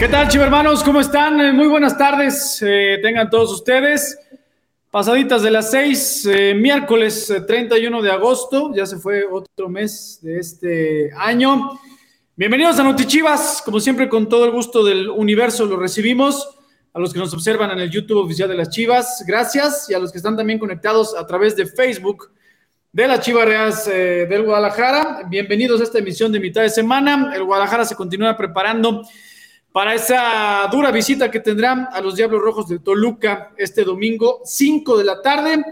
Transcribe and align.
¿Qué 0.00 0.08
tal, 0.08 0.28
chivermanos? 0.28 0.82
¿Cómo 0.82 0.98
están? 0.98 1.38
Eh, 1.42 1.52
muy 1.52 1.66
buenas 1.66 1.98
tardes. 1.98 2.58
Eh, 2.66 3.00
tengan 3.02 3.28
todos 3.28 3.52
ustedes. 3.52 4.18
Pasaditas 4.90 5.42
de 5.42 5.50
las 5.50 5.70
seis, 5.70 6.24
eh, 6.24 6.54
miércoles 6.54 7.30
31 7.46 8.00
de 8.00 8.10
agosto. 8.10 8.72
Ya 8.74 8.86
se 8.86 8.96
fue 8.96 9.26
otro 9.30 9.68
mes 9.68 10.18
de 10.22 10.38
este 10.38 11.10
año. 11.14 11.78
Bienvenidos 12.34 12.78
a 12.78 12.82
Notichivas. 12.82 13.60
Como 13.62 13.78
siempre, 13.78 14.08
con 14.08 14.26
todo 14.26 14.46
el 14.46 14.52
gusto 14.52 14.82
del 14.82 15.10
universo, 15.10 15.66
lo 15.66 15.76
recibimos. 15.76 16.48
A 16.94 16.98
los 16.98 17.12
que 17.12 17.18
nos 17.18 17.34
observan 17.34 17.70
en 17.72 17.80
el 17.80 17.90
YouTube 17.90 18.24
oficial 18.24 18.48
de 18.48 18.54
las 18.54 18.70
Chivas, 18.70 19.22
gracias. 19.26 19.90
Y 19.90 19.94
a 19.94 19.98
los 19.98 20.10
que 20.12 20.16
están 20.16 20.34
también 20.34 20.58
conectados 20.58 21.14
a 21.14 21.26
través 21.26 21.56
de 21.56 21.66
Facebook 21.66 22.32
de 22.90 23.06
las 23.06 23.20
Chivas 23.20 23.44
Reales 23.44 23.84
del 23.84 24.44
Guadalajara. 24.44 25.24
Bienvenidos 25.28 25.78
a 25.82 25.84
esta 25.84 25.98
emisión 25.98 26.32
de 26.32 26.40
mitad 26.40 26.62
de 26.62 26.70
semana. 26.70 27.32
El 27.36 27.44
Guadalajara 27.44 27.84
se 27.84 27.94
continúa 27.94 28.34
preparando 28.34 29.02
para 29.72 29.94
esa 29.94 30.68
dura 30.70 30.90
visita 30.90 31.30
que 31.30 31.40
tendrán 31.40 31.88
a 31.92 32.00
los 32.00 32.16
Diablos 32.16 32.42
Rojos 32.42 32.68
de 32.68 32.80
Toluca 32.80 33.52
este 33.56 33.84
domingo, 33.84 34.40
5 34.44 34.98
de 34.98 35.04
la 35.04 35.22
tarde, 35.22 35.62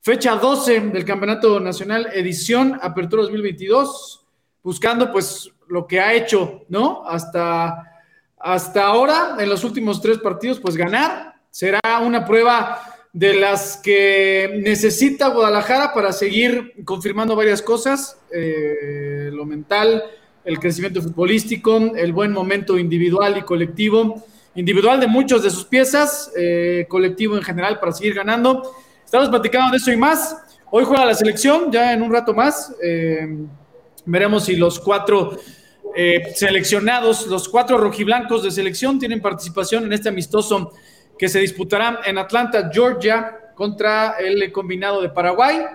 fecha 0.00 0.36
12 0.36 0.80
del 0.80 1.04
Campeonato 1.04 1.58
Nacional 1.58 2.08
Edición 2.12 2.78
Apertura 2.80 3.22
2022, 3.22 4.24
buscando 4.62 5.10
pues 5.10 5.50
lo 5.68 5.86
que 5.86 6.00
ha 6.00 6.14
hecho, 6.14 6.62
¿no? 6.68 7.02
Hasta, 7.06 8.02
hasta 8.38 8.86
ahora, 8.86 9.36
en 9.38 9.48
los 9.48 9.64
últimos 9.64 10.00
tres 10.00 10.18
partidos, 10.18 10.60
pues 10.60 10.76
ganar. 10.76 11.34
Será 11.50 11.80
una 12.04 12.24
prueba 12.24 12.80
de 13.12 13.34
las 13.34 13.76
que 13.78 14.60
necesita 14.62 15.28
Guadalajara 15.28 15.92
para 15.92 16.12
seguir 16.12 16.74
confirmando 16.84 17.34
varias 17.34 17.60
cosas, 17.60 18.18
eh, 18.32 19.30
lo 19.32 19.44
mental, 19.44 20.04
el 20.44 20.58
crecimiento 20.58 21.02
futbolístico, 21.02 21.76
el 21.96 22.12
buen 22.12 22.32
momento 22.32 22.78
individual 22.78 23.36
y 23.38 23.42
colectivo, 23.42 24.24
individual 24.54 25.00
de 25.00 25.06
muchos 25.06 25.42
de 25.42 25.50
sus 25.50 25.64
piezas, 25.64 26.32
eh, 26.36 26.86
colectivo 26.88 27.36
en 27.36 27.42
general 27.42 27.78
para 27.78 27.92
seguir 27.92 28.14
ganando. 28.14 28.74
Estamos 29.04 29.28
platicando 29.28 29.70
de 29.72 29.76
eso 29.76 29.92
y 29.92 29.96
más. 29.96 30.36
Hoy 30.70 30.84
juega 30.84 31.04
la 31.04 31.14
selección, 31.14 31.70
ya 31.70 31.92
en 31.92 32.02
un 32.02 32.12
rato 32.12 32.32
más. 32.32 32.74
Eh, 32.82 33.28
veremos 34.04 34.44
si 34.44 34.56
los 34.56 34.78
cuatro 34.80 35.38
eh, 35.94 36.32
seleccionados, 36.34 37.26
los 37.26 37.48
cuatro 37.48 37.76
rojiblancos 37.78 38.42
de 38.42 38.50
selección, 38.50 38.98
tienen 38.98 39.20
participación 39.20 39.84
en 39.84 39.92
este 39.92 40.08
amistoso 40.08 40.72
que 41.18 41.28
se 41.28 41.40
disputará 41.40 42.00
en 42.06 42.18
Atlanta, 42.18 42.70
Georgia, 42.72 43.52
contra 43.54 44.16
el 44.18 44.50
combinado 44.52 45.02
de 45.02 45.10
Paraguay. 45.10 45.66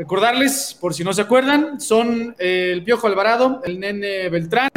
Recordarles, 0.00 0.74
por 0.80 0.94
si 0.94 1.04
no 1.04 1.12
se 1.12 1.20
acuerdan, 1.20 1.78
son 1.78 2.34
eh, 2.38 2.70
el 2.72 2.82
Piojo 2.82 3.06
Alvarado, 3.06 3.60
el 3.66 3.78
Nene 3.78 4.30
Beltrán, 4.30 4.70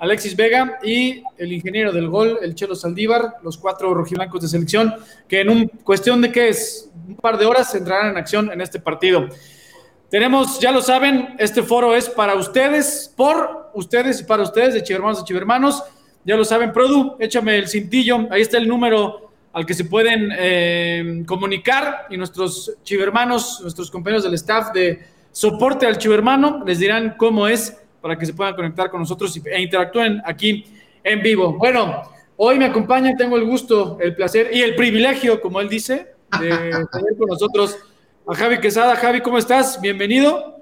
Alexis 0.00 0.34
Vega 0.34 0.80
y 0.82 1.22
el 1.38 1.52
ingeniero 1.52 1.92
del 1.92 2.08
gol, 2.08 2.40
el 2.42 2.56
Chelo 2.56 2.74
Saldívar, 2.74 3.34
los 3.44 3.56
cuatro 3.56 3.94
rojiblancos 3.94 4.42
de 4.42 4.48
selección, 4.48 4.92
que 5.28 5.42
en 5.42 5.50
un 5.50 5.68
cuestión 5.84 6.20
de 6.20 6.32
que 6.32 6.48
es 6.48 6.90
un 7.06 7.14
par 7.14 7.38
de 7.38 7.46
horas 7.46 7.72
entrarán 7.76 8.10
en 8.10 8.16
acción 8.16 8.50
en 8.50 8.60
este 8.60 8.80
partido. 8.80 9.28
Tenemos, 10.10 10.58
ya 10.58 10.72
lo 10.72 10.82
saben, 10.82 11.36
este 11.38 11.62
foro 11.62 11.94
es 11.94 12.10
para 12.10 12.34
ustedes, 12.34 13.14
por 13.16 13.70
ustedes 13.74 14.22
y 14.22 14.24
para 14.24 14.42
ustedes, 14.42 14.74
de 14.74 14.82
Chivermanos 14.82 15.20
y 15.20 15.24
Chivermanos. 15.24 15.84
Ya 16.24 16.34
lo 16.34 16.44
saben, 16.44 16.72
Produ, 16.72 17.14
échame 17.20 17.58
el 17.58 17.68
cintillo, 17.68 18.26
ahí 18.28 18.42
está 18.42 18.58
el 18.58 18.66
número 18.66 19.23
al 19.54 19.64
que 19.64 19.72
se 19.72 19.84
pueden 19.84 20.30
eh, 20.36 21.22
comunicar 21.26 22.06
y 22.10 22.16
nuestros 22.16 22.76
chivermanos, 22.82 23.60
nuestros 23.62 23.88
compañeros 23.88 24.24
del 24.24 24.34
staff 24.34 24.72
de 24.72 25.06
soporte 25.30 25.86
al 25.86 25.96
chivermano 25.96 26.64
les 26.66 26.80
dirán 26.80 27.14
cómo 27.16 27.46
es 27.46 27.76
para 28.00 28.18
que 28.18 28.26
se 28.26 28.34
puedan 28.34 28.56
conectar 28.56 28.90
con 28.90 29.00
nosotros 29.00 29.40
e 29.44 29.62
interactúen 29.62 30.20
aquí 30.24 30.66
en 31.04 31.22
vivo. 31.22 31.52
Bueno, 31.52 32.02
hoy 32.36 32.58
me 32.58 32.66
acompaña, 32.66 33.16
tengo 33.16 33.36
el 33.36 33.44
gusto, 33.44 33.96
el 34.00 34.16
placer 34.16 34.50
y 34.52 34.60
el 34.60 34.74
privilegio, 34.74 35.40
como 35.40 35.60
él 35.60 35.68
dice, 35.68 36.14
de 36.40 36.48
tener 36.92 37.16
con 37.16 37.28
nosotros 37.28 37.78
a 38.26 38.34
Javi 38.34 38.58
Quesada. 38.58 38.96
Javi, 38.96 39.20
¿cómo 39.20 39.38
estás? 39.38 39.80
Bienvenido. 39.80 40.53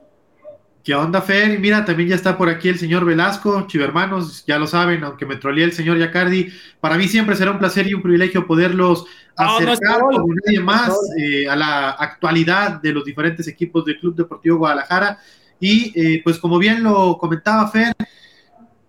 ¿Qué 0.84 0.96
onda, 0.96 1.22
Fer? 1.22 1.60
Mira, 1.60 1.84
también 1.84 2.08
ya 2.08 2.16
está 2.16 2.36
por 2.36 2.48
aquí 2.48 2.68
el 2.68 2.78
señor 2.78 3.04
Velasco, 3.04 3.68
chivermanos, 3.68 4.44
ya 4.46 4.58
lo 4.58 4.66
saben, 4.66 5.04
aunque 5.04 5.26
me 5.26 5.36
trolea 5.36 5.64
el 5.64 5.72
señor 5.72 5.96
Yacardi. 5.96 6.48
Para 6.80 6.96
mí 6.96 7.06
siempre 7.06 7.36
será 7.36 7.52
un 7.52 7.60
placer 7.60 7.86
y 7.86 7.94
un 7.94 8.02
privilegio 8.02 8.48
poderlos 8.48 9.04
acercar 9.36 10.00
como 10.00 10.34
nadie 10.44 10.58
más 10.58 10.92
eh, 11.16 11.48
a 11.48 11.54
la 11.54 11.90
actualidad 11.90 12.82
de 12.82 12.92
los 12.92 13.04
diferentes 13.04 13.46
equipos 13.46 13.84
del 13.84 14.00
Club 14.00 14.16
Deportivo 14.16 14.58
Guadalajara. 14.58 15.20
Y 15.60 15.92
eh, 15.94 16.20
pues 16.24 16.38
como 16.38 16.58
bien 16.58 16.82
lo 16.82 17.16
comentaba 17.16 17.70
Fer, 17.70 17.94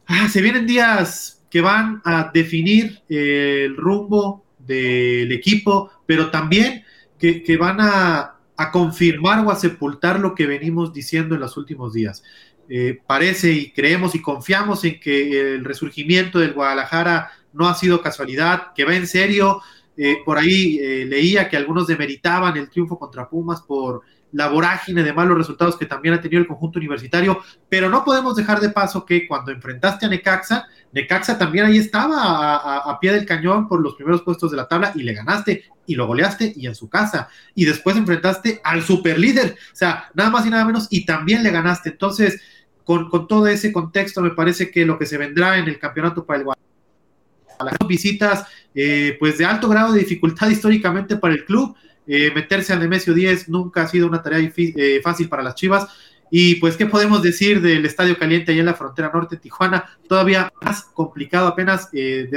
ah, 0.08 0.28
se 0.28 0.42
vienen 0.42 0.66
días 0.66 1.44
que 1.48 1.62
van 1.62 2.02
a 2.06 2.32
definir 2.34 3.04
eh, 3.08 3.66
el 3.66 3.78
rumbo 3.78 4.46
del 4.58 5.32
equipo, 5.32 5.92
pero 6.08 6.32
también 6.32 6.84
que 7.20 7.56
van 7.58 7.78
a 7.80 8.33
a 8.58 8.72
confirmar 8.72 9.46
o 9.46 9.52
a 9.52 9.56
sepultar 9.56 10.20
lo 10.20 10.36
que 10.36 10.46
venimos 10.46 10.94
diciendo 10.94 11.36
en 11.36 11.42
los 11.42 11.58
últimos 11.58 11.94
días. 11.94 12.24
Eh, 12.70 13.00
parece 13.06 13.52
y 13.52 13.72
creemos 13.72 14.16
y 14.16 14.22
confiamos 14.22 14.84
en 14.86 15.00
que 15.00 15.56
el 15.56 15.66
resurgimiento 15.66 16.40
del 16.40 16.54
Guadalajara 16.54 17.32
no 17.52 17.68
ha 17.68 17.76
sido 17.76 18.02
casualidad, 18.02 18.74
que 18.74 18.86
va 18.86 18.96
en 18.96 19.08
serio. 19.08 19.62
Eh, 19.96 20.18
por 20.26 20.38
ahí 20.38 20.80
eh, 20.80 21.06
leía 21.06 21.50
que 21.50 21.58
algunos 21.58 21.88
demeritaban 21.88 22.58
el 22.58 22.70
triunfo 22.70 22.98
contra 22.98 23.30
Pumas 23.30 23.62
por 23.62 24.02
la 24.32 24.48
vorágine 24.48 25.04
de 25.04 25.14
malos 25.14 25.38
resultados 25.38 25.78
que 25.78 25.86
también 25.86 26.16
ha 26.16 26.22
tenido 26.22 26.42
el 26.42 26.48
conjunto 26.48 26.80
universitario, 26.80 27.42
pero 27.70 27.90
no 27.90 28.04
podemos 28.04 28.36
dejar 28.36 28.60
de 28.60 28.70
paso 28.70 29.06
que 29.06 29.28
cuando 29.28 29.52
enfrentaste 29.52 30.08
a 30.08 30.10
Necaxa, 30.10 30.66
Necaxa 30.94 31.38
también 31.38 31.66
ahí 31.66 31.78
estaba 31.78 32.56
a, 32.56 33.00
pie 33.00 33.12
del 33.12 33.26
cañón 33.26 33.68
por 33.68 33.82
los 33.82 33.96
primeros 33.96 34.22
puestos 34.22 34.52
de 34.52 34.58
la 34.58 34.68
tabla 34.68 34.92
y 34.96 35.02
le 35.02 35.14
ganaste 35.14 35.66
y 35.88 35.96
lo 35.96 36.06
goleaste 36.06 36.54
y 36.56 36.68
en 36.68 36.76
su 36.76 36.88
casa. 36.88 37.28
Y 37.56 37.66
después 37.66 37.98
enfrentaste 37.98 38.62
al 38.64 38.84
superlíder, 38.84 39.56
o 39.74 39.76
sea, 39.76 40.10
nada 40.14 40.30
más 40.30 40.46
y 40.46 40.52
nada 40.52 40.66
menos, 40.66 40.88
y 40.92 41.06
también 41.06 41.42
le 41.44 41.50
ganaste. 41.50 41.90
Entonces, 41.90 42.42
con, 42.84 43.10
todo 43.28 43.48
ese 43.48 43.72
contexto, 43.72 44.22
me 44.22 44.32
parece 44.32 44.70
que 44.70 44.86
lo 44.86 45.00
que 45.00 45.08
se 45.08 45.18
vendrá 45.18 45.58
en 45.58 45.68
el 45.68 45.80
campeonato 45.80 46.26
para 46.26 46.40
el 46.40 46.46
Guadalajara, 46.46 47.88
visitas 47.88 48.46
eh, 48.76 49.16
pues 49.20 49.38
de 49.38 49.46
alto 49.46 49.68
grado 49.70 49.94
de 49.94 50.00
dificultad 50.00 50.50
históricamente 50.52 51.18
para 51.18 51.34
el 51.34 51.44
club, 51.44 51.76
eh, 52.06 52.32
meterse 52.36 52.74
al 52.74 52.80
Nemesio 52.80 53.14
10 53.14 53.50
nunca 53.50 53.84
ha 53.84 53.88
sido 53.88 54.08
una 54.08 54.22
tarea 54.22 54.52
eh, 54.58 55.02
fácil 55.02 55.30
para 55.30 55.42
las 55.42 55.56
Chivas. 55.56 55.88
Y 56.30 56.56
pues, 56.56 56.78
¿qué 56.78 56.86
podemos 56.86 57.22
decir 57.22 57.62
del 57.62 57.86
Estadio 57.86 58.18
Caliente 58.18 58.52
allá 58.52 58.62
en 58.62 58.66
la 58.66 58.74
frontera 58.74 59.12
norte 59.14 59.38
Tijuana? 59.38 59.86
Todavía 60.08 60.52
más 60.62 60.84
complicado, 60.94 61.48
apenas, 61.48 61.90
eh, 61.94 62.30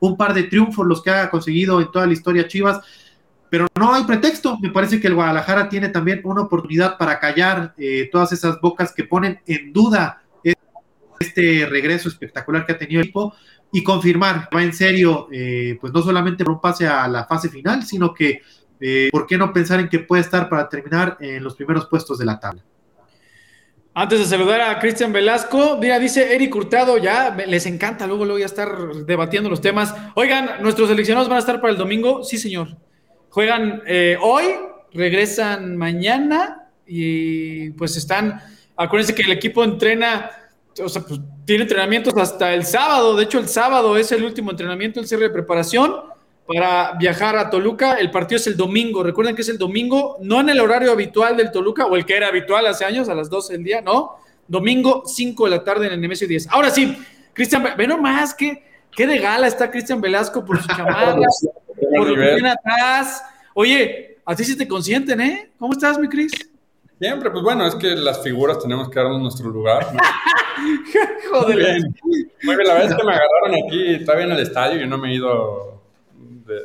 un 0.00 0.16
par 0.16 0.34
de 0.34 0.44
triunfos 0.44 0.86
los 0.86 1.02
que 1.02 1.10
ha 1.10 1.30
conseguido 1.30 1.80
en 1.80 1.90
toda 1.90 2.06
la 2.06 2.12
historia 2.12 2.48
Chivas, 2.48 2.80
pero 3.48 3.66
no 3.78 3.94
hay 3.94 4.04
pretexto. 4.04 4.58
Me 4.58 4.70
parece 4.70 5.00
que 5.00 5.08
el 5.08 5.14
Guadalajara 5.14 5.68
tiene 5.68 5.88
también 5.88 6.20
una 6.24 6.42
oportunidad 6.42 6.98
para 6.98 7.20
callar 7.20 7.74
eh, 7.78 8.08
todas 8.10 8.32
esas 8.32 8.60
bocas 8.60 8.92
que 8.92 9.04
ponen 9.04 9.40
en 9.46 9.72
duda 9.72 10.18
este 11.20 11.66
regreso 11.70 12.08
espectacular 12.08 12.66
que 12.66 12.72
ha 12.72 12.78
tenido 12.78 13.00
el 13.00 13.04
equipo 13.06 13.32
y 13.70 13.84
confirmar, 13.84 14.48
va 14.52 14.60
en 14.64 14.72
serio, 14.72 15.28
pues 15.80 15.92
no 15.92 16.02
solamente 16.02 16.42
por 16.44 16.54
un 16.54 16.60
pase 16.60 16.88
a 16.88 17.06
la 17.06 17.26
fase 17.26 17.48
final, 17.48 17.84
sino 17.84 18.12
que 18.12 18.42
eh, 18.84 19.10
¿por 19.12 19.28
qué 19.28 19.38
no 19.38 19.52
pensar 19.52 19.78
en 19.78 19.88
que 19.88 20.00
puede 20.00 20.22
estar 20.22 20.48
para 20.48 20.68
terminar 20.68 21.16
en 21.20 21.44
los 21.44 21.54
primeros 21.54 21.86
puestos 21.86 22.18
de 22.18 22.24
la 22.24 22.40
tabla? 22.40 22.64
Antes 23.94 24.20
de 24.20 24.24
saludar 24.24 24.62
a 24.62 24.78
Cristian 24.78 25.12
Velasco, 25.12 25.76
mira, 25.78 25.98
dice 25.98 26.34
Eric 26.34 26.54
Hurtado, 26.54 26.96
ya 26.96 27.36
les 27.46 27.66
encanta, 27.66 28.06
luego, 28.06 28.24
luego 28.24 28.38
ya 28.38 28.46
estar 28.46 28.74
debatiendo 29.04 29.50
los 29.50 29.60
temas. 29.60 29.94
Oigan, 30.14 30.62
nuestros 30.62 30.88
seleccionados 30.88 31.28
van 31.28 31.36
a 31.36 31.40
estar 31.40 31.60
para 31.60 31.72
el 31.72 31.78
domingo, 31.78 32.24
sí, 32.24 32.38
señor. 32.38 32.78
Juegan 33.28 33.82
eh, 33.86 34.16
hoy, 34.22 34.44
regresan 34.94 35.76
mañana 35.76 36.70
y 36.86 37.70
pues 37.72 37.98
están, 37.98 38.40
acuérdense 38.76 39.14
que 39.14 39.22
el 39.22 39.32
equipo 39.32 39.62
entrena, 39.62 40.30
o 40.82 40.88
sea, 40.88 41.02
pues 41.02 41.20
tiene 41.44 41.64
entrenamientos 41.64 42.16
hasta 42.16 42.54
el 42.54 42.64
sábado, 42.64 43.14
de 43.14 43.24
hecho 43.24 43.38
el 43.38 43.48
sábado 43.48 43.98
es 43.98 44.10
el 44.10 44.24
último 44.24 44.52
entrenamiento, 44.52 45.00
el 45.00 45.06
cierre 45.06 45.24
de 45.24 45.30
preparación 45.30 46.11
para 46.46 46.92
viajar 46.98 47.36
a 47.36 47.50
Toluca. 47.50 47.94
El 47.94 48.10
partido 48.10 48.38
es 48.38 48.46
el 48.46 48.56
domingo. 48.56 49.02
Recuerden 49.02 49.34
que 49.34 49.42
es 49.42 49.48
el 49.48 49.58
domingo, 49.58 50.18
no 50.20 50.40
en 50.40 50.48
el 50.48 50.60
horario 50.60 50.92
habitual 50.92 51.36
del 51.36 51.50
Toluca, 51.50 51.86
o 51.86 51.96
el 51.96 52.04
que 52.04 52.16
era 52.16 52.28
habitual 52.28 52.66
hace 52.66 52.84
años, 52.84 53.08
a 53.08 53.14
las 53.14 53.30
12 53.30 53.54
del 53.54 53.64
día, 53.64 53.80
no. 53.80 54.16
Domingo, 54.48 55.04
5 55.06 55.44
de 55.44 55.50
la 55.50 55.64
tarde 55.64 55.86
en 55.86 55.92
el 55.92 56.00
Nemesio 56.00 56.26
10. 56.26 56.48
Ahora 56.48 56.70
sí, 56.70 56.96
Cristian, 57.32 57.64
ve 57.76 57.86
nomás, 57.86 58.34
que 58.34 58.64
qué 58.90 59.06
de 59.06 59.18
gala 59.18 59.46
está 59.46 59.70
Cristian 59.70 60.00
Velasco 60.00 60.44
por 60.44 60.60
su 60.60 60.68
chamarra, 60.76 61.16
por 61.96 62.08
lo 62.08 62.14
que 62.14 62.34
viene 62.34 62.50
atrás. 62.50 63.22
Oye, 63.54 64.18
así 64.24 64.44
sí 64.44 64.56
te 64.56 64.68
consienten, 64.68 65.20
¿eh? 65.20 65.50
¿Cómo 65.58 65.72
estás, 65.72 65.98
mi 65.98 66.08
Cris? 66.08 66.32
Siempre, 66.98 67.30
pues 67.30 67.42
bueno, 67.42 67.66
es 67.66 67.74
que 67.74 67.96
las 67.96 68.22
figuras 68.22 68.58
tenemos 68.60 68.88
que 68.88 68.98
darnos 69.00 69.20
nuestro 69.20 69.48
lugar. 69.50 69.86
Joder. 71.30 71.56
Muy 71.56 71.64
bien. 71.64 71.96
Muy 72.44 72.56
bien, 72.56 72.68
la 72.68 72.74
verdad 72.74 72.90
es 72.90 72.96
que 72.96 73.04
me 73.04 73.12
agarraron 73.12 73.66
aquí, 73.66 73.94
estaba 73.94 74.22
en 74.22 74.30
el 74.32 74.40
estadio 74.40 74.84
y 74.84 74.86
no 74.86 74.98
me 74.98 75.10
he 75.10 75.14
ido 75.14 75.81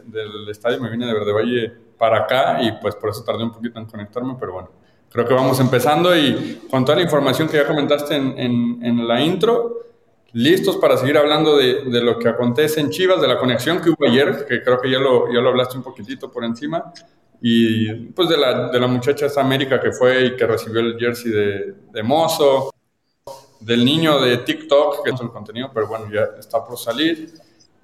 del 0.05 0.49
estadio, 0.49 0.79
me 0.79 0.89
vine 0.89 1.05
de 1.05 1.13
Verde 1.13 1.33
Valle 1.33 1.73
para 1.97 2.19
acá 2.19 2.61
y 2.61 2.71
pues 2.73 2.95
por 2.95 3.09
eso 3.09 3.23
tardé 3.23 3.43
un 3.43 3.51
poquito 3.51 3.79
en 3.79 3.85
conectarme, 3.85 4.35
pero 4.39 4.53
bueno, 4.53 4.69
creo 5.09 5.25
que 5.27 5.33
vamos 5.33 5.59
empezando 5.59 6.15
y 6.15 6.61
con 6.69 6.85
toda 6.85 6.97
la 6.97 7.03
información 7.03 7.47
que 7.47 7.57
ya 7.57 7.67
comentaste 7.67 8.15
en, 8.15 8.79
en, 8.83 9.07
la 9.07 9.21
intro, 9.21 9.85
listos 10.33 10.77
para 10.77 10.97
seguir 10.97 11.17
hablando 11.17 11.57
de, 11.57 11.85
de, 11.85 12.01
lo 12.01 12.19
que 12.19 12.29
acontece 12.29 12.81
en 12.81 12.89
Chivas, 12.89 13.19
de 13.21 13.27
la 13.27 13.37
conexión 13.37 13.81
que 13.81 13.89
hubo 13.89 14.05
ayer, 14.05 14.45
que 14.47 14.61
creo 14.61 14.79
que 14.79 14.91
ya 14.91 14.99
lo, 14.99 15.31
ya 15.33 15.39
lo 15.39 15.49
hablaste 15.49 15.77
un 15.77 15.83
poquitito 15.83 16.31
por 16.31 16.43
encima, 16.43 16.93
y 17.41 17.93
pues 18.11 18.29
de 18.29 18.37
la, 18.37 18.69
de 18.69 18.79
la 18.79 18.87
muchacha 18.87 19.27
esta 19.27 19.41
América 19.41 19.79
que 19.79 19.91
fue 19.91 20.25
y 20.25 20.35
que 20.35 20.45
recibió 20.45 20.81
el 20.81 20.97
jersey 20.97 21.31
de, 21.31 21.75
de 21.91 22.03
Mozo, 22.03 22.71
del 23.59 23.83
niño 23.83 24.19
de 24.19 24.37
TikTok, 24.37 25.03
que 25.03 25.11
es 25.11 25.21
el 25.21 25.29
contenido, 25.29 25.71
pero 25.73 25.87
bueno, 25.87 26.05
ya 26.11 26.37
está 26.39 26.63
por 26.63 26.77
salir, 26.77 27.33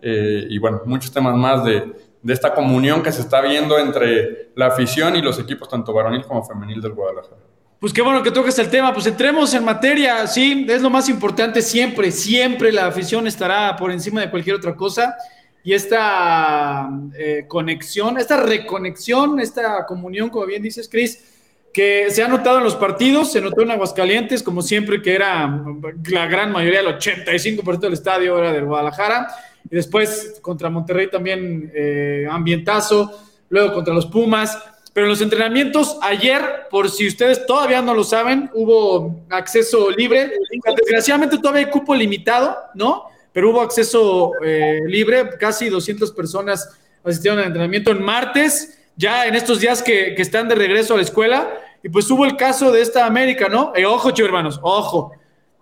eh, 0.04 0.46
y 0.50 0.58
bueno, 0.60 0.82
muchos 0.86 1.12
temas 1.12 1.36
más 1.36 1.64
de, 1.64 1.94
de 2.22 2.34
esta 2.34 2.54
comunión 2.54 3.02
que 3.02 3.12
se 3.12 3.22
está 3.22 3.42
viendo 3.42 3.78
entre 3.78 4.50
la 4.56 4.68
afición 4.68 5.16
y 5.16 5.22
los 5.22 5.40
equipos, 5.40 5.70
tanto 5.70 5.94
varonil 5.94 6.24
como 6.26 6.44
femenil 6.44 6.82
del 6.82 6.94
Guadalajara. 6.94 7.42
Pues 7.80 7.92
qué 7.92 8.02
bueno 8.02 8.24
que 8.24 8.32
toques 8.32 8.58
el 8.60 8.70
tema, 8.70 8.94
pues 8.94 9.06
entremos 9.08 9.54
en 9.54 9.66
materia, 9.66 10.26
sí, 10.26 10.66
es 10.70 10.82
lo 10.82 10.90
más 10.90 11.10
importante 11.10 11.62
siempre, 11.62 12.12
siempre 12.12 12.72
la 12.72 12.88
afición 12.88 13.28
estará 13.28 13.76
por 13.76 13.92
encima 13.92 14.22
de 14.22 14.30
cualquier 14.30 14.56
otra 14.56 14.74
cosa. 14.74 15.18
Y 15.66 15.74
esta 15.74 16.90
eh, 17.18 17.46
conexión, 17.48 18.18
esta 18.18 18.38
reconexión, 18.38 19.40
esta 19.42 19.86
comunión, 19.86 20.30
como 20.30 20.46
bien 20.46 20.64
dices, 20.64 20.88
Cris, 20.90 21.34
que 21.74 22.10
se 22.10 22.24
ha 22.24 22.28
notado 22.30 22.60
en 22.60 22.64
los 22.64 22.76
partidos, 22.76 23.32
se 23.34 23.42
notó 23.42 23.64
en 23.64 23.72
Aguascalientes, 23.72 24.44
como 24.44 24.62
siempre, 24.62 25.02
que 25.02 25.16
era 25.16 25.64
la 26.10 26.28
gran 26.28 26.54
mayoría, 26.54 26.82
el 26.82 26.88
85% 26.88 27.80
del 27.80 27.94
estadio 27.94 28.38
era 28.38 28.54
del 28.54 28.64
Guadalajara, 28.66 29.28
y 29.70 29.76
después 29.76 30.40
contra 30.42 30.70
Monterrey 30.70 31.10
también 31.10 31.72
eh, 31.74 32.28
ambientazo, 32.30 33.12
luego 33.50 33.74
contra 33.74 33.94
los 33.94 34.06
Pumas, 34.06 34.58
pero 34.94 35.08
en 35.08 35.10
los 35.10 35.22
entrenamientos 35.22 35.98
ayer, 36.02 36.68
por 36.70 36.90
si 36.90 37.08
ustedes 37.08 37.46
todavía 37.48 37.82
no 37.82 37.96
lo 37.96 38.04
saben, 38.04 38.52
hubo 38.54 39.26
acceso 39.30 39.90
libre. 39.90 40.32
Desgraciadamente 40.78 41.40
todavía 41.40 41.66
hay 41.66 41.72
cupo 41.72 41.96
limitado, 41.96 42.56
¿no? 42.76 43.06
Pero 43.32 43.50
hubo 43.50 43.62
acceso 43.62 44.32
eh, 44.46 44.82
libre, 44.86 45.32
casi 45.40 45.70
200 45.70 46.12
personas 46.12 46.70
asistieron 47.04 47.40
al 47.40 47.48
entrenamiento 47.48 47.90
en 47.90 48.04
martes, 48.04 48.78
ya 48.96 49.26
en 49.26 49.34
estos 49.34 49.60
días 49.60 49.82
que, 49.82 50.14
están 50.14 50.48
de 50.48 50.56
regreso 50.56 50.94
a 50.94 50.98
la 50.98 51.04
escuela. 51.04 51.50
Y 51.84 51.90
pues 51.90 52.10
hubo 52.12 52.24
el 52.26 52.38
caso 52.38 52.72
de 52.72 52.82
esta 52.82 53.08
América, 53.08 53.50
¿no? 53.50 53.74
Eh, 53.76 53.86
ojo, 53.86 54.12
chicos 54.12 54.28
hermanos, 54.28 54.60
ojo. 54.62 55.12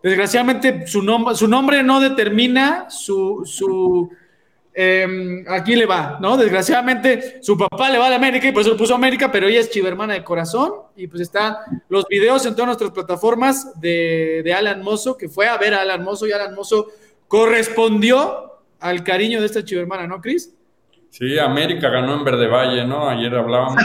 Desgraciadamente 0.02 0.88
su, 0.88 1.04
nom 1.04 1.34
su 1.36 1.48
nombre 1.48 1.84
no 1.84 2.00
determina 2.00 2.90
su, 2.90 3.44
su 3.46 4.10
eh, 4.74 5.44
aquí 5.50 5.76
le 5.76 5.86
va, 5.86 6.18
¿no? 6.22 6.38
Desgraciadamente, 6.38 7.40
su 7.44 7.58
papá 7.58 7.90
le 7.90 7.98
va 7.98 8.08
a 8.08 8.10
la 8.10 8.16
América 8.16 8.48
y 8.48 8.52
por 8.52 8.62
eso 8.62 8.72
lo 8.72 8.78
puso 8.78 8.96
América, 8.96 9.32
pero 9.32 9.48
ella 9.48 9.60
es 9.60 9.70
chivermana 9.70 10.14
de 10.14 10.24
corazón 10.24 10.72
y 10.96 11.08
pues 11.08 11.22
están 11.22 11.56
los 11.90 12.08
videos 12.08 12.46
en 12.46 12.54
todas 12.54 12.68
nuestras 12.68 12.92
plataformas 12.92 13.80
de, 13.82 14.42
de, 14.44 14.54
Alan 14.54 14.82
Mozo, 14.82 15.18
que 15.18 15.28
fue 15.28 15.48
a 15.48 15.58
ver 15.58 15.74
a 15.74 15.82
Alan 15.82 16.04
Mozo 16.04 16.26
y 16.26 16.32
Alan 16.32 16.56
Mozo 16.56 16.88
correspondió 17.28 18.62
al 18.80 19.04
cariño 19.04 19.42
de 19.42 19.46
esta 19.46 19.64
chivermana, 19.64 20.08
¿no, 20.08 20.22
Cris? 20.22 20.54
Sí, 21.10 21.38
América 21.38 21.90
ganó 21.90 22.16
en 22.16 22.24
Verde 22.24 22.48
Valle, 22.48 22.86
¿no? 22.86 23.10
Ayer 23.10 23.36
hablábamos. 23.36 23.76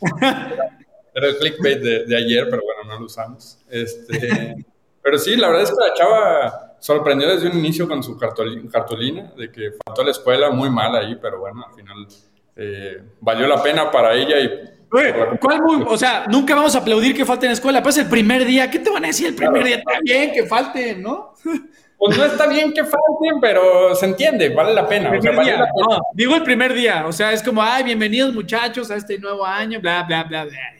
Era 1.18 1.28
el 1.30 1.36
clickbait 1.36 1.80
de, 1.80 2.04
de, 2.04 2.16
ayer, 2.16 2.46
pero 2.48 2.62
bueno, 2.62 2.84
no 2.94 3.00
lo 3.00 3.06
usamos. 3.06 3.58
Este, 3.68 4.54
pero 5.02 5.18
sí, 5.18 5.36
la 5.36 5.48
verdad 5.48 5.64
es 5.64 5.70
que 5.70 5.76
la 5.76 5.94
chava 5.94 6.76
sorprendió 6.78 7.28
desde 7.28 7.48
un 7.48 7.58
inicio 7.58 7.88
con 7.88 8.04
su 8.04 8.16
cartulina, 8.16 9.32
de 9.36 9.50
que 9.50 9.72
faltó 9.84 10.02
a 10.02 10.04
la 10.04 10.10
escuela, 10.12 10.50
muy 10.50 10.70
mal 10.70 10.94
ahí, 10.94 11.18
pero 11.20 11.40
bueno, 11.40 11.66
al 11.68 11.74
final 11.74 12.06
eh, 12.54 13.02
valió 13.20 13.48
la 13.48 13.60
pena 13.60 13.90
para 13.90 14.14
ella 14.14 14.38
y... 14.38 14.78
¿cuál 15.40 15.60
muy, 15.60 15.84
o 15.86 15.98
sea, 15.98 16.24
nunca 16.28 16.54
vamos 16.54 16.74
a 16.76 16.78
aplaudir 16.78 17.16
que 17.16 17.24
falten 17.24 17.46
en 17.46 17.50
la 17.50 17.54
escuela, 17.54 17.82
pues 17.82 17.98
el 17.98 18.08
primer 18.08 18.44
día, 18.44 18.70
¿qué 18.70 18.78
te 18.78 18.90
van 18.90 19.04
a 19.04 19.08
decir 19.08 19.26
el 19.26 19.34
primer 19.34 19.64
día? 19.64 19.76
Está 19.78 19.98
bien 20.02 20.32
que 20.32 20.46
falten, 20.46 21.02
¿no? 21.02 21.34
Pues 22.00 22.16
no 22.16 22.24
está 22.26 22.46
bien 22.46 22.72
que 22.72 22.84
falten, 22.84 23.40
pero 23.40 23.92
se 23.96 24.06
entiende, 24.06 24.50
vale 24.50 24.72
la 24.72 24.86
pena. 24.86 25.10
O 25.18 25.20
sea, 25.20 25.32
vale 25.32 25.50
la 25.50 25.64
pena. 25.64 25.86
No, 25.90 25.98
digo 26.14 26.36
el 26.36 26.44
primer 26.44 26.72
día, 26.72 27.04
o 27.08 27.12
sea, 27.12 27.32
es 27.32 27.42
como, 27.42 27.60
ay, 27.60 27.82
bienvenidos 27.82 28.32
muchachos 28.32 28.88
a 28.92 28.94
este 28.94 29.18
nuevo 29.18 29.44
año, 29.44 29.80
bla, 29.80 30.04
bla, 30.04 30.22
bla, 30.22 30.44
bla. 30.44 30.77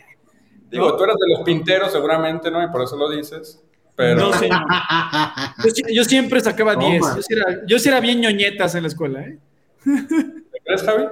Digo, 0.70 0.90
¿no? 0.90 0.96
tú 0.96 1.04
eres 1.04 1.16
de 1.16 1.34
los 1.34 1.44
pinteros 1.44 1.92
seguramente, 1.92 2.50
¿no? 2.50 2.62
Y 2.62 2.68
por 2.68 2.82
eso 2.82 2.96
lo 2.96 3.10
dices. 3.10 3.62
Pero... 3.96 4.20
No, 4.20 4.32
señor. 4.38 4.60
Yo, 5.64 5.94
yo, 5.94 6.04
siempre 6.04 6.40
sacaba 6.40 6.76
10. 6.76 7.02
Yo, 7.02 7.22
sí 7.22 7.34
era, 7.34 7.66
yo 7.66 7.78
sí 7.78 7.88
era 7.88 8.00
bien 8.00 8.20
ñoñetas 8.20 8.74
en 8.74 8.82
la 8.82 8.88
escuela, 8.88 9.20
¿eh? 9.22 9.38
¿Te 9.84 10.60
crees, 10.64 10.82
Javi? 10.82 11.04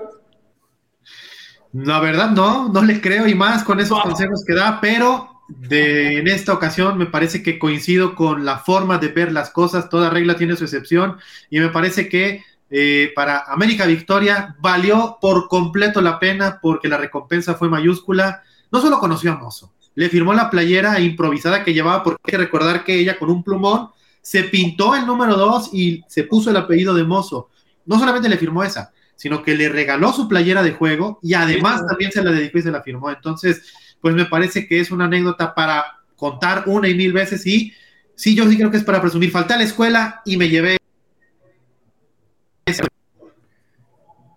La 1.73 2.01
verdad, 2.01 2.31
no, 2.31 2.69
no 2.69 2.83
le 2.83 3.01
creo 3.01 3.27
y 3.27 3.35
más 3.35 3.65
con 3.65 3.81
esos 3.81 3.99
no. 3.99 4.05
consejos 4.05 4.45
que 4.47 4.55
da, 4.55 4.81
pero 4.81 5.37
de, 5.49 6.19
en 6.19 6.29
esta 6.29 6.53
ocasión 6.53 6.99
me 6.99 7.07
parece 7.07 7.43
que 7.43 7.59
coincido 7.59 8.15
con 8.15 8.45
la 8.45 8.59
forma 8.59 8.99
de 8.99 9.09
ver 9.09 9.33
las 9.33 9.51
cosas. 9.51 9.89
Toda 9.89 10.11
regla 10.11 10.37
tiene 10.37 10.57
su 10.57 10.65
excepción 10.65 11.19
y 11.51 11.61
me 11.61 11.69
parece 11.69 12.09
que 12.09 12.43
eh, 12.71 13.13
para 13.15 13.45
América 13.47 13.87
Victoria 13.87 14.57
valió 14.59 15.19
por 15.21 15.49
completo 15.49 16.01
la 16.01 16.19
pena 16.19 16.59
porque 16.61 16.89
la 16.89 16.97
recompensa 16.97 17.55
fue 17.55 17.69
mayúscula. 17.69 18.43
No 18.77 18.83
solo 18.83 18.99
conoció 18.99 19.33
a 19.33 19.37
Mozo, 19.37 19.73
le 19.95 20.11
firmó 20.11 20.35
la 20.35 20.51
playera 20.51 21.01
improvisada 21.01 21.65
que 21.65 21.73
llevaba, 21.73 22.03
porque 22.03 22.21
hay 22.27 22.31
que 22.31 22.37
recordar 22.37 22.85
que 22.85 23.01
ella 23.01 23.19
con 23.19 23.31
un 23.31 23.43
plumón 23.43 23.89
se 24.21 24.45
pintó 24.45 24.95
el 24.95 25.07
número 25.07 25.35
2 25.35 25.71
y 25.73 26.05
se 26.09 26.25
puso 26.25 26.51
el 26.51 26.59
apellido 26.59 26.93
de 26.93 27.03
Mozo. 27.03 27.49
No 27.87 27.99
solamente 27.99 28.29
le 28.29 28.37
firmó 28.37 28.63
esa, 28.63 28.93
sino 29.15 29.43
que 29.43 29.55
le 29.55 29.71
regaló 29.71 30.13
su 30.13 30.29
playera 30.29 30.63
de 30.63 30.73
juego 30.73 31.19
y 31.23 31.33
además 31.33 31.81
sí. 31.81 31.87
también 31.89 32.13
se 32.13 32.23
la 32.23 32.33
dedicó 32.33 32.59
y 32.59 32.63
se 32.65 32.71
la 32.71 32.83
firmó. 32.83 33.09
Entonces, 33.09 33.63
pues 33.99 34.15
me 34.15 34.27
parece 34.27 34.69
que 34.69 34.79
es 34.79 34.91
una 34.91 35.07
anécdota 35.07 35.55
para 35.55 36.03
contar 36.15 36.65
una 36.67 36.87
y 36.87 36.95
mil 36.95 37.15
veces 37.15 37.47
y 37.47 37.73
sí, 38.15 38.35
yo 38.35 38.47
sí 38.47 38.59
creo 38.59 38.71
que 38.71 38.77
es 38.77 38.85
para 38.85 39.01
presumir. 39.01 39.31
Falté 39.31 39.55
a 39.55 39.57
la 39.57 39.65
escuela 39.65 40.21
y 40.27 40.37
me 40.37 40.51
llevé. 40.51 40.77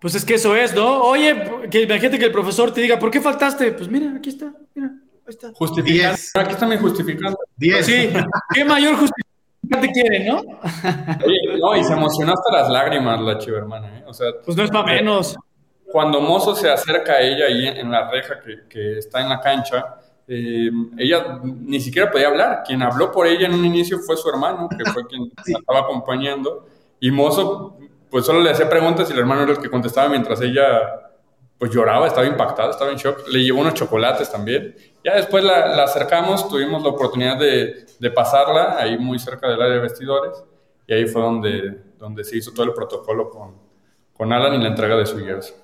Pues 0.00 0.14
es 0.14 0.24
que 0.24 0.34
eso 0.34 0.56
es, 0.56 0.74
¿no? 0.74 1.02
Oye, 1.02 1.68
que 1.70 1.82
imagínate 1.82 2.18
que 2.18 2.24
el 2.24 2.32
profesor 2.32 2.72
te 2.72 2.80
diga, 2.80 2.98
¿por 2.98 3.10
qué 3.10 3.20
faltaste? 3.20 3.72
Pues 3.72 3.88
mira, 3.88 4.14
aquí 4.16 4.30
está, 4.30 4.52
mira. 4.74 4.92
Justificando. 5.54 6.18
Aquí 6.34 6.52
están 6.52 6.78
justificando. 6.78 7.38
Diez. 7.56 7.86
Sí, 7.86 8.10
qué 8.54 8.64
mayor 8.64 8.96
justificante 8.96 9.92
quiere, 9.92 10.26
¿no? 10.26 10.38
Oye, 10.38 11.58
no, 11.60 11.76
y 11.76 11.84
se 11.84 11.92
emocionó 11.92 12.32
hasta 12.32 12.52
las 12.52 12.70
lágrimas 12.70 13.20
la 13.20 13.38
chiva 13.38 13.58
hermana, 13.58 13.98
¿eh? 13.98 14.04
O 14.06 14.14
sea, 14.14 14.28
pues 14.44 14.56
no 14.56 14.64
es 14.64 14.70
para 14.70 14.86
menos. 14.86 15.36
Cuando 15.92 16.20
Mozo 16.20 16.54
se 16.54 16.70
acerca 16.70 17.12
a 17.12 17.20
ella 17.20 17.46
ahí 17.46 17.66
en 17.66 17.90
la 17.90 18.10
reja 18.10 18.40
que, 18.40 18.68
que 18.68 18.98
está 18.98 19.20
en 19.20 19.28
la 19.28 19.40
cancha, 19.40 19.96
eh, 20.26 20.70
ella 20.96 21.40
ni 21.42 21.80
siquiera 21.80 22.10
podía 22.10 22.28
hablar. 22.28 22.62
Quien 22.66 22.82
habló 22.82 23.12
por 23.12 23.26
ella 23.26 23.46
en 23.46 23.54
un 23.54 23.64
inicio 23.64 23.98
fue 23.98 24.16
su 24.16 24.28
hermano, 24.28 24.68
que 24.68 24.90
fue 24.90 25.06
quien 25.06 25.30
la 25.46 25.58
estaba 25.58 25.80
acompañando. 25.80 26.66
Y 27.00 27.10
Mozo, 27.10 27.76
pues 28.10 28.26
solo 28.26 28.40
le 28.40 28.50
hacía 28.50 28.68
preguntas 28.68 29.08
y 29.08 29.12
el 29.12 29.20
hermano 29.20 29.42
era 29.42 29.52
el 29.52 29.58
que 29.58 29.70
contestaba 29.70 30.08
mientras 30.08 30.40
ella 30.40 31.10
pues 31.60 31.70
lloraba, 31.72 32.06
estaba 32.06 32.26
impactada, 32.26 32.70
estaba 32.70 32.90
en 32.90 32.96
shock. 32.96 33.28
Le 33.28 33.44
llevó 33.44 33.60
unos 33.60 33.74
chocolates 33.74 34.32
también. 34.32 34.74
Ya 35.04 35.16
después 35.16 35.44
la, 35.44 35.82
acercamos, 35.84 36.48
tuvimos 36.48 36.82
la 36.82 36.88
oportunidad 36.88 37.38
de, 37.38 37.84
de, 37.98 38.10
pasarla 38.10 38.78
ahí 38.78 38.96
muy 38.96 39.18
cerca 39.18 39.46
del 39.46 39.60
área 39.60 39.74
de 39.74 39.80
vestidores 39.80 40.42
y 40.86 40.94
ahí 40.94 41.06
fue 41.06 41.20
donde, 41.20 41.82
donde 41.98 42.24
se 42.24 42.38
hizo 42.38 42.52
todo 42.52 42.64
el 42.64 42.72
protocolo 42.72 43.28
con, 43.28 43.56
con 44.14 44.32
Alan 44.32 44.54
y 44.54 44.62
la 44.62 44.68
entrega 44.68 44.96
de 44.96 45.04
su 45.04 45.18
jersey. 45.18 45.54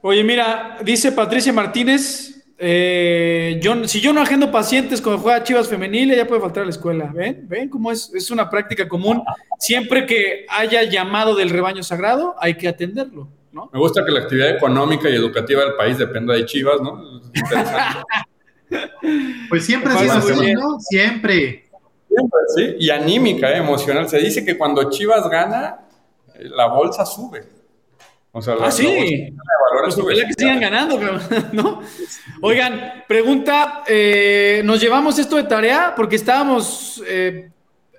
Oye, 0.00 0.24
mira, 0.24 0.78
dice 0.82 1.12
Patricia 1.12 1.52
Martínez, 1.52 2.33
eh, 2.56 3.58
yo, 3.60 3.86
si 3.88 4.00
yo 4.00 4.12
no 4.12 4.20
agendo 4.20 4.52
pacientes 4.52 5.02
cuando 5.02 5.20
juega 5.20 5.42
Chivas 5.42 5.68
Femenil, 5.68 6.12
ella 6.12 6.26
puede 6.26 6.40
faltar 6.40 6.62
a 6.62 6.66
la 6.66 6.70
escuela. 6.70 7.10
¿Ven? 7.12 7.46
¿Ven 7.48 7.68
cómo 7.68 7.90
es? 7.90 8.12
Es 8.14 8.30
una 8.30 8.48
práctica 8.48 8.88
común. 8.88 9.22
Siempre 9.58 10.06
que 10.06 10.46
haya 10.48 10.84
llamado 10.84 11.34
del 11.34 11.50
rebaño 11.50 11.82
sagrado, 11.82 12.36
hay 12.38 12.54
que 12.54 12.68
atenderlo. 12.68 13.28
¿no? 13.52 13.70
Me 13.72 13.78
gusta 13.78 14.04
que 14.04 14.12
la 14.12 14.20
actividad 14.20 14.50
económica 14.50 15.08
y 15.08 15.14
educativa 15.14 15.62
del 15.62 15.74
país 15.74 15.98
dependa 15.98 16.34
de 16.34 16.44
Chivas, 16.44 16.80
¿no? 16.80 17.22
pues 19.48 19.64
siempre 19.64 19.92
ha 19.92 19.98
sido 19.98 20.12
así, 20.12 20.54
¿no? 20.54 20.80
Siempre. 20.80 21.64
Siempre, 22.08 22.40
sí. 22.54 22.76
Y 22.78 22.90
anímica, 22.90 23.50
¿eh? 23.50 23.58
emocional. 23.58 24.08
Se 24.08 24.18
dice 24.18 24.44
que 24.44 24.56
cuando 24.56 24.90
Chivas 24.90 25.28
gana, 25.28 25.80
la 26.40 26.66
bolsa 26.66 27.04
sube. 27.04 27.53
O 28.36 28.42
sea, 28.42 28.56
la, 28.56 28.66
ah, 28.66 28.70
sí. 28.70 29.32
Pues 29.84 30.24
que 30.26 30.34
sigan 30.36 30.60
ganando, 30.60 30.98
pero, 30.98 31.18
¿no? 31.52 31.80
Oigan, 32.42 33.04
pregunta, 33.08 33.84
eh, 33.86 34.60
¿nos 34.64 34.80
llevamos 34.80 35.18
esto 35.18 35.36
de 35.36 35.44
tarea? 35.44 35.94
Porque 35.96 36.16
estábamos, 36.16 37.02
eh, 37.06 37.50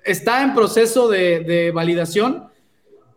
está 0.04 0.42
en 0.42 0.54
proceso 0.54 1.08
de, 1.08 1.40
de 1.40 1.70
validación 1.72 2.50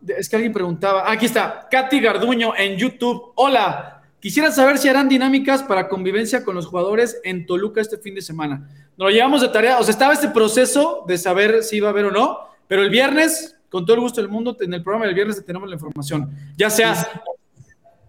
es 0.08 0.30
que 0.30 0.36
alguien 0.36 0.54
preguntaba, 0.54 1.12
aquí 1.12 1.26
está, 1.26 1.68
Katy 1.70 2.00
Garduño 2.00 2.54
en 2.58 2.78
YouTube. 2.78 3.34
Hola, 3.36 4.02
quisiera 4.20 4.52
saber 4.52 4.78
si 4.78 4.88
harán 4.88 5.10
dinámicas 5.10 5.64
para 5.64 5.88
convivencia 5.88 6.44
con 6.44 6.56
los 6.56 6.68
jugadores 6.68 7.20
en 7.24 7.46
Toluca 7.46 7.82
este 7.82 7.98
fin 7.98 8.16
de 8.16 8.22
semana. 8.22 8.70
Nos 8.98 9.08
lo 9.08 9.10
llevamos 9.10 9.42
de 9.42 9.50
tarea, 9.50 9.80
o 9.80 9.84
sea, 9.84 9.92
estaba 9.92 10.14
este 10.14 10.30
proceso 10.30 11.04
de 11.08 11.18
saber 11.18 11.64
si 11.64 11.78
iba 11.78 11.88
a 11.88 11.92
haber 11.92 12.06
o 12.06 12.12
no, 12.12 12.40
pero 12.68 12.82
el 12.82 12.90
viernes, 12.90 13.58
con 13.70 13.86
todo 13.86 13.96
el 13.96 14.02
gusto 14.02 14.22
del 14.22 14.30
mundo, 14.30 14.56
en 14.60 14.74
el 14.74 14.84
programa 14.84 15.06
del 15.06 15.16
viernes 15.16 15.44
tenemos 15.46 15.70
la 15.70 15.76
información. 15.76 16.30
Ya 16.58 16.70
sea... 16.70 16.96
Sí. 16.96 17.08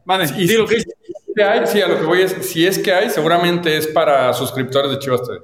Vale, 0.04 0.24
y 0.24 0.48
si, 0.48 0.66
que... 0.66 0.80
si 0.80 1.42
hay, 1.42 1.66
sí, 1.66 1.80
a 1.80 1.86
lo 1.86 1.98
que 2.00 2.06
voy 2.06 2.22
es, 2.22 2.32
si 2.40 2.66
es 2.66 2.78
que 2.78 2.92
hay, 2.92 3.10
seguramente 3.10 3.76
es 3.76 3.86
para 3.86 4.32
suscriptores 4.32 4.90
de 4.90 4.98
Chivas 4.98 5.22
TV. 5.22 5.40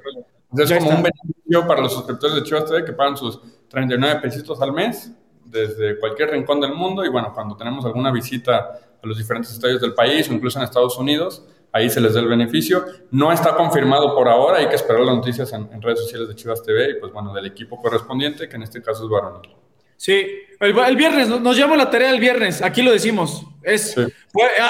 Es 0.63 0.73
como 0.73 0.91
un 0.91 1.03
beneficio 1.03 1.67
para 1.67 1.83
los 1.83 1.93
suscriptores 1.93 2.37
de 2.37 2.43
Chivas 2.43 2.65
TV 2.65 2.85
que 2.85 2.93
pagan 2.93 3.17
sus 3.17 3.41
39 3.69 4.21
pesitos 4.23 4.61
al 4.63 4.73
mes 4.73 5.13
desde 5.45 5.99
cualquier 5.99 6.31
rincón 6.31 6.61
del 6.61 6.73
mundo 6.73 7.05
y 7.05 7.09
bueno, 7.09 7.33
cuando 7.35 7.57
tenemos 7.57 7.85
alguna 7.85 8.11
visita 8.11 8.57
a 9.03 9.07
los 9.07 9.19
diferentes 9.19 9.53
estadios 9.53 9.81
del 9.81 9.95
país 9.95 10.29
o 10.29 10.33
incluso 10.33 10.59
en 10.59 10.65
Estados 10.65 10.99
Unidos, 10.99 11.45
ahí 11.73 11.91
se 11.91 12.01
les 12.01 12.15
da 12.15 12.21
el 12.21 12.29
beneficio. 12.29 12.85
No 13.11 13.33
está 13.33 13.55
confirmado 13.55 14.15
por 14.15 14.29
ahora, 14.29 14.59
hay 14.59 14.69
que 14.69 14.75
esperar 14.75 15.03
las 15.03 15.15
noticias 15.15 15.53
en, 15.53 15.81
redes 15.81 16.01
sociales 16.01 16.29
de 16.29 16.35
Chivas 16.35 16.63
TV 16.63 16.91
y 16.91 17.01
pues 17.01 17.13
bueno, 17.13 17.33
del 17.33 17.47
equipo 17.47 17.81
correspondiente, 17.81 18.49
que 18.49 18.57
en 18.57 18.63
este 18.63 18.83
caso 18.83 19.05
es 19.05 19.11
varonil. 19.11 19.51
Sí, 19.97 20.27
el, 20.61 20.97
viernes, 20.97 21.29
nos 21.29 21.57
llama 21.57 21.77
la 21.77 21.91
tarea 21.91 22.11
el 22.11 22.21
viernes, 22.21 22.63
aquí 22.63 22.83
lo 22.83 22.93
decimos. 22.93 23.47
Es, 23.63 23.95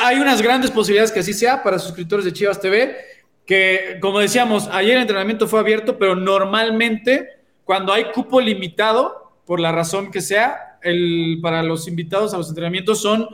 hay 0.04 0.18
unas 0.18 0.40
grandes 0.40 0.70
posibilidades 0.70 1.12
que 1.12 1.20
así 1.20 1.32
sea 1.32 1.62
para 1.62 1.78
suscriptores 1.78 2.24
de 2.24 2.32
Chivas 2.32 2.60
TV, 2.60 2.96
que 3.44 3.98
como 4.00 4.20
decíamos, 4.20 4.68
ayer 4.72 4.96
el 4.96 5.02
entrenamiento 5.02 5.46
fue 5.48 5.60
abierto, 5.60 5.98
pero 5.98 6.16
normalmente 6.16 7.36
cuando 7.64 7.92
hay 7.92 8.06
cupo 8.12 8.40
limitado, 8.40 9.32
por 9.44 9.60
la 9.60 9.72
razón 9.72 10.10
que 10.10 10.20
sea, 10.20 10.78
el, 10.82 11.38
para 11.42 11.62
los 11.62 11.88
invitados 11.88 12.34
a 12.34 12.38
los 12.38 12.48
entrenamientos 12.48 13.00
son 13.00 13.28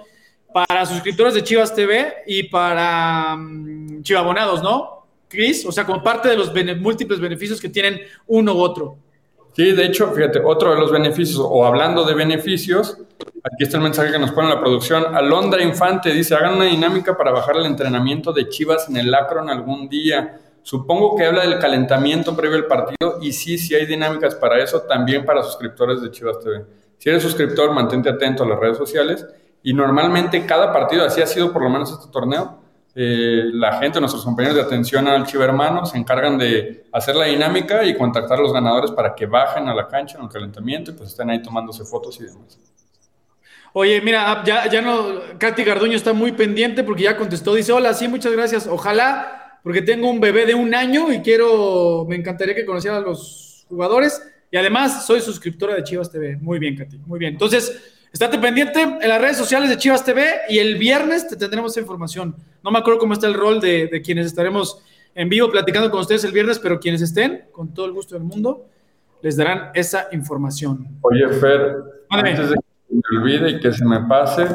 para 0.52 0.86
suscriptores 0.86 1.34
de 1.34 1.42
Chivas 1.42 1.74
TV 1.74 2.12
y 2.26 2.44
para 2.44 3.34
um, 3.34 4.02
chivabonados, 4.02 4.62
¿no? 4.62 5.06
Chris, 5.28 5.64
o 5.64 5.72
sea, 5.72 5.86
como 5.86 6.02
parte 6.02 6.28
de 6.28 6.36
los 6.36 6.52
múltiples 6.78 7.18
beneficios 7.18 7.60
que 7.60 7.70
tienen 7.70 8.00
uno 8.26 8.54
u 8.54 8.58
otro. 8.58 8.98
Sí, 9.54 9.72
de 9.72 9.84
hecho, 9.84 10.10
fíjate, 10.12 10.40
otro 10.42 10.74
de 10.74 10.80
los 10.80 10.90
beneficios, 10.90 11.38
o 11.42 11.66
hablando 11.66 12.04
de 12.04 12.14
beneficios, 12.14 12.96
aquí 13.42 13.64
está 13.64 13.76
el 13.76 13.82
mensaje 13.82 14.10
que 14.10 14.18
nos 14.18 14.32
pone 14.32 14.48
la 14.48 14.58
producción. 14.58 15.14
Alondra 15.14 15.62
Infante 15.62 16.10
dice, 16.10 16.34
hagan 16.34 16.54
una 16.54 16.64
dinámica 16.64 17.16
para 17.16 17.32
bajar 17.32 17.56
el 17.56 17.66
entrenamiento 17.66 18.32
de 18.32 18.48
Chivas 18.48 18.88
en 18.88 18.96
el 18.96 19.14
Acron 19.14 19.50
algún 19.50 19.90
día. 19.90 20.40
Supongo 20.62 21.16
que 21.16 21.26
habla 21.26 21.42
del 21.42 21.58
calentamiento 21.58 22.34
previo 22.34 22.56
al 22.56 22.66
partido 22.66 23.18
y 23.20 23.32
sí, 23.32 23.58
sí 23.58 23.74
hay 23.74 23.84
dinámicas 23.84 24.34
para 24.36 24.62
eso, 24.62 24.82
también 24.82 25.26
para 25.26 25.42
suscriptores 25.42 26.00
de 26.00 26.10
Chivas 26.10 26.38
TV. 26.40 26.64
Si 26.96 27.10
eres 27.10 27.22
suscriptor, 27.22 27.72
mantente 27.72 28.08
atento 28.08 28.44
a 28.44 28.46
las 28.46 28.58
redes 28.58 28.78
sociales 28.78 29.26
y 29.62 29.74
normalmente 29.74 30.46
cada 30.46 30.72
partido, 30.72 31.04
así 31.04 31.20
ha 31.20 31.26
sido 31.26 31.52
por 31.52 31.62
lo 31.62 31.68
menos 31.68 31.92
este 31.92 32.10
torneo, 32.10 32.61
eh, 32.94 33.44
la 33.52 33.78
gente, 33.78 34.00
nuestros 34.00 34.24
compañeros 34.24 34.56
de 34.56 34.62
atención 34.62 35.08
al 35.08 35.26
Chivermano 35.26 35.86
se 35.86 35.96
encargan 35.96 36.36
de 36.36 36.84
hacer 36.92 37.16
la 37.16 37.26
dinámica 37.26 37.84
y 37.84 37.96
contactar 37.96 38.38
a 38.38 38.42
los 38.42 38.52
ganadores 38.52 38.90
para 38.90 39.14
que 39.14 39.24
bajen 39.24 39.68
a 39.68 39.74
la 39.74 39.88
cancha 39.88 40.18
en 40.18 40.24
el 40.24 40.30
calentamiento 40.30 40.90
y 40.90 40.94
pues 40.94 41.10
estén 41.10 41.30
ahí 41.30 41.40
tomándose 41.40 41.84
fotos 41.84 42.20
y 42.20 42.24
demás. 42.24 42.58
Oye, 43.72 44.02
mira, 44.02 44.30
ah, 44.30 44.42
ya, 44.44 44.68
ya 44.68 44.82
no, 44.82 45.20
Katy 45.38 45.64
Garduño 45.64 45.96
está 45.96 46.12
muy 46.12 46.32
pendiente 46.32 46.84
porque 46.84 47.04
ya 47.04 47.16
contestó, 47.16 47.54
dice, 47.54 47.72
hola, 47.72 47.94
sí, 47.94 48.06
muchas 48.06 48.32
gracias, 48.32 48.66
ojalá, 48.66 49.60
porque 49.62 49.80
tengo 49.80 50.10
un 50.10 50.20
bebé 50.20 50.44
de 50.44 50.54
un 50.54 50.74
año 50.74 51.10
y 51.10 51.20
quiero, 51.20 52.04
me 52.06 52.16
encantaría 52.16 52.54
que 52.54 52.66
conociera 52.66 52.98
a 52.98 53.00
los 53.00 53.64
jugadores 53.70 54.22
y 54.50 54.58
además 54.58 55.06
soy 55.06 55.22
suscriptora 55.22 55.74
de 55.74 55.84
Chivas 55.84 56.10
TV. 56.10 56.36
Muy 56.36 56.58
bien, 56.58 56.76
Katy, 56.76 56.98
muy 56.98 57.18
bien. 57.18 57.32
Entonces, 57.32 58.01
Estate 58.12 58.38
pendiente 58.38 58.82
en 58.82 59.08
las 59.08 59.20
redes 59.22 59.38
sociales 59.38 59.70
de 59.70 59.78
Chivas 59.78 60.04
TV 60.04 60.42
y 60.50 60.58
el 60.58 60.76
viernes 60.76 61.26
te 61.28 61.36
tendremos 61.36 61.74
información. 61.78 62.36
No 62.62 62.70
me 62.70 62.78
acuerdo 62.78 63.00
cómo 63.00 63.14
está 63.14 63.26
el 63.26 63.32
rol 63.32 63.58
de, 63.58 64.02
quienes 64.04 64.26
estaremos 64.26 64.82
en 65.14 65.30
vivo 65.30 65.50
platicando 65.50 65.90
con 65.90 66.00
ustedes 66.00 66.22
el 66.24 66.32
viernes, 66.32 66.58
pero 66.58 66.78
quienes 66.78 67.00
estén, 67.00 67.46
con 67.52 67.72
todo 67.72 67.86
el 67.86 67.92
gusto 67.92 68.14
del 68.14 68.24
mundo, 68.24 68.66
les 69.22 69.36
darán 69.36 69.70
esa 69.72 70.08
información. 70.12 70.88
Oye, 71.00 71.26
Fer, 71.28 71.76
antes 72.10 72.50
de 72.50 72.56
que 72.56 72.94
me 72.94 73.18
olvide 73.18 73.50
y 73.50 73.60
que 73.60 73.72
se 73.72 73.84
me 73.84 74.00
pase, 74.00 74.46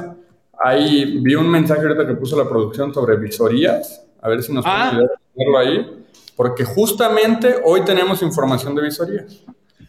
ahí 0.59 1.19
vi 1.23 1.33
un 1.33 1.49
mensaje 1.49 1.81
ahorita 1.81 2.05
que 2.05 2.13
puso 2.13 2.37
la 2.37 2.47
producción 2.47 2.93
sobre 2.93 3.17
visorías. 3.17 4.05
A 4.21 4.29
ver 4.29 4.43
si 4.43 4.53
nos 4.53 4.65
ah. 4.67 4.91
puede 4.93 5.07
verlo 5.35 5.57
ahí. 5.57 6.05
Porque 6.35 6.63
justamente 6.63 7.55
hoy 7.63 7.81
tenemos 7.81 8.21
información 8.21 8.75
de 8.75 8.83
visorías. 8.83 9.43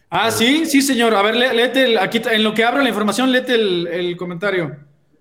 Ah, 0.09 0.31
sí, 0.31 0.65
sí, 0.65 0.81
señor. 0.81 1.13
A 1.13 1.21
ver, 1.21 1.35
léete 1.35 1.83
el, 1.83 1.97
aquí 1.99 2.19
en 2.31 2.43
lo 2.43 2.53
que 2.53 2.63
abro 2.63 2.81
la 2.81 2.89
información, 2.89 3.31
léete 3.31 3.53
el, 3.53 4.17
comentario. 4.17 4.75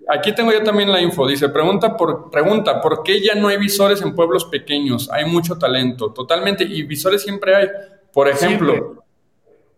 Aquí 0.08 0.34
tengo 0.34 0.50
yo 0.50 0.62
también 0.62 0.90
la 0.90 1.02
info. 1.02 1.26
Dice, 1.26 1.50
pregunta 1.50 1.94
por, 1.94 2.30
pregunta, 2.30 2.80
¿por 2.80 3.02
qué 3.02 3.20
ya 3.20 3.34
no 3.34 3.48
hay 3.48 3.58
visores 3.58 4.00
en 4.00 4.14
pueblos 4.14 4.46
pequeños? 4.46 5.10
Hay 5.12 5.26
mucho 5.26 5.58
talento, 5.58 6.12
totalmente. 6.14 6.64
Y 6.64 6.82
visores 6.84 7.22
siempre 7.22 7.54
hay. 7.54 7.68
Por 8.10 8.28
ejemplo, 8.28 9.04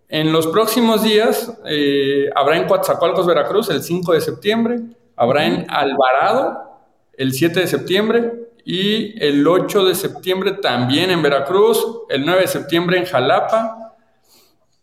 en 0.08 0.32
los 0.32 0.46
próximos 0.46 1.02
días 1.02 1.58
eh, 1.66 2.30
habrá 2.36 2.56
en 2.56 2.68
Coatzacoalcos, 2.68 3.26
Veracruz, 3.26 3.68
el 3.70 3.82
5 3.82 4.12
de 4.12 4.20
septiembre. 4.20 4.80
Habrá 5.16 5.44
en 5.44 5.66
Alvarado, 5.68 6.82
el 7.14 7.32
7 7.32 7.58
de 7.58 7.66
septiembre. 7.66 8.32
Y 8.64 9.20
el 9.20 9.44
8 9.44 9.86
de 9.86 9.96
septiembre 9.96 10.52
también 10.52 11.10
en 11.10 11.20
Veracruz. 11.20 11.84
El 12.08 12.24
9 12.24 12.42
de 12.42 12.46
septiembre 12.46 12.98
en 12.98 13.06
Jalapa 13.06 13.89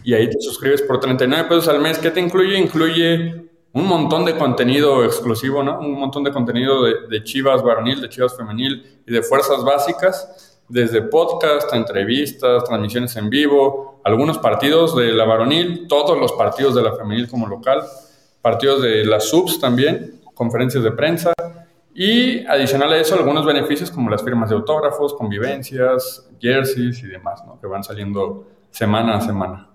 y 0.04 0.14
ahí 0.14 0.30
te 0.30 0.40
suscribes 0.40 0.82
por 0.82 1.00
39 1.00 1.50
pesos 1.50 1.68
al 1.68 1.80
mes. 1.80 1.98
¿Qué 1.98 2.12
te 2.12 2.20
incluye? 2.20 2.58
Incluye 2.58 3.53
un 3.74 3.88
montón 3.88 4.24
de 4.24 4.38
contenido 4.38 5.04
exclusivo, 5.04 5.64
¿no? 5.64 5.80
Un 5.80 6.00
montón 6.00 6.24
de 6.24 6.32
contenido 6.32 6.84
de, 6.84 7.24
Chivas 7.24 7.64
varonil, 7.64 8.02
de 8.02 8.10
Chivas 8.10 8.38
femenil 8.38 9.02
y 9.06 9.12
de 9.12 9.24
fuerzas 9.24 9.64
básicas, 9.64 10.60
desde 10.70 11.02
podcast, 11.02 11.74
entrevistas, 11.74 12.64
transmisiones 12.64 13.16
en 13.16 13.30
vivo, 13.30 14.00
algunos 14.04 14.38
partidos 14.38 14.96
de 14.96 15.12
la 15.12 15.26
varonil, 15.26 15.88
todos 15.88 16.18
los 16.18 16.34
partidos 16.34 16.76
de 16.76 16.84
la 16.84 16.96
femenil 16.96 17.28
como 17.28 17.48
local, 17.48 17.82
partidos 18.42 18.84
de 18.84 19.06
las 19.06 19.26
subs 19.26 19.60
también, 19.60 20.22
conferencias 20.36 20.84
de 20.84 20.92
prensa 20.92 21.34
y 21.96 22.46
adicional 22.46 22.94
a 22.94 22.98
eso 22.98 23.16
algunos 23.16 23.46
beneficios 23.46 23.90
como 23.90 24.10
las 24.10 24.24
firmas 24.24 24.50
de 24.50 24.56
autógrafos, 24.56 25.16
convivencias, 25.16 26.30
jerseys 26.40 27.02
y 27.04 27.08
demás, 27.08 27.44
¿no? 27.46 27.60
Que 27.60 27.66
van 27.66 27.84
saliendo 27.84 28.46
semana 28.70 29.18
a 29.18 29.22
semana. 29.22 29.73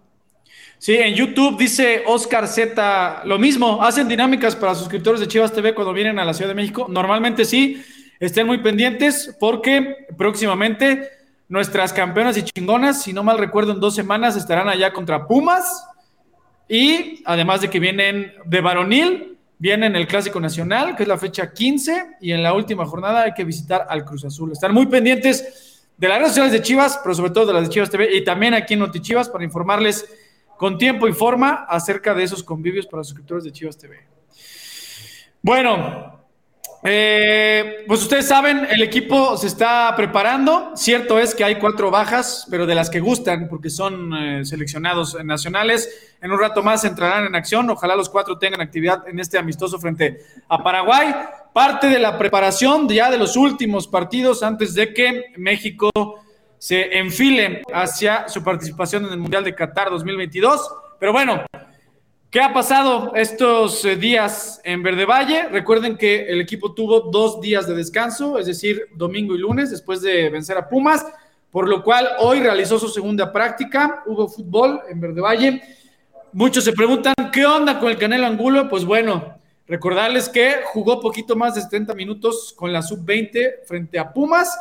Sí, 0.79 0.97
en 0.97 1.15
YouTube 1.15 1.59
dice 1.59 2.05
Oscar 2.07 2.47
Z 2.47 3.23
lo 3.25 3.39
mismo. 3.39 3.83
Hacen 3.83 4.07
dinámicas 4.07 4.55
para 4.55 4.77
suscriptores 4.77 5.21
de 5.21 5.27
Chivas 5.27 5.53
TV 5.53 5.75
cuando 5.75 5.93
vienen 5.93 6.21
a 6.21 6.25
la 6.25 6.33
Ciudad 6.33 6.49
de 6.49 6.55
México. 6.55 6.87
Normalmente 6.89 7.45
sí. 7.45 7.83
Estén 8.21 8.47
muy 8.47 8.59
pendientes 8.59 9.37
porque 9.39 10.07
próximamente 10.17 11.09
nuestras 11.49 11.93
campeonas 11.93 12.37
y 12.37 12.43
chingonas, 12.43 13.03
si 13.03 13.13
no 13.13 13.23
mal 13.25 13.39
recuerdo, 13.39 13.73
en 13.73 13.81
dos 13.81 13.95
semanas 13.95 14.37
estarán 14.37 14.69
allá 14.69 14.93
contra 14.93 15.27
Pumas. 15.27 15.85
Y 16.69 17.23
además 17.25 17.61
de 17.61 17.71
que 17.71 17.81
vienen 17.81 18.33
de 18.45 18.61
varonil, 18.61 19.37
vienen 19.59 19.97
el 19.97 20.07
Clásico 20.07 20.39
Nacional, 20.39 20.95
que 20.95 21.03
es 21.03 21.09
la 21.09 21.19
fecha 21.19 21.53
15, 21.53 22.19
y 22.21 22.33
en 22.33 22.43
la 22.43 22.53
última 22.53 22.87
jornada 22.87 23.23
hay 23.23 23.35
que 23.35 23.45
visitar 23.45 23.87
al 23.89 24.05
Cruz 24.05 24.25
Azul. 24.25 24.53
Están 24.53 24.75
muy 24.75 24.87
pendientes 24.87 25.87
de 25.97 26.09
las 26.09 26.19
redes 26.19 26.31
sociales 26.31 26.53
de 26.53 26.63
Chivas, 26.63 27.01
pero 27.03 27.15
sobre 27.15 27.31
todo 27.31 27.47
de 27.47 27.53
las 27.55 27.65
de 27.65 27.69
Chivas 27.71 27.91
TV 27.91 28.15
y 28.17 28.23
también 28.23 28.55
aquí 28.55 28.75
en 28.75 28.93
Chivas 28.93 29.29
para 29.29 29.43
informarles 29.43 30.07
con 30.59 30.77
tiempo 30.77 31.09
y 31.09 31.13
forma 31.13 31.67
acerca 31.69 32.13
de 32.13 32.25
esos 32.25 32.43
convivios 32.43 32.87
para 32.87 33.05
suscriptores 33.05 33.45
de 33.45 33.53
Chivas 33.53 33.79
TV. 33.79 33.97
Bueno, 35.41 36.19
eh, 36.83 37.85
pues 37.87 38.03
ustedes 38.03 38.27
saben, 38.27 38.67
el 38.69 38.83
equipo 38.83 39.37
se 39.37 39.47
está 39.47 39.95
preparando. 39.97 40.73
Cierto 40.75 41.21
es 41.21 41.33
que 41.33 41.45
hay 41.45 41.61
cuatro 41.61 41.93
bajas, 41.93 42.45
pero 42.51 42.67
de 42.67 42.75
las 42.75 42.91
que 42.91 42.99
gustan, 42.99 43.49
porque 43.49 43.71
son 43.71 44.13
eh, 44.13 44.45
seleccionados 44.45 45.17
nacionales. 45.25 46.17
En 46.21 46.33
un 46.33 46.41
rato 46.41 46.61
más 46.65 46.85
entrarán 46.85 47.27
en 47.27 47.37
acción. 47.37 47.71
Ojalá 47.71 47.95
los 47.95 48.09
cuatro 48.09 48.37
tengan 48.37 48.61
actividad 48.61 49.07
en 49.07 49.21
este 49.21 49.39
amistoso 49.39 49.79
frente 49.79 50.21
a 50.49 50.61
Paraguay. 50.61 51.15
Parte 51.53 51.87
de 51.87 52.01
la 52.01 52.19
preparación 52.19 52.89
ya 52.89 53.13
de 53.13 53.19
los 53.19 53.37
últimos 53.37 53.87
partidos 53.87 54.43
antes 54.43 54.75
de 54.75 54.93
que 54.93 55.27
México 55.37 55.91
se 56.59 56.99
enfile 56.99 57.63
hacia 57.73 58.29
su 58.29 58.43
participación 58.43 59.07
en 59.07 59.13
el 59.13 59.19
Mundial 59.19 59.45
de 59.45 59.55
Qatar 59.55 59.91
2022. 59.91 60.71
Pero 60.99 61.13
bueno, 61.13 61.45
¿Qué 62.31 62.43
ha 62.43 62.53
pasado 62.53 63.13
estos 63.15 63.83
eh, 63.87 63.97
días 63.97 64.61
en 64.63 64.83
Verde 64.83 65.07
Valle? 65.07 65.49
Recuerden 65.49 65.97
que 65.97 66.27
el 66.27 66.43
equipo 66.43 66.75
tuvo 66.75 67.01
dos 67.01 67.41
días 67.41 67.67
de 67.67 67.75
descanso, 67.75 68.39
es 68.39 68.45
decir, 68.45 68.83
domingo 68.95 69.35
y 69.35 69.39
lunes, 69.39 69.71
después 69.71 70.03
de 70.03 70.29
vencer 70.29 70.59
a 70.59 70.69
Pumas, 70.69 71.07
por 71.51 71.67
lo 71.67 71.83
cual 71.83 72.07
hoy 72.19 72.41
realizó 72.41 72.79
su 72.79 72.91
segunda 72.91 73.33
práctica. 73.33 74.03
Hubo 74.05 74.29
fútbol 74.29 74.83
en 74.91 75.01
Verde 75.01 75.23
Valle. 75.23 75.63
Muchos 76.35 76.65
se 76.65 76.75
preguntan, 76.75 77.15
¿qué 77.33 77.47
onda 77.47 77.81
con 77.81 77.89
el 77.89 77.97
Canelo 77.97 78.27
Angulo? 78.27 78.69
Pues 78.69 78.85
bueno, 78.85 79.39
recordarles 79.67 80.29
que 80.29 80.57
jugó 80.67 81.01
poquito 81.01 81.35
más 81.35 81.55
de 81.55 81.63
70 81.63 81.95
minutos 81.95 82.53
con 82.55 82.75
la 82.75 82.83
sub-20 82.83 83.65
frente 83.65 83.99
a 83.99 84.13
Pumas. 84.13 84.55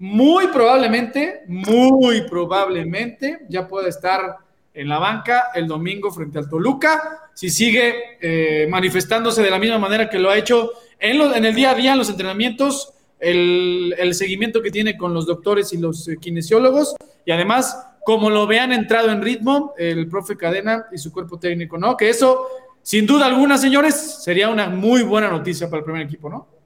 Muy 0.00 0.46
probablemente, 0.46 1.42
muy 1.46 2.22
probablemente 2.22 3.40
ya 3.50 3.68
pueda 3.68 3.86
estar 3.90 4.38
en 4.72 4.88
la 4.88 4.98
banca 4.98 5.48
el 5.54 5.66
domingo 5.66 6.10
frente 6.10 6.38
al 6.38 6.48
Toluca. 6.48 7.28
Si 7.34 7.50
sigue 7.50 8.16
eh, 8.18 8.66
manifestándose 8.66 9.42
de 9.42 9.50
la 9.50 9.58
misma 9.58 9.78
manera 9.78 10.08
que 10.08 10.18
lo 10.18 10.30
ha 10.30 10.38
hecho 10.38 10.70
en, 10.98 11.20
en 11.20 11.44
el 11.44 11.54
día 11.54 11.72
a 11.72 11.74
día, 11.74 11.92
en 11.92 11.98
los 11.98 12.08
entrenamientos, 12.08 12.94
el, 13.18 14.14
seguimiento 14.14 14.62
que 14.62 14.70
tiene 14.70 14.96
con 14.96 15.12
los 15.12 15.26
doctores 15.26 15.70
y 15.74 15.76
los 15.76 16.08
eh, 16.08 16.16
kinesiólogos, 16.18 16.96
y 17.26 17.32
además, 17.32 17.86
como 18.02 18.30
lo 18.30 18.46
vean 18.46 18.72
entrado 18.72 19.10
en 19.10 19.20
ritmo, 19.20 19.74
el 19.76 20.08
profe 20.08 20.34
Cadena 20.34 20.86
y 20.90 20.96
su 20.96 21.12
cuerpo 21.12 21.38
técnico, 21.38 21.76
¿no? 21.76 21.98
Que 21.98 22.08
eso, 22.08 22.46
sin 22.80 23.04
duda 23.04 23.26
alguna, 23.26 23.58
señores, 23.58 23.94
sería 24.24 24.48
una 24.48 24.70
muy 24.70 25.02
buena 25.02 25.28
noticia 25.28 25.68
para 25.68 25.80
el 25.80 25.84
primer 25.84 26.06
equipo, 26.06 26.30
¿no? 26.30 26.59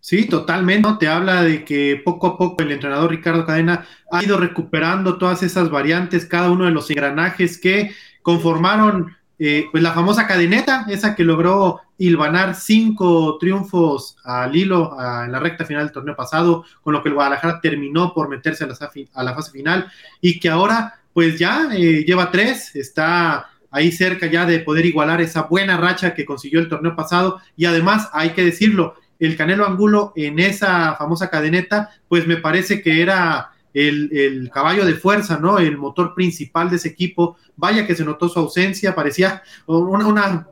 Sí, 0.00 0.26
totalmente. 0.26 0.88
Te 0.98 1.08
habla 1.08 1.42
de 1.42 1.64
que 1.64 2.00
poco 2.04 2.26
a 2.26 2.38
poco 2.38 2.62
el 2.62 2.72
entrenador 2.72 3.10
Ricardo 3.10 3.44
Cadena 3.44 3.86
ha 4.10 4.24
ido 4.24 4.38
recuperando 4.38 5.18
todas 5.18 5.42
esas 5.42 5.70
variantes, 5.70 6.24
cada 6.24 6.50
uno 6.50 6.64
de 6.64 6.70
los 6.70 6.90
engranajes 6.90 7.58
que 7.58 7.92
conformaron 8.22 9.16
eh, 9.38 9.68
pues 9.70 9.82
la 9.82 9.92
famosa 9.92 10.26
cadeneta, 10.26 10.84
esa 10.90 11.14
que 11.14 11.24
logró 11.24 11.80
hilvanar 11.96 12.54
cinco 12.54 13.38
triunfos 13.38 14.16
al 14.24 14.54
hilo 14.54 14.94
en 15.24 15.32
la 15.32 15.38
recta 15.38 15.64
final 15.64 15.84
del 15.84 15.92
torneo 15.92 16.14
pasado, 16.14 16.64
con 16.82 16.92
lo 16.92 17.02
que 17.02 17.08
el 17.08 17.14
Guadalajara 17.14 17.60
terminó 17.60 18.12
por 18.12 18.28
meterse 18.28 18.64
a 18.64 18.66
la, 18.66 18.76
a 19.14 19.22
la 19.22 19.34
fase 19.34 19.50
final 19.50 19.90
y 20.20 20.38
que 20.40 20.50
ahora 20.50 21.00
pues 21.14 21.38
ya 21.38 21.68
eh, 21.72 22.04
lleva 22.06 22.30
tres, 22.30 22.76
está 22.76 23.48
ahí 23.70 23.92
cerca 23.92 24.26
ya 24.26 24.44
de 24.44 24.60
poder 24.60 24.84
igualar 24.84 25.20
esa 25.20 25.42
buena 25.42 25.76
racha 25.76 26.14
que 26.14 26.24
consiguió 26.24 26.60
el 26.60 26.68
torneo 26.68 26.94
pasado 26.94 27.40
y 27.56 27.64
además 27.64 28.10
hay 28.12 28.30
que 28.30 28.44
decirlo, 28.44 28.94
el 29.20 29.36
Canelo 29.36 29.66
Angulo 29.66 30.12
en 30.16 30.38
esa 30.38 30.96
famosa 30.96 31.30
cadeneta, 31.30 31.90
pues 32.08 32.26
me 32.26 32.38
parece 32.38 32.82
que 32.82 33.02
era 33.02 33.52
el, 33.74 34.50
caballo 34.52 34.84
de 34.84 34.94
fuerza, 34.94 35.38
¿no? 35.38 35.58
El 35.58 35.76
motor 35.76 36.14
principal 36.14 36.70
de 36.70 36.76
ese 36.76 36.88
equipo. 36.88 37.36
Vaya 37.56 37.86
que 37.86 37.94
se 37.94 38.04
notó 38.04 38.28
su 38.28 38.38
ausencia, 38.38 38.94
parecía 38.94 39.42
una, 39.66 40.48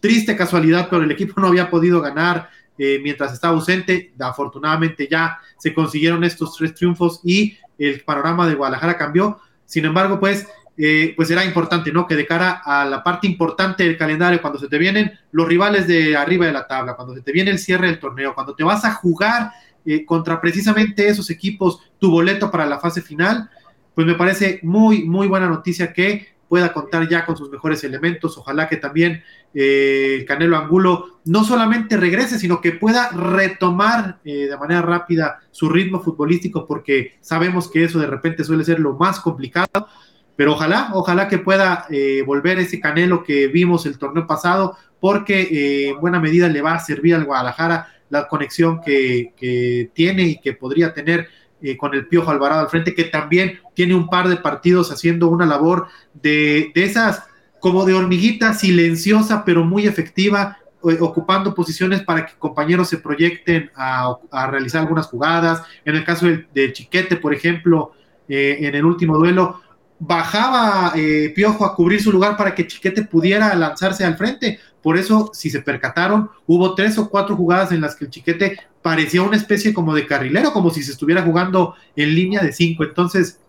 triste 0.00 0.36
casualidad, 0.36 0.88
pero 0.90 1.02
el 1.02 1.10
equipo 1.10 1.40
no 1.40 1.48
había 1.48 1.70
podido 1.70 2.00
ganar 2.00 2.50
eh, 2.78 3.00
mientras 3.02 3.32
estaba 3.32 3.54
ausente. 3.54 4.12
Afortunadamente 4.18 5.08
ya 5.10 5.38
se 5.58 5.74
consiguieron 5.74 6.24
estos 6.24 6.56
tres 6.56 6.74
triunfos 6.74 7.20
y 7.24 7.56
el 7.78 8.02
panorama 8.02 8.46
de 8.46 8.54
Guadalajara 8.54 8.96
cambió. 8.96 9.40
Sin 9.64 9.86
embargo, 9.86 10.20
pues 10.20 10.46
eh, 10.76 11.12
pues 11.16 11.30
era 11.30 11.44
importante, 11.44 11.92
¿no? 11.92 12.06
Que 12.06 12.16
de 12.16 12.26
cara 12.26 12.60
a 12.64 12.84
la 12.84 13.04
parte 13.04 13.28
importante 13.28 13.84
del 13.84 13.96
calendario, 13.96 14.40
cuando 14.40 14.58
se 14.58 14.68
te 14.68 14.76
vienen 14.76 15.12
los 15.30 15.46
rivales 15.46 15.86
de 15.86 16.16
arriba 16.16 16.46
de 16.46 16.52
la 16.52 16.66
tabla, 16.66 16.96
cuando 16.96 17.14
se 17.14 17.22
te 17.22 17.30
viene 17.30 17.52
el 17.52 17.60
cierre 17.60 17.86
del 17.86 18.00
torneo, 18.00 18.34
cuando 18.34 18.54
te 18.54 18.64
vas 18.64 18.84
a 18.84 18.94
jugar 18.94 19.52
eh, 19.84 20.04
contra 20.04 20.40
precisamente 20.40 21.06
esos 21.06 21.30
equipos 21.30 21.80
tu 22.00 22.10
boleto 22.10 22.50
para 22.50 22.66
la 22.66 22.80
fase 22.80 23.02
final, 23.02 23.48
pues 23.94 24.04
me 24.04 24.14
parece 24.14 24.58
muy, 24.64 25.04
muy 25.04 25.28
buena 25.28 25.48
noticia 25.48 25.92
que 25.92 26.34
pueda 26.48 26.72
contar 26.72 27.08
ya 27.08 27.24
con 27.24 27.36
sus 27.36 27.50
mejores 27.50 27.84
elementos. 27.84 28.36
Ojalá 28.36 28.68
que 28.68 28.76
también 28.76 29.22
eh, 29.54 30.16
el 30.18 30.24
Canelo 30.24 30.56
Angulo 30.56 31.20
no 31.24 31.44
solamente 31.44 31.96
regrese, 31.96 32.38
sino 32.38 32.60
que 32.60 32.72
pueda 32.72 33.10
retomar 33.10 34.20
de 34.24 34.56
manera 34.58 34.82
rápida 34.82 35.40
su 35.52 35.68
ritmo 35.68 36.00
futbolístico, 36.00 36.66
porque 36.66 37.16
sabemos 37.20 37.70
que 37.70 37.84
eso 37.84 37.98
de 37.98 38.06
repente 38.06 38.44
suele 38.44 38.64
ser 38.64 38.80
lo 38.80 38.94
más 38.94 39.20
complicado 39.20 39.88
pero 40.36 40.52
ojalá, 40.52 40.90
ojalá 40.94 41.28
que 41.28 41.38
pueda 41.38 41.86
eh, 41.90 42.22
volver 42.26 42.58
ese 42.58 42.80
Canelo 42.80 43.22
que 43.22 43.46
vimos 43.46 43.86
el 43.86 43.98
torneo 43.98 44.26
pasado, 44.26 44.76
porque 45.00 45.42
eh, 45.42 45.88
en 45.90 46.00
buena 46.00 46.18
medida 46.18 46.48
le 46.48 46.62
va 46.62 46.74
a 46.74 46.80
servir 46.80 47.14
al 47.14 47.24
Guadalajara 47.24 47.88
la 48.10 48.26
conexión 48.26 48.80
que, 48.80 49.90
tiene 49.94 50.22
y 50.24 50.40
que 50.40 50.52
podría 50.52 50.92
tener 50.92 51.28
eh, 51.62 51.76
con 51.76 51.94
el 51.94 52.06
Piojo 52.06 52.30
Alvarado 52.30 52.62
al 52.62 52.68
frente, 52.68 52.94
que 52.94 53.04
también 53.04 53.60
tiene 53.74 53.94
un 53.94 54.08
par 54.08 54.28
de 54.28 54.36
partidos 54.36 54.90
haciendo 54.90 55.28
una 55.28 55.46
labor 55.46 55.86
de, 56.14 56.72
esas 56.74 57.24
como 57.60 57.84
de 57.84 57.94
hormiguita 57.94 58.54
silenciosa, 58.54 59.44
pero 59.44 59.64
muy 59.64 59.86
efectiva, 59.86 60.58
ocupando 61.00 61.54
posiciones 61.54 62.02
para 62.02 62.26
que 62.26 62.34
compañeros 62.38 62.88
se 62.90 62.98
proyecten 62.98 63.70
a, 63.74 64.18
realizar 64.50 64.82
algunas 64.82 65.06
jugadas. 65.06 65.62
En 65.84 65.96
el 65.96 66.04
caso 66.04 66.26
del, 66.26 66.72
Chiquete, 66.74 67.16
por 67.16 67.32
ejemplo, 67.32 67.92
en 68.28 68.74
el 68.74 68.84
último 68.84 69.16
duelo, 69.16 69.62
bajaba 70.06 70.92
eh, 70.94 71.32
Piojo 71.34 71.64
a 71.64 71.74
cubrir 71.74 72.02
su 72.02 72.12
lugar 72.12 72.36
para 72.36 72.54
que 72.54 72.66
Chiquete 72.66 73.04
pudiera 73.04 73.54
lanzarse 73.54 74.04
al 74.04 74.16
frente. 74.16 74.60
Por 74.82 74.98
eso, 74.98 75.30
si 75.32 75.48
se 75.48 75.62
percataron, 75.62 76.30
hubo 76.46 76.74
tres 76.74 76.98
o 76.98 77.08
cuatro 77.08 77.36
jugadas 77.36 77.72
en 77.72 77.80
las 77.80 77.96
que 77.96 78.04
el 78.04 78.10
Chiquete 78.10 78.58
parecía 78.82 79.22
una 79.22 79.36
especie 79.36 79.72
como 79.72 79.94
de 79.94 80.06
carrilero, 80.06 80.52
como 80.52 80.70
si 80.70 80.82
se 80.82 80.92
estuviera 80.92 81.22
jugando 81.22 81.74
en 81.96 82.14
línea 82.14 82.42
de 82.42 82.52
cinco. 82.52 82.84
Entonces, 82.84 83.40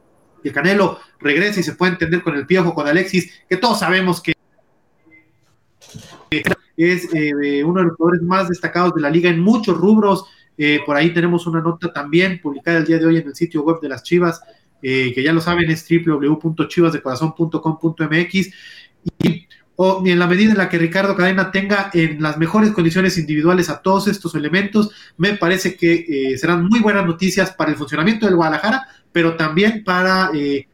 el 0.44 0.54
Canelo 0.54 1.00
regresa 1.20 1.60
y 1.60 1.64
se 1.64 1.74
puede 1.74 1.94
entender 1.94 2.22
con 2.22 2.36
el 2.36 2.46
Piojo, 2.46 2.74
con 2.74 2.88
Alexis, 2.88 3.34
que 3.50 3.58
todos 3.58 3.80
sabemos 3.80 4.22
que 4.22 4.34
es 6.78 7.14
eh, 7.14 7.64
uno 7.64 7.82
de 7.82 7.88
los 7.88 7.98
jugadores 7.98 8.22
más 8.22 8.48
destacados 8.48 8.94
de 8.96 9.02
la 9.02 9.10
liga 9.10 9.30
en 9.30 9.42
muchos 9.42 9.78
rubros. 9.78 10.26
Eh, 10.58 10.80
por 10.86 10.96
ahí 10.96 11.14
tenemos 11.14 11.48
una 11.48 11.60
nota 11.60 11.92
también 11.92 12.40
publicada 12.42 12.78
el 12.78 12.86
día 12.86 12.98
de 12.98 13.06
hoy 13.08 13.18
en 13.18 13.28
el 13.28 13.36
sitio 13.36 13.64
web 13.64 13.82
de 13.82 13.90
las 13.90 14.04
Chivas 14.04 14.42
eh, 14.82 15.12
que 15.14 15.24
ya 15.24 15.34
lo 15.34 15.42
saben 15.42 15.70
es 15.70 15.86
www.chivasdecorazon.com.mx 15.90 18.50
y 19.20 19.48
en 19.78 20.20
la 20.20 20.28
medida 20.28 20.52
en 20.52 20.58
la 20.58 20.70
que 20.70 20.78
Ricardo 20.78 21.16
Cadena 21.16 21.52
tenga 21.52 21.90
en 21.94 22.22
las 22.22 22.38
mejores 22.38 22.72
condiciones 22.72 23.18
individuales 23.18 23.70
a 23.70 23.82
todos 23.82 24.08
estos 24.08 24.36
elementos, 24.36 24.92
me 25.18 25.36
parece 25.36 25.76
que 25.76 26.06
eh, 26.08 26.38
serán 26.38 26.66
muy 26.66 26.80
buenas 26.80 27.06
noticias 27.06 27.52
para 27.52 27.72
el 27.72 27.78
funcionamiento 27.78 28.26
del 28.26 28.38
Guadalajara, 28.38 28.88
pero 29.12 29.36
también 29.36 29.84
para 29.84 30.32
eh, 30.34 30.70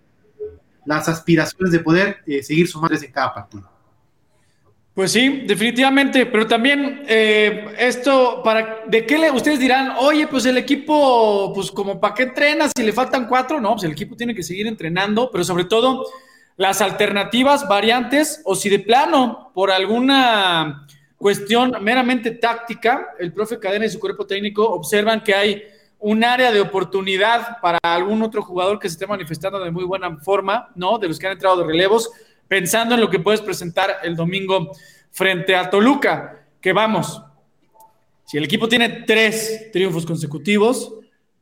las 0.86 1.10
aspiraciones 1.10 1.72
de 1.72 1.80
poder 1.80 2.18
seguir 2.44 2.68
sumando 2.68 2.96
en 2.96 3.12
cada 3.12 3.34
partido. 3.34 3.81
Pues 4.94 5.14
sí, 5.14 5.44
definitivamente, 5.48 6.26
pero 6.26 6.46
también 6.46 7.04
eh, 7.08 7.74
esto, 7.80 8.42
para, 8.44 8.84
¿de 8.88 9.06
qué 9.06 9.18
le, 9.18 9.32
ustedes 9.32 9.58
dirán, 9.58 9.94
oye, 9.98 10.28
pues 10.28 10.46
el 10.46 10.58
equipo, 10.58 11.54
pues 11.56 11.72
como 11.72 11.98
para 11.98 12.14
qué 12.14 12.24
entrena 12.24 12.68
si 12.76 12.84
le 12.84 12.92
faltan 12.92 13.26
cuatro? 13.26 13.62
No, 13.62 13.72
pues 13.72 13.86
el 13.86 13.94
equipo 13.94 14.18
tiene 14.18 14.36
que 14.36 14.44
seguir 14.44 14.68
entrenando, 14.68 15.32
pero 15.32 15.46
sobre 15.46 15.64
todo 15.64 16.06
las 16.58 16.82
alternativas, 16.82 17.70
variantes, 17.70 18.42
o 18.44 18.54
si 18.54 18.68
de 18.68 18.80
plano, 18.80 19.52
por 19.54 19.72
alguna 19.72 20.86
cuestión 21.16 21.74
meramente 21.80 22.32
táctica, 22.32 23.12
el 23.18 23.32
profe 23.32 23.60
Cadena 23.60 23.86
y 23.86 23.90
su 23.90 24.00
cuerpo 24.00 24.26
técnico 24.26 24.70
observan 24.70 25.24
que 25.24 25.34
hay 25.34 25.64
un 26.00 26.24
área 26.26 26.52
de 26.52 26.60
oportunidad 26.60 27.62
para 27.62 27.78
algún 27.82 28.24
otro 28.24 28.42
jugador 28.42 28.78
que 28.78 28.90
se 28.90 28.94
esté 28.94 29.08
manifestando 29.08 29.58
de 29.60 29.72
muy 29.72 29.86
buena 29.86 30.18
forma, 30.18 30.70
¿no? 30.76 30.98
De 30.98 31.08
los 31.08 31.18
que 31.18 31.28
han 31.28 31.34
entrado 31.34 31.58
de 31.58 31.66
relevos 31.66 32.12
pensando 32.52 32.96
en 32.96 33.00
lo 33.00 33.10
que 33.10 33.20
puedes 33.20 33.40
presentar 33.40 34.00
el 34.04 34.14
domingo 34.14 34.74
frente 35.10 35.56
a 35.56 35.70
Toluca, 35.70 36.48
que 36.60 36.74
vamos, 36.74 37.24
si 38.26 38.38
el 38.38 38.44
equipo 38.44 38.68
tiene 38.68 38.90
tres 39.08 39.70
triunfos 39.72 40.06
consecutivos, 40.06 40.96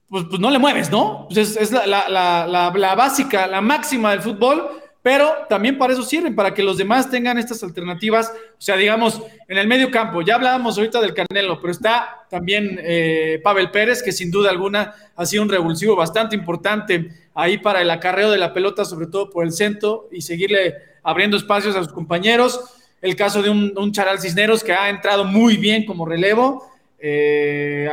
pues, 0.08 0.26
pues, 0.30 0.39
no 0.39 0.52
le 0.52 0.60
mueves, 0.60 0.91
¿no? 0.91 1.26
Pues 1.28 1.58
es, 1.58 1.72
la, 1.72 2.93
básica, 2.95 3.48
la 3.48 3.60
máxima 3.60 4.12
del 4.12 4.22
fútbol, 4.22 4.69
pero 5.02 5.32
también 5.50 5.80
para 5.80 5.93
eso 5.93 6.04
sirven, 6.04 6.36
para 6.36 6.54
que 6.54 6.62
los 6.62 6.78
demás 6.78 7.10
tengan 7.10 7.39
estas 7.39 7.63
alternativas. 7.63 8.32
O 8.32 8.62
sea, 8.62 8.78
digamos, 8.78 9.19
en 9.48 9.58
el 9.58 9.67
medio 9.67 9.89
campo, 9.89 10.22
ya 10.22 10.36
hablábamos 10.36 10.78
ahorita 10.78 11.02
del 11.02 11.15
Canelo, 11.15 11.60
pero 11.60 11.72
está 11.72 12.28
también 12.30 12.80
eh, 12.84 13.41
Pavel 13.43 13.72
Pérez, 13.72 14.04
que 14.04 14.12
sin 14.12 14.30
duda 14.30 14.52
alguna 14.52 14.93
ha 15.15 15.26
sido 15.26 15.41
un 15.41 15.50
revulsivo 15.50 15.95
bastante 15.95 16.36
importante 16.36 17.10
ahí 17.34 17.58
para 17.58 17.82
el 17.82 17.89
acarreo 17.89 18.30
de 18.30 18.38
la 18.38 18.54
pelota, 18.54 18.86
sobre 18.86 19.08
todo 19.08 19.32
por 19.32 19.43
el 19.43 19.52
centro, 19.52 20.08
y 20.12 20.22
seguirle 20.22 20.88
abriendo 21.04 21.38
espacios 21.38 21.76
a 21.76 21.84
sus 21.84 21.94
compañeros. 21.94 22.60
El 23.02 23.16
caso 23.16 23.42
de 23.42 23.50
un, 23.50 23.92
Charal 23.92 24.20
Cisneros 24.20 24.64
que 24.64 24.74
ha 24.74 24.90
entrado 24.90 25.24
muy 25.24 25.58
bien 25.58 25.86
como 25.86 26.06
relevo. 26.06 26.70
Eh, 27.00 27.90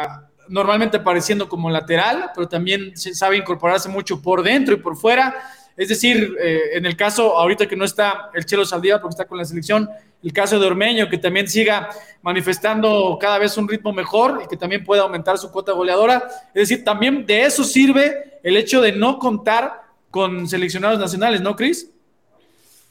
normalmente 0.49 0.99
apareciendo 0.99 1.49
como 1.49 1.71
lateral, 1.71 2.31
pero 2.35 2.49
también 2.49 2.97
sabe 2.97 3.37
incorporarse 3.37 3.89
mucho 3.89 4.21
por 4.21 4.43
dentro 4.43 4.75
y 4.75 4.79
por 4.79 4.97
fuera. 4.97 5.35
Es 5.77 5.89
decir, 5.89 6.37
eh, 6.41 6.61
en 6.75 6.87
el 6.87 6.97
caso, 6.97 7.37
ahorita 7.37 7.67
que 7.67 7.77
no 7.77 7.85
está 7.85 8.31
el 8.35 8.47
Chelo 8.47 8.65
Saldía 8.65 9.01
porque 9.01 9.13
está 9.13 9.27
con 9.27 9.39
la 9.39 9.45
selección, 9.45 9.89
el 10.23 10.33
caso 10.33 10.59
de 10.59 10.67
Ormeño, 10.67 11.09
que 11.09 11.19
también 11.19 11.49
siga 11.49 11.91
manifestando 12.23 13.19
cada 13.21 13.39
vez 13.39 13.57
un 13.59 13.69
ritmo 13.69 13.93
mejor 13.93 14.43
y 14.45 14.49
que 14.49 14.57
también 14.57 14.85
pueda 14.85 15.03
aumentar 15.03 15.37
su 15.37 15.51
cuota 15.53 15.73
goleadora. 15.73 16.27
Es 16.55 16.69
decir, 16.69 16.83
también 16.83 17.27
de 17.27 17.43
eso 17.43 17.63
sirve 17.63 18.41
el 18.43 18.57
hecho 18.57 18.81
de 18.81 18.93
no 18.93 19.19
contar 19.19 19.83
con 20.11 20.49
seleccionados 20.49 20.99
nacionales, 20.99 21.43
¿no, 21.43 21.55
Cris? 21.55 21.91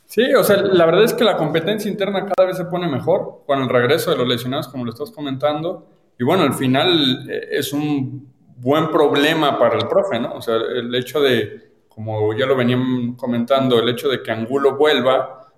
Sí, 0.06 0.34
o 0.34 0.44
sea, 0.44 0.58
la 0.58 0.86
verdad 0.86 1.04
es 1.04 1.14
que 1.14 1.24
la 1.24 1.36
competencia 1.36 1.90
interna 1.90 2.26
cada 2.26 2.48
vez 2.48 2.58
se 2.58 2.66
pone 2.66 2.88
mejor 2.88 3.44
con 3.46 3.62
el 3.62 3.70
regreso 3.70 4.12
de 4.12 4.18
los 4.18 4.28
lesionados, 4.28 4.68
como 4.68 4.86
lo 4.86 4.92
estás 4.92 5.12
comentando. 5.12 5.88
Y 6.18 6.24
bueno, 6.24 6.44
al 6.44 6.54
final 6.54 7.28
eh, 7.30 7.48
es 7.52 7.74
un 7.74 8.32
buen 8.58 8.90
problema 8.90 9.60
para 9.60 9.78
el 9.78 9.88
profe, 9.88 10.20
¿no? 10.20 10.36
O 10.36 10.42
sea, 10.42 10.56
el 10.56 10.94
hecho 10.96 11.20
de, 11.20 11.72
como 11.90 12.34
ya 12.34 12.46
lo 12.46 12.56
venían 12.56 13.16
comentando, 13.16 13.80
el 13.80 13.90
hecho 13.90 14.08
de 14.08 14.22
que 14.22 14.32
Angulo 14.32 14.78
vuelva, 14.78 15.52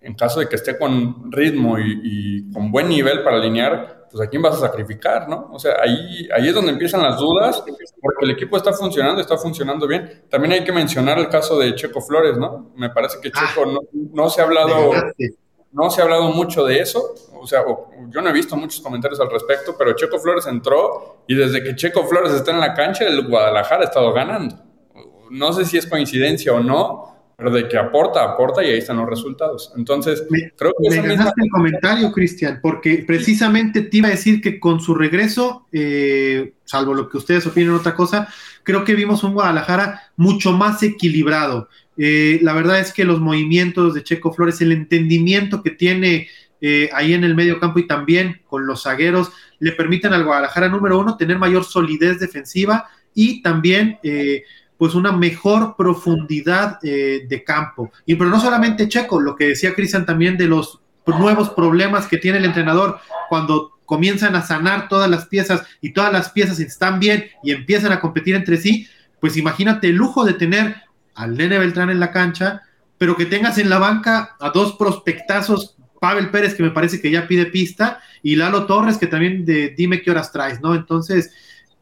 en 0.00 0.14
caso 0.14 0.40
de 0.40 0.48
que 0.48 0.56
esté 0.56 0.78
con 0.78 1.30
ritmo 1.32 1.78
y, 1.78 2.50
con 2.52 2.70
buen 2.70 2.88
nivel 2.88 3.22
para 3.22 3.38
alinear, 3.38 3.95
pues 4.10 4.26
a 4.26 4.30
quién 4.30 4.42
vas 4.42 4.56
a 4.56 4.60
sacrificar, 4.60 5.28
¿no? 5.28 5.50
O 5.52 5.58
sea, 5.58 5.76
ahí, 5.82 6.28
ahí 6.34 6.48
es 6.48 6.54
donde 6.54 6.72
empiezan 6.72 7.02
las 7.02 7.18
dudas, 7.18 7.62
porque 8.00 8.24
el 8.24 8.30
equipo 8.30 8.56
está 8.56 8.72
funcionando, 8.72 9.20
está 9.20 9.36
funcionando 9.36 9.86
bien. 9.86 10.24
También 10.30 10.52
hay 10.52 10.64
que 10.64 10.72
mencionar 10.72 11.18
el 11.18 11.28
caso 11.28 11.58
de 11.58 11.74
Checo 11.74 12.00
Flores, 12.00 12.38
¿no? 12.38 12.72
Me 12.76 12.90
parece 12.90 13.18
que 13.20 13.30
Checo 13.30 13.64
ah. 13.64 13.72
no, 13.72 13.80
no, 14.12 14.28
se 14.28 14.40
ha 14.40 14.44
hablado 14.44 14.92
no 15.76 15.90
se 15.90 16.00
ha 16.00 16.04
hablado 16.04 16.30
mucho 16.30 16.64
de 16.64 16.80
eso, 16.80 17.14
o 17.38 17.46
sea, 17.46 17.62
yo 18.08 18.22
no 18.22 18.30
he 18.30 18.32
visto 18.32 18.56
muchos 18.56 18.80
comentarios 18.80 19.20
al 19.20 19.30
respecto, 19.30 19.74
pero 19.76 19.94
Checo 19.94 20.18
Flores 20.18 20.46
entró 20.46 21.22
y 21.26 21.34
desde 21.34 21.62
que 21.62 21.76
Checo 21.76 22.04
Flores 22.04 22.32
está 22.32 22.52
en 22.52 22.60
la 22.60 22.72
cancha, 22.72 23.04
el 23.04 23.28
Guadalajara 23.28 23.82
ha 23.82 23.84
estado 23.84 24.12
ganando. 24.14 24.56
No 25.30 25.52
sé 25.52 25.66
si 25.66 25.76
es 25.76 25.86
coincidencia 25.86 26.54
o 26.54 26.60
no, 26.60 27.15
pero 27.36 27.50
de 27.50 27.68
que 27.68 27.76
aporta, 27.76 28.24
aporta 28.24 28.64
y 28.64 28.70
ahí 28.70 28.78
están 28.78 28.96
los 28.96 29.08
resultados. 29.08 29.70
Entonces, 29.76 30.26
creo 30.56 30.72
que... 30.82 30.88
Me 30.88 31.06
ganaste 31.06 31.42
el 31.44 31.50
comentario, 31.50 32.10
Cristian, 32.10 32.60
porque 32.62 33.04
precisamente 33.06 33.82
te 33.82 33.98
iba 33.98 34.08
a 34.08 34.12
decir 34.12 34.40
que 34.40 34.58
con 34.58 34.80
su 34.80 34.94
regreso, 34.94 35.66
eh, 35.70 36.54
salvo 36.64 36.94
lo 36.94 37.10
que 37.10 37.18
ustedes 37.18 37.46
opinen 37.46 37.74
otra 37.74 37.94
cosa, 37.94 38.28
creo 38.62 38.84
que 38.84 38.94
vimos 38.94 39.22
un 39.22 39.34
Guadalajara 39.34 40.00
mucho 40.16 40.52
más 40.52 40.82
equilibrado. 40.82 41.68
Eh, 41.98 42.38
la 42.42 42.54
verdad 42.54 42.80
es 42.80 42.92
que 42.92 43.04
los 43.04 43.20
movimientos 43.20 43.92
de 43.92 44.02
Checo 44.02 44.32
Flores, 44.32 44.62
el 44.62 44.72
entendimiento 44.72 45.62
que 45.62 45.70
tiene 45.70 46.28
eh, 46.62 46.88
ahí 46.94 47.12
en 47.12 47.24
el 47.24 47.34
medio 47.34 47.60
campo 47.60 47.78
y 47.78 47.86
también 47.86 48.40
con 48.46 48.66
los 48.66 48.84
zagueros, 48.84 49.30
le 49.58 49.72
permiten 49.72 50.14
al 50.14 50.24
Guadalajara 50.24 50.68
número 50.68 50.98
uno 50.98 51.18
tener 51.18 51.38
mayor 51.38 51.64
solidez 51.64 52.18
defensiva 52.18 52.88
y 53.14 53.42
también 53.42 53.98
eh, 54.02 54.44
pues 54.78 54.94
una 54.94 55.12
mejor 55.12 55.74
profundidad 55.76 56.80
de 56.80 57.44
campo. 57.46 57.90
Y 58.04 58.14
pero 58.16 58.30
no 58.30 58.40
solamente 58.40 58.88
Checo, 58.88 59.20
lo 59.20 59.36
que 59.36 59.48
decía 59.48 59.74
Cristian 59.74 60.06
también 60.06 60.36
de 60.36 60.46
los 60.46 60.80
nuevos 61.06 61.50
problemas 61.50 62.06
que 62.06 62.18
tiene 62.18 62.38
el 62.38 62.44
entrenador 62.44 62.98
cuando 63.28 63.78
comienzan 63.86 64.34
a 64.34 64.42
sanar 64.42 64.88
todas 64.88 65.08
las 65.08 65.26
piezas 65.26 65.62
y 65.80 65.92
todas 65.92 66.12
las 66.12 66.30
piezas 66.30 66.58
están 66.58 66.98
bien 66.98 67.26
y 67.42 67.52
empiezan 67.52 67.92
a 67.92 68.00
competir 68.00 68.34
entre 68.34 68.56
sí, 68.56 68.88
pues 69.20 69.36
imagínate 69.36 69.88
el 69.88 69.96
lujo 69.96 70.24
de 70.24 70.34
tener 70.34 70.76
al 71.14 71.36
Nene 71.36 71.58
Beltrán 71.58 71.90
en 71.90 72.00
la 72.00 72.10
cancha, 72.10 72.62
pero 72.98 73.16
que 73.16 73.26
tengas 73.26 73.58
en 73.58 73.70
la 73.70 73.78
banca 73.78 74.36
a 74.40 74.50
dos 74.50 74.74
prospectazos, 74.74 75.76
Pavel 76.00 76.30
Pérez, 76.30 76.54
que 76.54 76.62
me 76.62 76.70
parece 76.70 77.00
que 77.00 77.10
ya 77.10 77.26
pide 77.26 77.46
pista, 77.46 78.00
y 78.22 78.36
Lalo 78.36 78.66
Torres, 78.66 78.98
que 78.98 79.06
también 79.06 79.44
de 79.44 79.70
dime 79.70 80.02
qué 80.02 80.10
horas 80.10 80.32
traes, 80.32 80.60
¿no? 80.60 80.74
Entonces, 80.74 81.32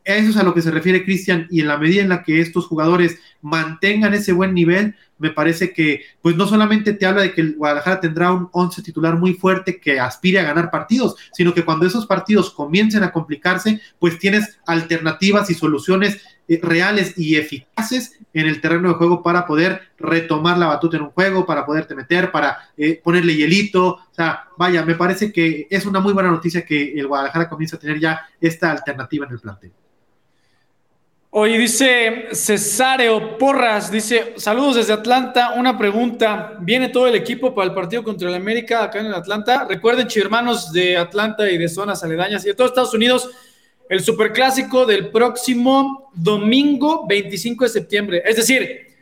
eso 0.05 0.31
es 0.31 0.37
a 0.37 0.43
lo 0.43 0.55
que 0.55 0.63
se 0.63 0.71
refiere 0.71 1.05
Cristian, 1.05 1.47
y 1.51 1.61
en 1.61 1.69
la 1.69 1.79
medida 1.79 2.03
en 2.03 2.11
la 2.11 2.23
que 2.23 2.41
estos 2.41 2.67
jugadores 2.67 3.19
mantengan 3.41 4.15
ese 4.15 4.33
buen 4.33 4.55
nivel, 4.55 4.95
me 5.19 5.31
parece 5.31 5.73
que, 5.73 6.03
pues 6.21 6.37
no 6.37 6.47
solamente 6.47 6.93
te 6.93 7.07
habla 7.07 7.23
de 7.23 7.33
que 7.33 7.41
el 7.41 7.55
Guadalajara 7.55 8.01
tendrá 8.01 8.33
un 8.33 8.49
once 8.53 8.83
titular 8.83 9.17
muy 9.17 9.35
fuerte 9.35 9.81
que 9.81 10.01
aspire 10.01 10.41
a 10.41 10.45
ganar 10.45 10.71
partidos, 10.71 11.17
sino 11.33 11.55
que 11.55 11.65
cuando 11.65 11.87
esos 11.87 12.07
partidos 12.07 12.51
comiencen 12.51 13.03
a 13.03 13.13
complicarse, 13.13 13.81
pues 13.99 14.19
tienes 14.19 14.59
alternativas 14.67 15.49
y 15.51 15.55
soluciones 15.55 16.21
eh, 16.47 16.61
reales 16.63 17.17
y 17.17 17.37
eficaces 17.37 18.19
en 18.35 18.47
el 18.47 18.61
terreno 18.61 18.89
de 18.89 18.95
juego 18.97 19.23
para 19.23 19.47
poder 19.47 19.81
retomar 19.99 20.59
la 20.59 20.67
batuta 20.67 20.97
en 20.97 21.05
un 21.05 21.11
juego, 21.11 21.47
para 21.47 21.65
poderte 21.65 21.95
meter, 21.95 22.31
para 22.31 22.59
eh, 22.77 23.01
ponerle 23.03 23.37
hielito. 23.37 23.87
O 23.87 24.15
sea, 24.15 24.49
vaya, 24.59 24.85
me 24.85 24.95
parece 24.97 25.33
que 25.33 25.67
es 25.71 25.87
una 25.87 26.01
muy 26.01 26.13
buena 26.13 26.31
noticia 26.31 26.67
que 26.67 26.93
el 26.93 27.07
Guadalajara 27.07 27.49
comience 27.49 27.77
a 27.77 27.79
tener 27.79 27.99
ya 27.99 28.21
esta 28.41 28.71
alternativa 28.71 29.27
en 29.27 29.33
el 29.33 29.39
plantel. 29.39 29.73
Oye, 31.37 31.59
dice 31.59 32.29
Cesáreo 32.31 33.37
Porras, 33.37 33.91
dice, 33.91 34.35
saludos 34.37 34.77
desde 34.77 34.93
Atlanta, 34.93 35.55
una 35.57 35.77
pregunta, 35.77 36.53
¿viene 36.61 36.91
todo 36.91 37.09
el 37.09 37.17
equipo 37.17 37.53
para 37.53 37.67
el 37.67 37.75
partido 37.75 38.05
contra 38.05 38.29
el 38.29 38.37
América 38.37 38.85
acá 38.85 39.01
en 39.01 39.07
el 39.07 39.15
Atlanta? 39.15 39.67
Recuerden, 39.69 40.07
hermanos 40.15 40.71
de 40.71 40.97
Atlanta 40.97 41.51
y 41.51 41.59
de 41.59 41.69
zonas 41.69 42.05
aledañas 42.05 42.45
y 42.45 42.51
de 42.51 42.55
todos 42.55 42.71
Estados 42.71 42.95
Unidos, 42.95 43.29
el 43.89 43.99
superclásico 43.99 44.87
del 44.87 45.11
próximo 45.11 46.13
domingo 46.15 47.05
25 47.09 47.65
de 47.65 47.71
septiembre. 47.71 48.23
Es 48.25 48.37
decir, 48.37 48.95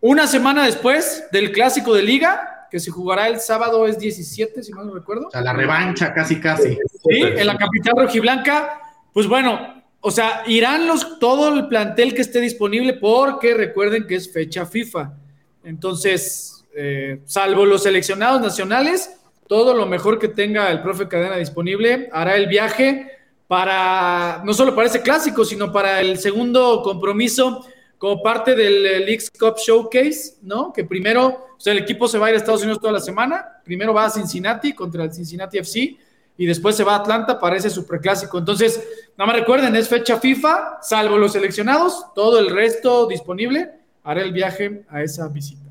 una 0.00 0.26
semana 0.26 0.66
después 0.66 1.28
del 1.30 1.52
clásico 1.52 1.94
de 1.94 2.02
liga, 2.02 2.66
que 2.68 2.80
se 2.80 2.90
jugará 2.90 3.28
el 3.28 3.38
sábado, 3.38 3.86
es 3.86 3.96
17, 3.96 4.60
si 4.64 4.72
mal 4.72 4.88
no 4.88 4.94
recuerdo. 4.94 5.28
O 5.28 5.30
sea, 5.30 5.40
la 5.40 5.52
revancha 5.52 6.12
casi, 6.12 6.40
casi. 6.40 6.74
Sí, 7.08 7.22
en 7.22 7.46
la 7.46 7.56
capital 7.56 7.94
rojiblanca. 7.96 8.80
Pues 9.12 9.28
bueno, 9.28 9.75
o 10.08 10.12
sea, 10.12 10.44
irán 10.46 10.86
los, 10.86 11.18
todo 11.18 11.52
el 11.52 11.66
plantel 11.66 12.14
que 12.14 12.22
esté 12.22 12.40
disponible 12.40 12.92
porque 12.92 13.54
recuerden 13.54 14.06
que 14.06 14.14
es 14.14 14.32
fecha 14.32 14.64
FIFA. 14.64 15.14
Entonces, 15.64 16.64
eh, 16.76 17.22
salvo 17.24 17.66
los 17.66 17.82
seleccionados 17.82 18.40
nacionales, 18.40 19.10
todo 19.48 19.74
lo 19.74 19.84
mejor 19.84 20.20
que 20.20 20.28
tenga 20.28 20.70
el 20.70 20.80
profe 20.80 21.08
Cadena 21.08 21.34
disponible 21.38 22.08
hará 22.12 22.36
el 22.36 22.46
viaje 22.46 23.18
para, 23.48 24.42
no 24.44 24.54
solo 24.54 24.76
para 24.76 24.86
ese 24.86 25.02
clásico, 25.02 25.44
sino 25.44 25.72
para 25.72 26.00
el 26.00 26.18
segundo 26.18 26.82
compromiso 26.84 27.66
como 27.98 28.22
parte 28.22 28.54
del 28.54 28.84
Leagues 29.04 29.28
Cup 29.36 29.56
Showcase, 29.56 30.36
¿no? 30.42 30.72
Que 30.72 30.84
primero, 30.84 31.48
o 31.58 31.60
sea, 31.60 31.72
el 31.72 31.80
equipo 31.80 32.06
se 32.06 32.20
va 32.20 32.26
a 32.26 32.28
ir 32.28 32.36
a 32.36 32.38
Estados 32.38 32.62
Unidos 32.62 32.78
toda 32.78 32.92
la 32.92 33.00
semana, 33.00 33.44
primero 33.64 33.92
va 33.92 34.04
a 34.04 34.10
Cincinnati 34.10 34.72
contra 34.72 35.02
el 35.02 35.12
Cincinnati 35.12 35.58
FC 35.58 35.96
y 36.38 36.46
después 36.46 36.76
se 36.76 36.84
va 36.84 36.94
a 36.94 36.98
Atlanta 36.98 37.38
para 37.38 37.56
ese 37.56 37.70
superclásico. 37.70 38.38
Entonces, 38.38 38.82
nada 39.16 39.32
más 39.32 39.40
recuerden, 39.40 39.74
es 39.76 39.88
fecha 39.88 40.18
FIFA, 40.18 40.78
salvo 40.82 41.16
los 41.16 41.32
seleccionados, 41.32 42.06
todo 42.14 42.38
el 42.38 42.50
resto 42.50 43.06
disponible, 43.06 43.70
haré 44.04 44.22
el 44.22 44.32
viaje 44.32 44.84
a 44.88 45.02
esa 45.02 45.28
visita. 45.28 45.70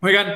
Oigan, 0.00 0.34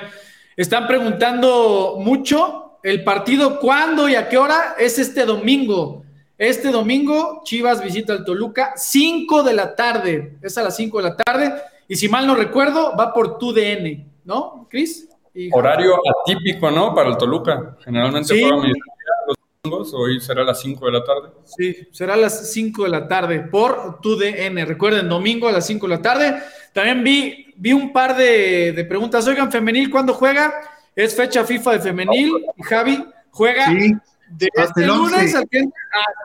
están 0.57 0.87
preguntando 0.87 1.97
mucho 1.99 2.79
el 2.83 3.03
partido 3.03 3.59
cuándo 3.59 4.09
y 4.09 4.15
a 4.15 4.29
qué 4.29 4.39
hora 4.39 4.77
es 4.79 4.99
este 4.99 5.25
domingo. 5.25 6.05
Este 6.39 6.71
domingo, 6.71 7.43
Chivas 7.45 7.83
visita 7.83 8.13
al 8.13 8.25
Toluca, 8.25 8.75
5 8.77 9.43
de 9.43 9.55
la 9.55 9.75
tarde. 9.75 10.37
Es 10.43 10.57
a 10.59 10.63
las 10.63 10.77
5 10.77 10.99
de 10.99 11.03
la 11.03 11.17
tarde. 11.17 11.53
Y 11.89 11.97
si 11.97 12.09
mal 12.09 12.27
no 12.27 12.35
recuerdo, 12.35 12.95
va 12.97 13.13
por 13.13 13.39
tu 13.39 13.53
DN, 13.53 14.07
¿no, 14.25 14.67
Cris? 14.71 15.09
Horario 15.53 15.95
atípico, 16.23 16.71
¿no? 16.71 16.95
Para 16.95 17.11
el 17.11 17.17
Toluca. 17.17 17.77
Generalmente 17.85 18.35
sí. 18.35 18.41
los 18.41 18.63
domingos, 19.71 19.95
hoy 19.95 20.21
será 20.21 20.43
a 20.43 20.45
las 20.45 20.61
5 20.61 20.87
de 20.87 20.93
la 20.93 21.05
tarde. 21.05 21.29
Sí, 21.45 21.89
será 21.93 22.15
a 22.15 22.17
las 22.17 22.53
5 22.53 22.85
de 22.85 22.89
la 22.89 23.09
tarde 23.09 23.41
por 23.41 24.01
tu 24.01 24.17
DN. 24.17 24.65
Recuerden, 24.65 25.09
domingo 25.09 25.49
a 25.49 25.53
las 25.53 25.67
5 25.67 25.87
de 25.87 25.95
la 25.97 26.03
tarde. 26.03 26.37
También 26.73 27.03
vi, 27.05 27.55
vi 27.57 27.73
un 27.73 27.93
par 27.93 28.17
de, 28.17 28.85
preguntas. 28.89 29.27
Oigan, 29.27 29.51
femenil, 29.51 29.91
¿cuándo 29.91 30.15
juega? 30.15 30.53
Es 30.95 31.15
fecha 31.15 31.45
FIFA 31.45 31.73
de 31.73 31.81
femenil. 31.81 32.33
Y 32.57 32.63
Javi 32.63 33.05
juega 33.31 33.67
de 34.29 34.49
hasta 34.57 34.83
el 34.83 34.91
11, 34.91 35.25
este 35.25 35.71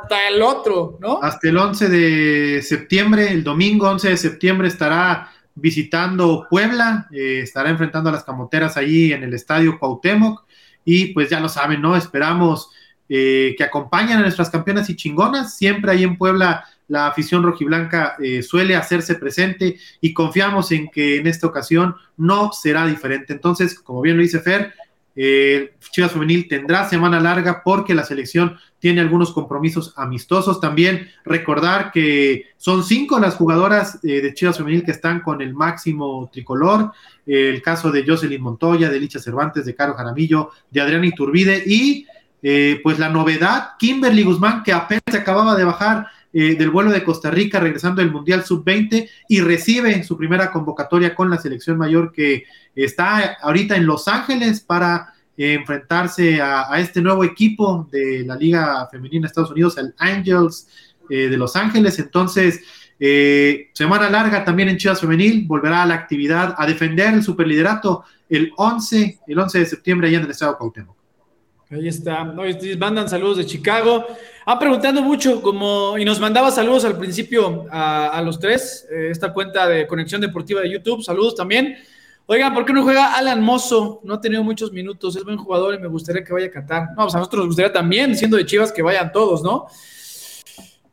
hasta 0.01 0.27
el 0.27 0.41
otro, 0.41 0.97
¿no? 0.99 1.21
Hasta 1.21 1.49
el 1.49 1.57
11 1.57 1.89
de 1.89 2.61
septiembre, 2.63 3.31
el 3.31 3.43
domingo 3.43 3.89
11 3.89 4.09
de 4.09 4.17
septiembre 4.17 4.67
estará 4.67 5.31
visitando 5.53 6.47
Puebla, 6.49 7.07
eh, 7.11 7.41
estará 7.43 7.69
enfrentando 7.69 8.09
a 8.09 8.13
las 8.13 8.23
camoteras 8.23 8.77
ahí 8.77 9.13
en 9.13 9.23
el 9.23 9.33
estadio 9.33 9.77
Cuauhtémoc 9.77 10.45
y 10.83 11.13
pues 11.13 11.29
ya 11.29 11.39
lo 11.39 11.49
saben, 11.49 11.81
¿no? 11.81 11.95
Esperamos 11.95 12.71
eh, 13.13 13.55
que 13.57 13.63
acompañen 13.65 14.19
a 14.19 14.21
nuestras 14.21 14.49
campeonas 14.49 14.89
y 14.89 14.95
chingonas, 14.95 15.57
siempre 15.57 15.91
ahí 15.91 16.03
en 16.03 16.17
Puebla 16.17 16.63
la 16.87 17.07
afición 17.07 17.43
rojiblanca 17.43 18.15
eh, 18.21 18.41
suele 18.41 18.75
hacerse 18.75 19.15
presente 19.15 19.77
y 19.99 20.13
confiamos 20.13 20.71
en 20.71 20.89
que 20.89 21.17
en 21.17 21.27
esta 21.27 21.47
ocasión 21.47 21.95
no 22.15 22.53
será 22.53 22.85
diferente. 22.85 23.33
Entonces, 23.33 23.77
como 23.77 23.99
bien 23.99 24.15
lo 24.15 24.23
dice 24.23 24.39
Fer, 24.39 24.73
eh, 25.13 25.73
Chivas 25.91 26.13
Femenil 26.13 26.47
tendrá 26.47 26.87
semana 26.87 27.19
larga 27.19 27.63
porque 27.63 27.93
la 27.93 28.05
selección 28.05 28.57
tiene 28.79 29.01
algunos 29.01 29.31
compromisos 29.31 29.93
amistosos. 29.97 30.61
También 30.61 31.09
recordar 31.25 31.91
que 31.91 32.45
son 32.55 32.83
cinco 32.83 33.19
las 33.19 33.35
jugadoras 33.35 33.99
eh, 34.03 34.21
de 34.21 34.33
Chivas 34.33 34.57
Femenil 34.57 34.85
que 34.85 34.91
están 34.91 35.19
con 35.19 35.41
el 35.41 35.53
máximo 35.53 36.29
tricolor. 36.31 36.93
el 37.25 37.61
caso 37.61 37.91
de 37.91 38.05
Jocelyn 38.05 38.41
Montoya, 38.41 38.89
de 38.89 38.99
Licha 39.01 39.19
Cervantes, 39.19 39.65
de 39.65 39.75
Caro 39.75 39.95
Jaramillo, 39.95 40.51
de 40.69 40.81
Adriana 40.81 41.05
Iturbide 41.05 41.63
y 41.65 42.05
eh, 42.43 42.79
pues 42.81 42.97
la 42.97 43.09
novedad, 43.09 43.71
Kimberly 43.77 44.23
Guzmán, 44.23 44.63
que 44.63 44.73
apenas 44.73 45.13
acababa 45.13 45.55
de 45.55 45.63
bajar 45.63 46.07
eh, 46.33 46.55
del 46.55 46.71
vuelo 46.71 46.91
de 46.91 47.03
Costa 47.03 47.29
Rica 47.29 47.59
regresando 47.59 48.01
del 48.01 48.11
Mundial 48.11 48.43
Sub-20 48.43 49.07
y 49.27 49.41
recibe 49.41 50.03
su 50.03 50.17
primera 50.17 50.51
convocatoria 50.51 51.13
con 51.13 51.29
la 51.29 51.37
selección 51.37 51.77
mayor 51.77 52.11
que 52.11 52.45
está 52.75 53.37
ahorita 53.41 53.75
en 53.75 53.85
Los 53.85 54.07
Ángeles 54.07 54.61
para 54.61 55.13
eh, 55.37 55.53
enfrentarse 55.53 56.41
a, 56.41 56.79
este 56.79 57.01
nuevo 57.01 57.23
equipo 57.23 57.87
de 57.91 58.23
la 58.25 58.35
Liga 58.35 58.87
Femenina 58.89 59.23
de 59.23 59.27
Estados 59.27 59.51
Unidos, 59.51 59.77
el 59.77 59.93
Angels 59.97 60.67
de 61.09 61.35
Los 61.35 61.57
Ángeles. 61.57 61.99
Entonces, 61.99 62.61
semana 63.73 64.09
larga 64.09 64.45
también 64.45 64.69
en 64.69 64.77
Chivas 64.77 65.01
Femenil, 65.01 65.45
volverá 65.45 65.83
a 65.83 65.85
la 65.85 65.95
actividad, 65.95 66.55
a 66.57 66.65
defender 66.65 67.13
el 67.13 67.21
superliderato 67.21 68.05
el 68.29 68.53
11, 68.55 69.19
el 69.27 69.39
11 69.39 69.59
de 69.59 69.65
septiembre 69.65 70.07
allá 70.07 70.19
en 70.19 70.23
el 70.23 70.31
estado 70.31 70.57
Cuauhtémoc. 70.57 71.00
Ahí 71.71 71.87
está. 71.87 72.25
mandan 72.77 73.07
saludos 73.07 73.37
de 73.37 73.45
Chicago. 73.45 74.05
Han 74.45 74.59
preguntando 74.59 75.01
mucho, 75.01 75.41
como, 75.41 75.97
y 75.97 76.03
nos 76.03 76.19
mandaba 76.19 76.51
saludos 76.51 76.83
al 76.83 76.97
principio 76.97 77.65
a, 77.71 78.21
los 78.25 78.39
tres, 78.39 78.85
eh, 78.91 79.07
esta 79.09 79.31
cuenta 79.31 79.67
de 79.67 79.87
Conexión 79.87 80.19
Deportiva 80.19 80.59
de 80.59 80.69
YouTube. 80.69 81.01
Saludos 81.01 81.35
también. 81.35 81.77
Oigan, 82.25 82.53
¿por 82.53 82.65
qué 82.65 82.73
no 82.73 82.83
juega 82.83 83.15
Alan 83.15 83.41
Mozo? 83.41 84.01
No 84.03 84.15
ha 84.15 84.21
tenido 84.21 84.43
muchos 84.43 84.73
minutos, 84.73 85.15
es 85.15 85.23
buen 85.23 85.37
jugador 85.37 85.73
y 85.73 85.79
me 85.79 85.87
gustaría 85.87 86.25
que 86.25 86.33
vaya 86.33 86.47
a 86.47 86.51
Qatar. 86.51 86.89
No, 86.89 87.03
pues 87.03 87.15
a 87.15 87.19
nosotros 87.19 87.39
nos 87.39 87.47
gustaría 87.47 87.71
también, 87.71 88.17
siendo 88.17 88.35
de 88.35 88.45
Chivas, 88.45 88.73
que 88.73 88.81
vayan 88.81 89.11
todos, 89.13 89.41
¿no? 89.41 89.67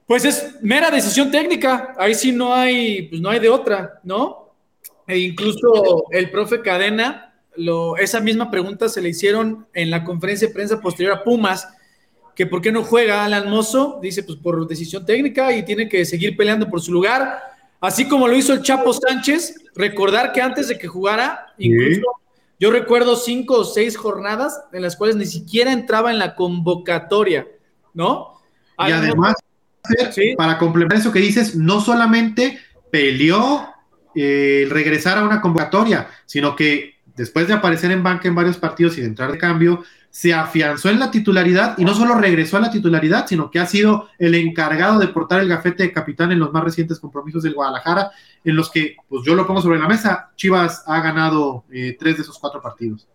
Pues 0.06 0.24
es 0.24 0.58
mera 0.62 0.92
decisión 0.92 1.30
técnica. 1.32 1.94
Ahí 1.98 2.14
sí 2.14 2.30
no 2.30 2.54
hay, 2.54 3.02
pues 3.08 3.20
no 3.20 3.30
hay 3.30 3.40
de 3.40 3.48
otra, 3.48 3.98
¿no? 4.04 4.54
E 5.08 5.18
incluso 5.18 6.04
el 6.12 6.30
profe 6.30 6.60
Cadena 6.60 7.27
esa 7.98 8.20
misma 8.20 8.50
pregunta 8.50 8.88
se 8.88 9.00
le 9.00 9.10
hicieron 9.10 9.66
en 9.72 9.90
la 9.90 10.04
conferencia 10.04 10.48
de 10.48 10.54
prensa 10.54 10.80
posterior 10.80 11.14
a 11.14 11.24
Pumas, 11.24 11.68
que 12.34 12.46
por 12.46 12.62
qué 12.62 12.70
no 12.70 12.84
juega 12.84 13.24
Alan 13.24 13.50
Mozo, 13.50 13.98
dice 14.00 14.22
pues 14.22 14.38
por 14.38 14.66
decisión 14.68 15.04
técnica 15.04 15.52
y 15.52 15.64
tiene 15.64 15.88
que 15.88 16.04
seguir 16.04 16.36
peleando 16.36 16.70
por 16.70 16.80
su 16.80 16.92
lugar, 16.92 17.40
así 17.80 18.06
como 18.06 18.28
lo 18.28 18.36
hizo 18.36 18.52
el 18.52 18.62
Chapo 18.62 18.92
Sánchez, 18.92 19.56
recordar 19.74 20.32
que 20.32 20.40
antes 20.40 20.68
de 20.68 20.78
que 20.78 20.86
jugara, 20.86 21.52
incluso 21.58 22.02
yo 22.60 22.70
recuerdo 22.70 23.16
cinco 23.16 23.58
o 23.58 23.64
seis 23.64 23.96
jornadas 23.96 24.60
en 24.72 24.82
las 24.82 24.96
cuales 24.96 25.16
ni 25.16 25.26
siquiera 25.26 25.72
entraba 25.72 26.10
en 26.10 26.18
la 26.18 26.34
convocatoria, 26.34 27.46
¿no? 27.94 28.40
Y 28.86 28.92
además, 28.92 29.34
para 30.36 30.58
complementar 30.58 30.98
eso 30.98 31.12
que 31.12 31.20
dices, 31.20 31.54
no 31.54 31.80
solamente 31.80 32.58
peleó 32.90 33.68
eh, 34.14 34.62
el 34.64 34.70
regresar 34.70 35.18
a 35.18 35.24
una 35.24 35.40
convocatoria, 35.40 36.08
sino 36.26 36.56
que 36.56 36.97
después 37.18 37.48
de 37.48 37.54
aparecer 37.54 37.90
en 37.90 38.02
banca 38.02 38.28
en 38.28 38.34
varios 38.34 38.56
partidos 38.56 38.96
y 38.96 39.02
de 39.02 39.08
entrar 39.08 39.30
de 39.30 39.36
cambio, 39.36 39.84
se 40.10 40.32
afianzó 40.32 40.88
en 40.88 40.98
la 40.98 41.10
titularidad 41.10 41.76
y 41.76 41.84
no 41.84 41.94
solo 41.94 42.14
regresó 42.14 42.56
a 42.56 42.60
la 42.60 42.70
titularidad, 42.70 43.26
sino 43.26 43.50
que 43.50 43.58
ha 43.58 43.66
sido 43.66 44.08
el 44.18 44.34
encargado 44.34 44.98
de 44.98 45.08
portar 45.08 45.40
el 45.40 45.48
gafete 45.48 45.82
de 45.82 45.92
capitán 45.92 46.32
en 46.32 46.38
los 46.38 46.52
más 46.52 46.64
recientes 46.64 46.98
compromisos 46.98 47.42
del 47.42 47.54
Guadalajara, 47.54 48.10
en 48.42 48.56
los 48.56 48.70
que, 48.70 48.96
pues 49.08 49.22
yo 49.26 49.34
lo 49.34 49.46
pongo 49.46 49.60
sobre 49.60 49.78
la 49.78 49.88
mesa, 49.88 50.30
Chivas 50.36 50.82
ha 50.86 51.00
ganado 51.02 51.64
eh, 51.70 51.96
tres 51.98 52.16
de 52.16 52.22
esos 52.22 52.38
cuatro 52.38 52.62
partidos. 52.62 53.06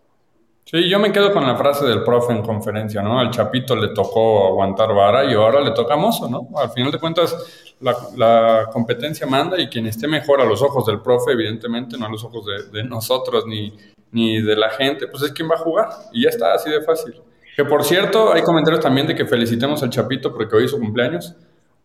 Sí, 0.65 0.89
yo 0.89 0.97
me 0.97 1.11
quedo 1.11 1.33
con 1.33 1.45
la 1.45 1.57
frase 1.57 1.85
del 1.85 2.03
profe 2.03 2.33
en 2.33 2.41
conferencia, 2.41 3.01
¿no? 3.01 3.19
Al 3.19 3.31
Chapito 3.31 3.75
le 3.75 3.89
tocó 3.89 4.47
aguantar 4.47 4.93
vara 4.93 5.25
y 5.25 5.33
ahora 5.33 5.61
le 5.61 5.71
toca 5.71 5.95
Mozo, 5.97 6.29
¿no? 6.29 6.47
Al 6.57 6.71
final 6.71 6.91
de 6.91 6.99
cuentas, 6.99 7.72
la, 7.83 8.69
competencia 8.71 9.27
manda 9.27 9.59
y 9.59 9.67
quien 9.67 9.85
esté 9.87 10.07
mejor 10.07 10.41
a 10.41 10.45
los 10.45 10.61
ojos 10.61 10.85
del 10.85 11.01
profe, 11.01 11.31
evidentemente, 11.31 11.97
no 11.97 12.05
a 12.05 12.09
los 12.09 12.23
ojos 12.23 12.45
de, 12.71 12.83
nosotros 12.83 13.45
ni, 13.45 13.73
ni 14.11 14.41
de 14.41 14.55
la 14.55 14.69
gente, 14.69 15.07
pues 15.07 15.23
es 15.23 15.31
quien 15.31 15.49
va 15.49 15.55
a 15.55 15.59
jugar. 15.59 15.89
Y 16.11 16.23
ya 16.23 16.29
está, 16.29 16.53
así 16.53 16.69
de 16.69 16.81
fácil. 16.81 17.13
Que 17.55 17.65
por 17.65 17.83
cierto, 17.83 18.33
hay 18.33 18.41
comentarios 18.41 18.81
también 18.81 19.05
de 19.05 19.15
que 19.15 19.25
felicitemos 19.25 19.83
al 19.83 19.89
Chapito 19.89 20.33
porque 20.33 20.55
hoy 20.55 20.65
es 20.65 20.71
su 20.71 20.79
cumpleaños. 20.79 21.35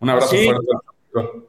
Un 0.00 0.10
abrazo 0.10 0.30
fuerte 0.30 0.66
al 0.72 0.80
Chapito. 1.12 1.48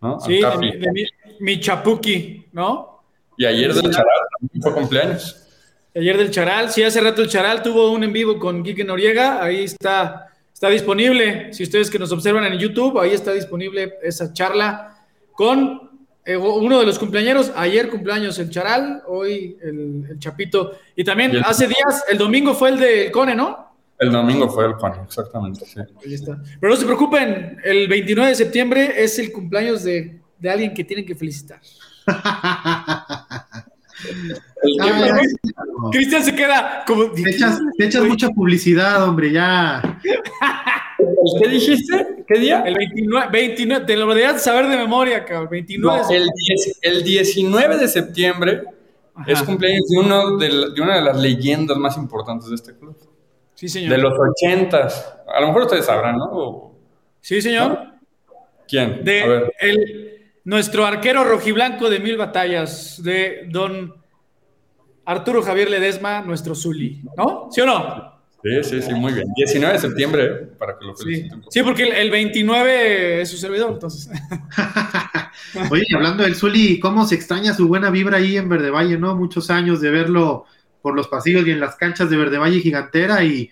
¿no? 0.00 0.20
Sí, 0.20 0.40
de, 0.40 1.08
mi, 1.38 1.60
Chapuki, 1.60 2.46
¿no? 2.52 3.02
Y 3.36 3.46
ayer 3.46 3.72
del 3.72 3.90
Charal 3.90 4.20
también 4.38 4.62
fue 4.62 4.74
cumpleaños. 4.74 5.46
Ayer 5.94 6.16
del 6.16 6.30
Charal, 6.30 6.70
sí, 6.70 6.82
hace 6.82 7.00
rato 7.00 7.22
el 7.22 7.28
Charal 7.28 7.62
tuvo 7.62 7.90
un 7.92 8.02
en 8.02 8.12
vivo 8.12 8.38
con 8.38 8.62
Quique 8.64 8.82
Noriega, 8.82 9.42
ahí 9.42 9.64
está 9.64 10.31
Está 10.62 10.70
disponible, 10.70 11.52
si 11.52 11.64
ustedes 11.64 11.90
que 11.90 11.98
nos 11.98 12.12
observan 12.12 12.44
en 12.44 12.56
YouTube, 12.56 12.96
ahí 13.00 13.10
está 13.10 13.32
disponible 13.32 13.94
esa 14.00 14.32
charla 14.32 14.96
con 15.32 15.90
eh, 16.24 16.36
uno 16.36 16.78
de 16.78 16.86
los 16.86 17.00
cumpleaños, 17.00 17.50
ayer 17.56 17.90
cumpleaños 17.90 18.38
el 18.38 18.48
Charal, 18.48 19.02
hoy 19.08 19.58
el, 19.60 20.20
Chapito, 20.20 20.78
y 20.94 21.02
también 21.02 21.36
hace 21.44 21.66
días, 21.66 22.04
el 22.08 22.16
domingo 22.16 22.54
fue 22.54 22.68
el 22.68 22.78
del 22.78 23.10
Cone, 23.10 23.34
¿no? 23.34 23.72
El 23.98 24.12
domingo 24.12 24.48
fue 24.48 24.66
el 24.66 24.74
Cone, 24.74 24.98
exactamente, 25.04 25.64
sí. 25.66 25.80
Ahí 26.06 26.14
está. 26.14 26.40
Pero 26.60 26.72
no 26.72 26.78
se 26.78 26.86
preocupen, 26.86 27.58
el 27.64 27.88
29 27.88 28.30
de 28.30 28.36
septiembre 28.36 29.02
es 29.02 29.18
el 29.18 29.32
cumpleaños 29.32 29.82
de, 29.82 30.20
de 30.38 30.48
alguien 30.48 30.72
que 30.72 30.84
tienen 30.84 31.04
que 31.04 31.16
felicitar. 31.16 31.58
Cristian 35.92 36.24
se 36.24 36.34
queda 36.34 36.84
como. 36.86 37.10
Te 37.12 37.30
echas, 37.30 38.04
mucha 38.04 38.28
publicidad, 38.30 39.06
hombre, 39.08 39.32
ya. 39.32 40.00
¿Qué 41.40 41.48
dijiste? 41.48 42.24
¿Qué 42.26 42.38
día? 42.38 42.62
El 42.66 42.74
29, 42.74 43.28
29 43.30 43.86
te 43.86 43.96
lo 43.96 44.06
deberías 44.08 44.42
saber 44.42 44.68
de 44.68 44.76
memoria, 44.76 45.24
cabrón. 45.24 45.48
29 45.50 46.02
el, 46.10 46.28
el, 46.82 47.04
19 47.04 47.78
de 47.78 47.88
septiembre 47.88 48.62
es 49.26 49.42
cumpleaños 49.42 49.88
de, 49.88 49.98
uno 49.98 50.36
de, 50.36 50.80
una 50.80 50.96
de 50.96 51.02
las 51.02 51.20
leyendas 51.20 51.76
más 51.76 51.96
importantes 51.96 52.48
de 52.48 52.54
este 52.54 52.76
club. 52.76 52.96
Sí, 53.54 53.68
señor. 53.68 53.90
De 53.90 53.98
los 53.98 54.12
80 54.12 54.88
A 55.34 55.40
lo 55.40 55.48
mejor 55.48 55.62
ustedes 55.62 55.86
sabrán, 55.86 56.16
¿no? 56.16 56.72
Sí, 57.20 57.40
señor. 57.40 57.78
¿Quién? 58.66 59.04
De 59.04 59.52
El, 59.60 60.32
nuestro 60.44 60.84
arquero 60.84 61.24
rojiblanco 61.24 61.88
de 61.88 62.00
mil 62.00 62.16
batallas, 62.16 63.00
de 63.02 63.46
don 63.48 63.94
Arturo 65.04 65.42
Javier 65.42 65.70
Ledesma, 65.70 66.22
nuestro 66.22 66.54
Zuli, 66.54 67.02
¿no? 67.16 67.48
¿Sí 67.50 67.60
o 67.60 67.66
no? 67.66 68.11
Sí, 68.42 68.64
sí, 68.64 68.82
sí, 68.82 68.92
muy 68.94 69.12
bien. 69.12 69.26
19 69.36 69.74
de 69.74 69.78
septiembre, 69.78 70.24
¿eh? 70.24 70.48
para 70.58 70.76
que 70.76 70.84
lo 70.84 70.94
feliciten. 70.96 71.44
Sí, 71.48 71.62
porque 71.62 71.84
el, 71.84 72.10
29 72.10 73.22
es 73.22 73.30
su 73.30 73.36
servidor, 73.36 73.72
entonces. 73.72 74.10
Oye, 75.70 75.84
hablando 75.94 76.24
del 76.24 76.34
Zuli, 76.34 76.80
¿cómo 76.80 77.06
se 77.06 77.14
extraña 77.14 77.54
su 77.54 77.68
buena 77.68 77.90
vibra 77.90 78.18
ahí 78.18 78.36
en 78.36 78.48
Verde 78.48 78.70
Valle, 78.70 78.98
no? 78.98 79.14
Muchos 79.14 79.50
años 79.50 79.80
de 79.80 79.90
verlo 79.90 80.44
por 80.80 80.94
los 80.94 81.06
pasillos 81.08 81.46
y 81.46 81.52
en 81.52 81.60
las 81.60 81.76
canchas 81.76 82.10
de 82.10 82.16
Verde 82.16 82.38
Valle 82.38 82.60
Gigantera 82.60 83.22
y... 83.22 83.48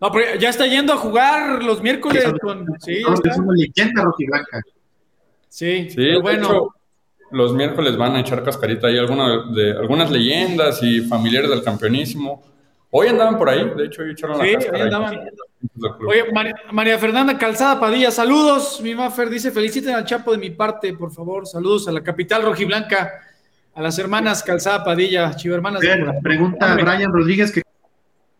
No, 0.00 0.10
pero 0.10 0.36
ya 0.36 0.48
está 0.48 0.66
yendo 0.66 0.92
a 0.92 0.96
jugar 0.96 1.62
los 1.62 1.80
miércoles 1.80 2.24
con... 2.40 2.66
Sí, 2.80 3.02
es 3.24 3.38
una 3.38 3.54
leyenda 3.54 4.02
rojiblanca. 4.02 4.60
Sí, 5.48 5.88
sí 5.90 6.16
bueno 6.20 6.74
los 7.32 7.54
miércoles 7.54 7.96
van 7.96 8.14
a 8.16 8.20
echar 8.20 8.44
cascarita 8.44 8.86
ahí 8.86 8.98
alguna 8.98 9.50
de, 9.52 9.72
algunas 9.72 10.10
leyendas 10.10 10.82
y 10.82 11.00
familiares 11.00 11.50
del 11.50 11.62
campeonísimo. 11.62 12.42
Hoy 12.94 13.08
andaban 13.08 13.38
por 13.38 13.48
ahí, 13.48 13.72
de 13.74 13.86
hecho, 13.86 14.02
hoy 14.02 14.10
echaron 14.10 14.36
la 14.36 14.44
sí, 14.44 14.54
andaban. 14.70 15.18
Oye, 16.06 16.24
María, 16.72 16.98
Fernanda 16.98 17.38
Calzada 17.38 17.80
Padilla, 17.80 18.10
saludos. 18.10 18.82
Mi 18.82 18.94
Mafer 18.94 19.30
dice: 19.30 19.50
feliciten 19.50 19.94
al 19.94 20.04
Chapo 20.04 20.30
de 20.32 20.36
mi 20.36 20.50
parte, 20.50 20.92
por 20.92 21.10
favor. 21.10 21.46
Saludos 21.46 21.88
a 21.88 21.92
la 21.92 22.02
capital 22.02 22.42
rojiblanca, 22.42 23.10
a 23.74 23.80
las 23.80 23.98
hermanas 23.98 24.42
Calzada 24.42 24.84
Padilla, 24.84 25.34
chivo 25.34 25.54
hermanas. 25.54 25.80
pregunta 26.22 26.74
Brian 26.74 27.10
Rodríguez 27.10 27.50
que 27.50 27.62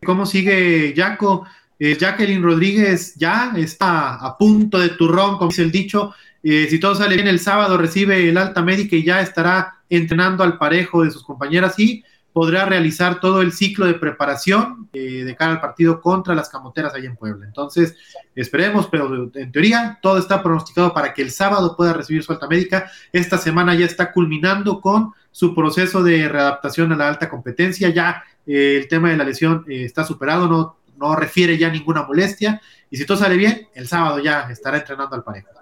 cómo 0.05 0.27
sigue 0.27 0.93
Jaco. 0.95 1.47
Eh, 1.79 1.97
Jacqueline 1.99 2.43
Rodríguez 2.43 3.15
ya 3.17 3.55
está 3.57 4.17
a 4.17 4.37
punto 4.37 4.79
de 4.79 4.91
turrón, 4.91 5.39
como 5.39 5.49
dice 5.49 5.63
el 5.63 5.73
dicho. 5.73 6.15
Eh, 6.43 6.67
si 6.69 6.79
todo 6.79 6.95
sale 6.95 7.15
bien 7.15 7.27
el 7.27 7.41
sábado, 7.41 7.79
recibe 7.79 8.29
el 8.29 8.37
alta 8.37 8.61
médica 8.61 8.97
y 8.97 9.03
ya 9.03 9.23
estará 9.23 9.81
entrenando 9.89 10.45
al 10.45 10.59
parejo 10.59 11.05
de 11.05 11.11
sus 11.11 11.25
compañeras 11.25 11.79
y 11.79 12.05
podrá 12.33 12.65
realizar 12.65 13.21
todo 13.21 13.43
el 13.43 13.53
ciclo 13.53 13.87
de 13.87 13.95
preparación 13.95 14.89
eh, 14.93 15.25
de 15.25 15.37
cara 15.37 15.53
al 15.53 15.61
partido 15.61 16.01
contra 16.01 16.35
las 16.35 16.49
camoteras 16.49 16.95
ahí 16.95 17.07
en 17.07 17.17
Puebla. 17.17 17.47
Entonces, 17.47 17.97
esperemos, 18.35 18.89
pero 18.89 19.31
en 19.35 19.53
teoría 19.53 19.99
todo 20.01 20.19
está 20.19 20.43
pronosticado 20.43 20.95
para 20.95 21.13
que 21.13 21.23
el 21.23 21.31
sábado 21.31 21.77
pueda 21.77 21.93
recibir 21.93 22.23
su 22.23 22.33
alta 22.33 22.49
médica. 22.49 22.91
Esta 23.13 23.39
semana 23.39 23.75
ya 23.75 23.87
está 23.87 24.13
culminando 24.13 24.81
con 24.81 25.13
su 25.31 25.55
proceso 25.55 26.03
de 26.03 26.29
readaptación 26.29 26.93
a 26.93 26.97
la 26.97 27.09
alta 27.09 27.29
competencia. 27.29 27.91
Ya 27.91 28.23
eh, 28.47 28.79
el 28.81 28.89
tema 28.89 29.11
de 29.11 29.17
la 29.17 29.25
lesión 29.25 29.65
está 29.69 30.05
superado, 30.05 30.49
no, 30.49 30.77
no 30.97 31.15
refiere 31.15 31.59
ya 31.59 31.71
ninguna 31.71 32.03
molestia. 32.03 32.61
Y 32.91 32.97
si 32.97 33.07
todo 33.07 33.19
sale 33.19 33.37
bien, 33.37 33.69
el 33.75 33.89
sábado 33.89 34.19
ya 34.19 34.43
estará 34.51 34.79
entrenando 34.79 35.17
al 35.17 35.23
parejo. 35.23 35.62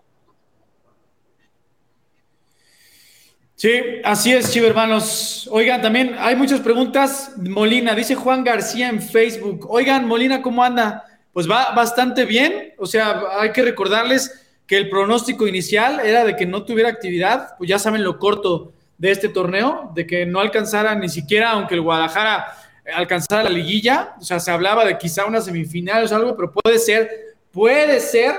Sí, 3.61 4.01
así 4.05 4.33
es, 4.33 4.51
chivo 4.51 4.69
hermanos. 4.69 5.47
Oigan, 5.53 5.83
también 5.83 6.17
hay 6.19 6.35
muchas 6.35 6.61
preguntas. 6.61 7.35
Molina, 7.37 7.95
dice 7.95 8.15
Juan 8.15 8.43
García 8.43 8.89
en 8.89 9.03
Facebook. 9.03 9.67
Oigan, 9.69 10.09
Molina, 10.09 10.41
¿cómo 10.41 10.65
anda? 10.65 11.05
Pues 11.35 11.47
va 11.47 11.73
bastante 11.73 12.25
bien. 12.25 12.73
O 12.79 12.87
sea, 12.87 13.23
hay 13.39 13.53
que 13.53 13.61
recordarles 13.61 14.49
que 14.67 14.79
el 14.79 14.89
pronóstico 14.89 15.47
inicial 15.47 16.01
era 16.01 16.25
de 16.25 16.37
que 16.37 16.47
no 16.47 16.65
tuviera 16.65 16.89
actividad. 16.89 17.55
Pues 17.59 17.69
ya 17.69 17.79
saben 17.79 18.03
lo 18.03 18.19
corto 18.19 18.73
de 18.97 19.11
este 19.11 19.29
torneo, 19.29 19.93
de 19.95 20.07
que 20.07 20.25
no 20.25 20.41
alcanzara 20.41 20.95
ni 20.95 21.11
siquiera, 21.11 21.51
aunque 21.51 21.75
el 21.75 21.83
Guadalajara 21.83 22.57
alcanzara 22.95 23.43
la 23.43 23.51
liguilla. 23.51 24.15
O 24.19 24.25
sea, 24.25 24.41
se 24.41 24.51
hablaba 24.51 24.87
de 24.87 24.97
quizá 24.97 25.27
una 25.27 25.43
semifinal 25.43 26.11
o 26.11 26.17
algo, 26.17 26.35
pero 26.35 26.51
puede 26.51 26.79
ser, 26.79 27.11
puede 27.53 28.01
ser 28.01 28.37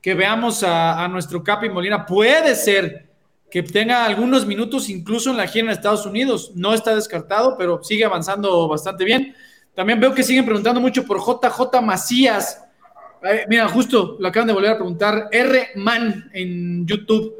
que 0.00 0.14
veamos 0.14 0.62
a, 0.62 1.02
a 1.02 1.08
nuestro 1.08 1.42
Capi 1.42 1.68
Molina. 1.68 2.06
Puede 2.06 2.54
ser 2.54 3.09
que 3.50 3.62
tenga 3.62 4.04
algunos 4.04 4.46
minutos 4.46 4.88
incluso 4.88 5.30
en 5.30 5.36
la 5.36 5.46
gira 5.46 5.66
en 5.66 5.70
Estados 5.70 6.06
Unidos. 6.06 6.52
No 6.54 6.72
está 6.72 6.94
descartado, 6.94 7.56
pero 7.58 7.82
sigue 7.82 8.04
avanzando 8.04 8.68
bastante 8.68 9.04
bien. 9.04 9.34
También 9.74 9.98
veo 10.00 10.14
que 10.14 10.22
siguen 10.22 10.44
preguntando 10.44 10.80
mucho 10.80 11.04
por 11.04 11.18
JJ 11.18 11.82
Macías. 11.82 12.62
mira, 13.48 13.68
justo 13.68 14.16
lo 14.20 14.28
acaban 14.28 14.46
de 14.46 14.52
volver 14.52 14.70
a 14.70 14.76
preguntar. 14.76 15.28
R 15.32 15.70
Man 15.76 16.30
en 16.32 16.86
YouTube. 16.86 17.34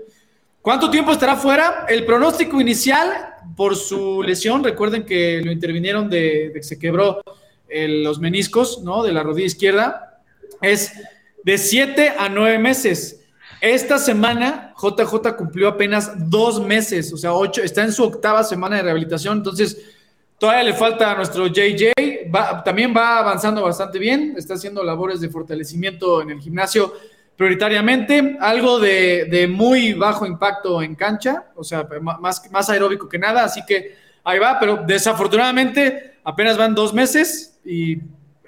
¿Cuánto 0.60 0.90
tiempo 0.90 1.12
estará 1.12 1.36
fuera? 1.36 1.86
El 1.88 2.04
pronóstico 2.04 2.60
inicial 2.60 3.30
por 3.56 3.76
su 3.76 4.22
lesión, 4.22 4.62
recuerden 4.62 5.04
que 5.04 5.40
lo 5.42 5.52
intervinieron 5.52 6.10
de, 6.10 6.50
que 6.54 6.62
se 6.62 6.78
quebró 6.78 7.22
los 7.68 8.18
meniscos, 8.18 8.82
¿no? 8.82 9.02
De 9.02 9.12
la 9.12 9.22
rodilla 9.22 9.46
izquierda, 9.46 10.22
es 10.60 10.92
de 11.44 11.56
7 11.56 12.14
a 12.18 12.28
9 12.28 12.58
meses. 12.58 13.19
Esta 13.60 13.98
semana 13.98 14.74
JJ 14.80 15.36
cumplió 15.36 15.68
apenas 15.68 16.12
dos 16.30 16.64
meses, 16.64 17.12
o 17.12 17.18
sea, 17.18 17.34
ocho, 17.34 17.62
está 17.62 17.82
en 17.82 17.92
su 17.92 18.02
octava 18.04 18.42
semana 18.42 18.76
de 18.76 18.82
rehabilitación, 18.82 19.38
entonces 19.38 19.76
todavía 20.38 20.62
le 20.62 20.72
falta 20.72 21.12
a 21.12 21.14
nuestro 21.14 21.46
JJ, 21.46 21.92
también 22.64 22.94
va 22.96 23.18
avanzando 23.18 23.62
bastante 23.62 23.98
bien, 23.98 24.34
está 24.38 24.54
haciendo 24.54 24.82
labores 24.82 25.20
de 25.20 25.28
fortalecimiento 25.28 26.22
en 26.22 26.30
el 26.30 26.40
gimnasio 26.40 26.94
prioritariamente, 27.36 28.38
algo 28.40 28.78
de, 28.78 29.46
muy 29.52 29.92
bajo 29.92 30.24
impacto 30.24 30.80
en 30.80 30.94
cancha, 30.94 31.44
o 31.54 31.62
sea, 31.62 31.86
más, 32.00 32.50
más 32.50 32.70
aeróbico 32.70 33.10
que 33.10 33.18
nada, 33.18 33.44
así 33.44 33.60
que 33.66 33.94
ahí 34.24 34.38
va, 34.38 34.58
pero 34.58 34.84
desafortunadamente 34.86 36.14
apenas 36.24 36.56
van 36.56 36.74
dos 36.74 36.94
meses 36.94 37.58
y 37.62 37.98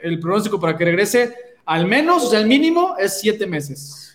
el 0.01 0.18
pronóstico 0.20 0.59
para 0.59 0.75
que 0.75 0.87
regrese 0.87 1.35
al 1.66 1.87
menos, 1.87 2.25
o 2.25 2.31
sea, 2.31 2.40
el 2.40 2.46
mínimo 2.46 2.96
es 2.98 3.20
siete 3.20 3.46
meses 3.46 4.12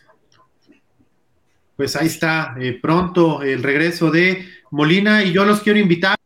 pues 1.78 1.96
ahí 1.96 2.08
está 2.08 2.56
eh, 2.60 2.78
pronto 2.82 3.42
el 3.44 3.64
regreso 3.64 4.12
de 4.12 4.46
Molina 4.72 5.24
y 5.24 5.32
yo 5.32 5.46
los 5.46 5.62
quiero 5.62 5.80
invitar 5.80 6.18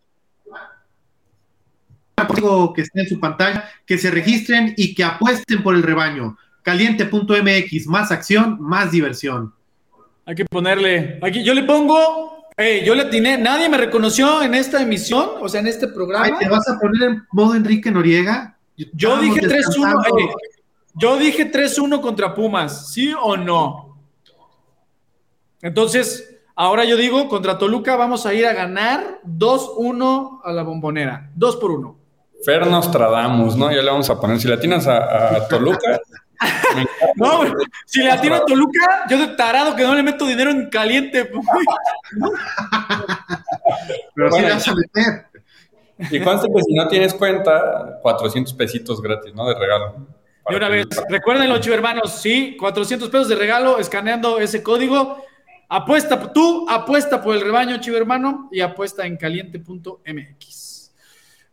que 2.74 2.82
esté 2.82 3.02
en 3.02 3.08
su 3.08 3.20
pantalla, 3.20 3.70
que 3.86 3.98
se 3.98 4.12
registren 4.12 4.74
y 4.78 4.96
que 4.96 5.04
apuesten 5.04 5.64
por 5.64 5.76
el 5.76 5.84
rebaño. 5.84 6.38
Caliente.mx, 6.64 7.88
más 7.88 8.12
acción, 8.12 8.58
más 8.60 8.92
diversión. 8.92 9.54
Hay 10.26 10.36
que 10.36 10.46
ponerle, 10.46 11.20
aquí 11.22 11.44
yo 11.44 11.54
le 11.54 11.64
pongo, 11.64 12.48
yo 12.86 12.96
le 12.96 13.02
atiné, 13.02 13.38
nadie 13.38 13.68
me 13.68 13.78
reconoció 13.78 14.44
en 14.44 14.54
esta 14.54 14.82
emisión, 14.82 15.30
o 15.42 15.50
sea, 15.50 15.62
en 15.62 15.68
este 15.68 15.88
programa. 15.88 16.26
Ay, 16.26 16.34
¿te 16.40 16.48
vas 16.48 16.68
a 16.70 16.78
poner 16.78 17.10
en 17.10 17.24
modo 17.32 17.56
Enrique 17.56 17.92
Noriega? 17.92 18.58
Yo 18.94 19.20
dije 19.20 19.42
3-1, 19.42 20.34
yo 20.94 21.18
dije 21.18 21.52
3-1 21.52 22.02
contra 22.02 22.34
Pumas, 22.34 22.94
¿sí 22.94 23.14
o 23.20 23.36
no? 23.36 23.91
Entonces, 25.62 26.38
ahora 26.56 26.84
yo 26.86 26.98
digo, 26.98 27.30
contra 27.30 27.58
Toluca 27.58 27.96
vamos 27.96 28.26
a 28.26 28.34
ir 28.34 28.46
a 28.46 28.54
ganar 28.54 29.20
2-1 29.26 30.42
a 30.44 30.52
la 30.52 30.64
bombonera, 30.64 31.30
2 31.36 31.56
por 31.58 31.72
1. 31.72 31.98
Fer 32.44 32.66
Nostradamus, 32.68 33.56
¿no? 33.56 33.72
Ya 33.72 33.82
le 33.82 33.92
vamos 33.92 34.10
a 34.10 34.20
poner, 34.20 34.40
si 34.40 34.48
le 34.48 34.56
atinas 34.56 34.88
a, 34.88 35.48
Toluca. 35.48 36.00
no, 37.16 37.42
si 37.86 38.02
le 38.02 38.10
atino 38.12 38.36
a 38.36 38.46
Toluca, 38.46 39.06
yo 39.10 39.20
de 39.20 39.28
tarado 39.36 39.76
que 39.76 39.84
no 39.84 39.94
le 39.94 40.02
meto 40.02 40.26
dinero 40.26 40.50
en 40.50 40.70
caliente. 40.70 41.30
Pero 44.16 44.32
sí 44.32 44.42
vas 44.42 44.68
a 44.68 44.74
meter. 44.74 45.28
Y 46.10 46.20
conste 46.22 46.48
que 46.52 46.64
si 46.64 46.74
no 46.74 46.88
tienes 46.88 47.14
cuenta, 47.14 48.00
400 48.02 48.54
pesitos 48.56 49.00
gratis, 49.02 49.36
¿no? 49.36 49.48
De 49.48 49.54
regalo. 49.54 50.08
Y 50.50 50.56
una 50.56 50.68
vez, 50.70 50.88
recuerden 51.10 51.52
ocho 51.52 51.72
hermanos, 51.72 52.14
sí, 52.20 52.58
400 52.60 53.10
pesos 53.10 53.28
de 53.30 53.36
regalo, 53.36 53.78
escaneando 53.78 54.40
ese 54.40 54.64
código 54.64 55.24
Apuesta, 55.74 56.34
tú 56.34 56.66
apuesta 56.68 57.24
por 57.24 57.34
el 57.34 57.40
rebaño, 57.40 57.80
chivo 57.80 57.96
hermano, 57.96 58.50
y 58.52 58.60
apuesta 58.60 59.06
en 59.06 59.16
caliente.mx. 59.16 60.92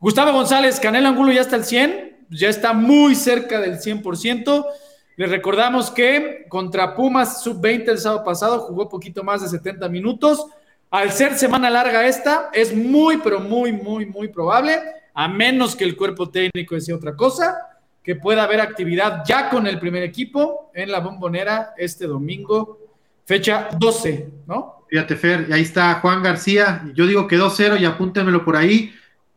Gustavo 0.01 0.33
González, 0.33 0.81
Canelo 0.81 1.07
Angulo 1.07 1.31
ya 1.31 1.43
está 1.43 1.55
al 1.55 1.65
100, 1.65 2.27
ya 2.31 2.49
está 2.49 2.73
muy 2.73 3.15
cerca 3.15 3.61
del 3.61 3.79
100%. 3.79 4.67
Les 5.15 5.31
recordamos 5.31 5.93
que 5.93 6.47
contra 6.49 6.97
Pumas 6.97 7.45
sub-20 7.45 7.91
el 7.91 7.99
sábado 7.99 8.25
pasado 8.25 8.59
jugó 8.59 8.89
poquito 8.89 9.23
más 9.23 9.41
de 9.43 9.51
70 9.51 9.89
minutos. 9.89 10.47
Al 10.91 11.13
ser 11.13 11.39
semana 11.39 11.71
larga 11.71 12.05
esta, 12.05 12.51
es 12.53 12.75
muy, 12.75 13.19
pero 13.19 13.39
muy, 13.39 13.71
muy, 13.71 14.05
muy 14.05 14.27
probable, 14.27 14.81
a 15.15 15.29
menos 15.29 15.77
que 15.77 15.85
el 15.85 15.97
cuerpo 15.97 16.29
técnico 16.29 16.75
decía 16.75 16.97
otra 16.97 17.15
cosa, 17.15 17.57
que 18.03 18.17
pueda 18.17 18.43
haber 18.43 18.61
actividad 18.61 19.23
ya 19.25 19.49
con 19.49 19.69
el 19.69 19.79
primer 19.79 20.03
equipo 20.03 20.73
en 20.75 20.91
la 20.91 20.99
bombonera 20.99 21.73
este 21.77 22.09
domingo 22.09 22.88
fecha 23.29 23.69
12, 23.79 24.31
¿no? 24.47 24.87
Fíjate, 24.89 25.15
Fer, 25.15 25.53
ahí 25.53 25.61
está 25.61 26.01
Juan 26.01 26.23
García. 26.23 26.83
Yo 26.95 27.07
digo 27.07 27.29
que 27.29 27.39
2-0 27.39 27.79
y 27.79 27.85
apúntenmelo 27.85 28.43
por 28.43 28.57
ahí. 28.57 28.91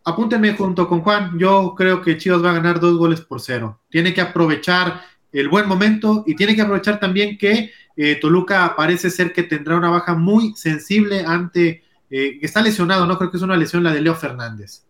Apúntenme 0.06 0.54
junto 0.54 0.88
con 0.88 1.02
Juan. 1.02 1.38
Yo 1.38 1.76
creo 1.76 2.02
que 2.02 2.18
Chivas 2.18 2.42
va 2.42 2.52
a 2.52 2.54
ganar 2.54 2.80
dos 2.80 2.98
goles 2.98 3.20
por 3.20 3.42
cero. 3.42 3.82
Tiene 3.90 4.14
que 4.14 4.22
aprovechar 4.22 5.02
el 5.34 5.50
buen 5.50 5.68
momento 5.68 6.24
y 6.26 6.38
tiene 6.38 6.56
que 6.56 6.62
aprovechar 6.62 7.02
también 7.02 7.38
que 7.38 7.72
eh, 7.98 8.16
Toluca 8.16 8.76
parece 8.78 9.10
ser 9.10 9.34
que 9.34 9.44
tendrá 9.44 9.76
una 9.76 9.90
baja 9.90 10.16
muy 10.16 10.56
sensible 10.56 11.26
ante. 11.28 11.84
Eh, 12.10 12.40
está 12.42 12.62
lesionado, 12.62 13.06
¿no? 13.06 13.18
Creo 13.18 13.30
que 13.30 13.38
es 13.38 13.44
una 13.44 13.58
lesión 13.58 13.84
la 13.84 13.92
de 13.92 14.00
Leo 14.00 14.16
Fernández. 14.16 14.84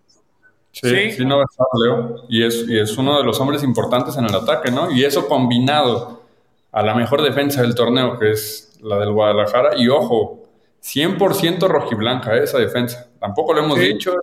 Sí, 0.73 1.11
sí, 1.11 1.25
no 1.25 1.37
va 1.37 1.41
a 1.41 1.47
estar 1.49 1.67
Leo. 1.83 2.25
Y 2.29 2.43
es, 2.43 2.65
y 2.67 2.77
es 2.77 2.95
uno 2.99 3.17
de 3.17 3.23
los 3.23 3.39
hombres 3.39 3.63
importantes 3.63 4.15
en 4.15 4.25
el 4.25 4.35
ataque, 4.35 4.69
¿no? 4.69 4.91
Y 4.91 5.03
eso 5.03 5.27
combinado 5.27 6.21
a 6.71 6.83
la 6.83 6.93
mejor 6.93 7.23
defensa 7.23 7.63
del 7.63 7.73
torneo, 7.73 8.19
que 8.19 8.31
es 8.31 8.70
la 8.81 8.97
del 8.99 9.11
Guadalajara. 9.11 9.71
Y 9.77 9.87
ojo, 9.87 10.43
100% 10.81 11.67
rojiblanca 11.67 12.35
esa 12.35 12.57
defensa. 12.57 13.09
Tampoco 13.19 13.53
lo 13.53 13.63
hemos 13.63 13.79
dicho 13.79 14.15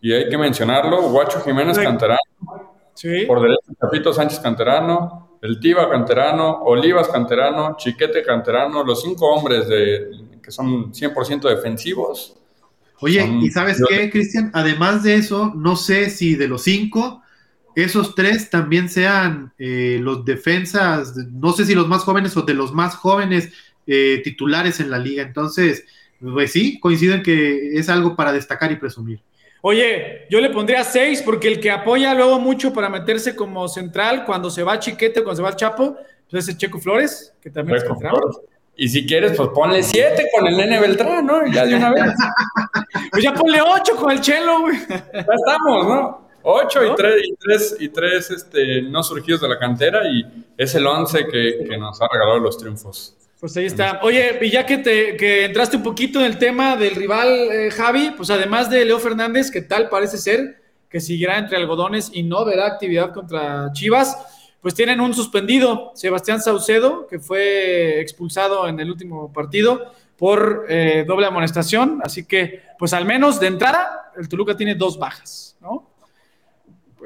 y, 0.00 0.12
hay 0.12 0.28
que 0.28 0.38
mencionarlo. 0.38 1.10
Guacho 1.10 1.40
Jiménez 1.40 1.78
Canterano. 1.78 2.18
Por 3.26 3.40
derecho, 3.40 3.72
Capito 3.80 4.12
Sánchez 4.12 4.38
Canterano, 4.40 5.38
el 5.40 5.58
Tiba 5.58 5.88
Canterano, 5.90 6.62
Olivas 6.62 7.08
Canterano, 7.08 7.74
Chiquete 7.76 8.22
Canterano, 8.22 8.84
los 8.84 9.02
cinco 9.02 9.26
hombres 9.26 9.66
de, 9.66 10.10
que 10.42 10.50
son 10.50 10.92
100% 10.92 11.48
defensivos. 11.48 12.36
Oye, 13.00 13.26
¿y 13.40 13.50
sabes 13.50 13.82
qué, 13.88 14.10
Cristian? 14.10 14.50
Además 14.54 15.02
de 15.02 15.14
eso, 15.14 15.52
no 15.56 15.74
sé 15.74 16.10
si 16.10 16.36
de 16.36 16.46
los 16.46 16.62
cinco, 16.62 17.22
esos 17.74 18.14
tres 18.14 18.50
también 18.50 18.88
sean 18.88 19.52
eh, 19.58 19.98
los 20.00 20.24
defensas, 20.24 21.16
no 21.32 21.52
sé 21.52 21.64
si 21.64 21.74
los 21.74 21.88
más 21.88 22.02
jóvenes 22.02 22.36
o 22.36 22.42
de 22.42 22.54
los 22.54 22.72
más 22.72 22.94
jóvenes 22.94 23.52
eh, 23.86 24.20
titulares 24.22 24.80
en 24.80 24.90
la 24.90 24.98
liga. 24.98 25.22
Entonces, 25.22 25.84
pues 26.20 26.52
sí, 26.52 26.78
coincido 26.78 27.14
en 27.14 27.22
que 27.22 27.78
es 27.78 27.88
algo 27.88 28.14
para 28.16 28.32
destacar 28.32 28.70
y 28.72 28.76
presumir. 28.76 29.20
Oye, 29.64 30.26
yo 30.28 30.40
le 30.40 30.50
pondría 30.50 30.82
seis 30.82 31.22
porque 31.22 31.46
el 31.46 31.60
que 31.60 31.70
apoya 31.70 32.14
luego 32.14 32.40
mucho 32.40 32.72
para 32.72 32.88
meterse 32.88 33.36
como 33.36 33.68
central 33.68 34.24
cuando 34.24 34.50
se 34.50 34.64
va 34.64 34.78
Chiquete, 34.78 35.22
cuando 35.22 35.36
se 35.36 35.42
va 35.42 35.50
el 35.50 35.56
Chapo, 35.56 35.96
pues 36.28 36.48
es 36.48 36.56
Checo 36.56 36.80
Flores, 36.80 37.32
que 37.40 37.48
también 37.48 37.78
es 37.78 37.84
central. 37.84 38.14
Y 38.74 38.88
si 38.88 39.06
quieres, 39.06 39.36
pues 39.36 39.50
ponle 39.50 39.82
siete 39.82 40.24
con 40.34 40.48
el 40.48 40.56
nene 40.56 40.80
Beltrán, 40.80 41.26
¿no? 41.26 41.46
Ya 41.46 41.66
de 41.66 41.76
una 41.76 41.90
vez. 41.90 42.12
pues 43.10 43.22
ya 43.22 43.34
ponle 43.34 43.60
ocho 43.62 43.94
con 43.96 44.10
el 44.10 44.20
Chelo, 44.20 44.62
güey. 44.62 44.76
Ya 44.88 44.98
estamos, 45.20 45.86
¿no? 45.86 46.28
Ocho 46.42 46.84
y 46.84 46.96
tres, 46.96 47.22
y 47.22 47.36
tres, 47.36 47.76
y 47.78 47.88
tres 47.90 48.30
este, 48.30 48.82
no 48.82 49.04
surgidos 49.04 49.42
de 49.42 49.48
la 49.48 49.58
cantera 49.60 50.00
y 50.08 50.24
es 50.56 50.74
el 50.74 50.84
once 50.86 51.24
que, 51.26 51.64
que 51.68 51.78
nos 51.78 52.02
ha 52.02 52.08
regalado 52.12 52.40
los 52.40 52.58
triunfos. 52.58 53.16
Pues 53.42 53.56
ahí 53.56 53.66
está. 53.66 53.98
Oye, 54.04 54.38
y 54.40 54.50
ya 54.50 54.64
que, 54.64 54.78
te, 54.78 55.16
que 55.16 55.46
entraste 55.46 55.76
un 55.76 55.82
poquito 55.82 56.20
en 56.20 56.26
el 56.26 56.38
tema 56.38 56.76
del 56.76 56.94
rival 56.94 57.28
eh, 57.50 57.72
Javi, 57.72 58.12
pues 58.16 58.30
además 58.30 58.70
de 58.70 58.84
Leo 58.84 59.00
Fernández, 59.00 59.50
que 59.50 59.62
tal 59.62 59.88
parece 59.88 60.16
ser 60.18 60.62
que 60.88 61.00
seguirá 61.00 61.38
entre 61.38 61.56
algodones 61.56 62.12
y 62.14 62.22
no 62.22 62.44
verá 62.44 62.68
actividad 62.68 63.12
contra 63.12 63.72
Chivas, 63.72 64.16
pues 64.60 64.74
tienen 64.74 65.00
un 65.00 65.12
suspendido, 65.12 65.90
Sebastián 65.96 66.40
Saucedo, 66.40 67.08
que 67.08 67.18
fue 67.18 68.00
expulsado 68.00 68.68
en 68.68 68.78
el 68.78 68.88
último 68.88 69.32
partido 69.32 69.92
por 70.16 70.66
eh, 70.68 71.04
doble 71.04 71.26
amonestación, 71.26 71.98
así 72.04 72.24
que 72.24 72.62
pues 72.78 72.92
al 72.92 73.06
menos 73.06 73.40
de 73.40 73.48
entrada 73.48 74.12
el 74.16 74.28
Toluca 74.28 74.56
tiene 74.56 74.76
dos 74.76 75.00
bajas, 75.00 75.56
¿no? 75.60 75.91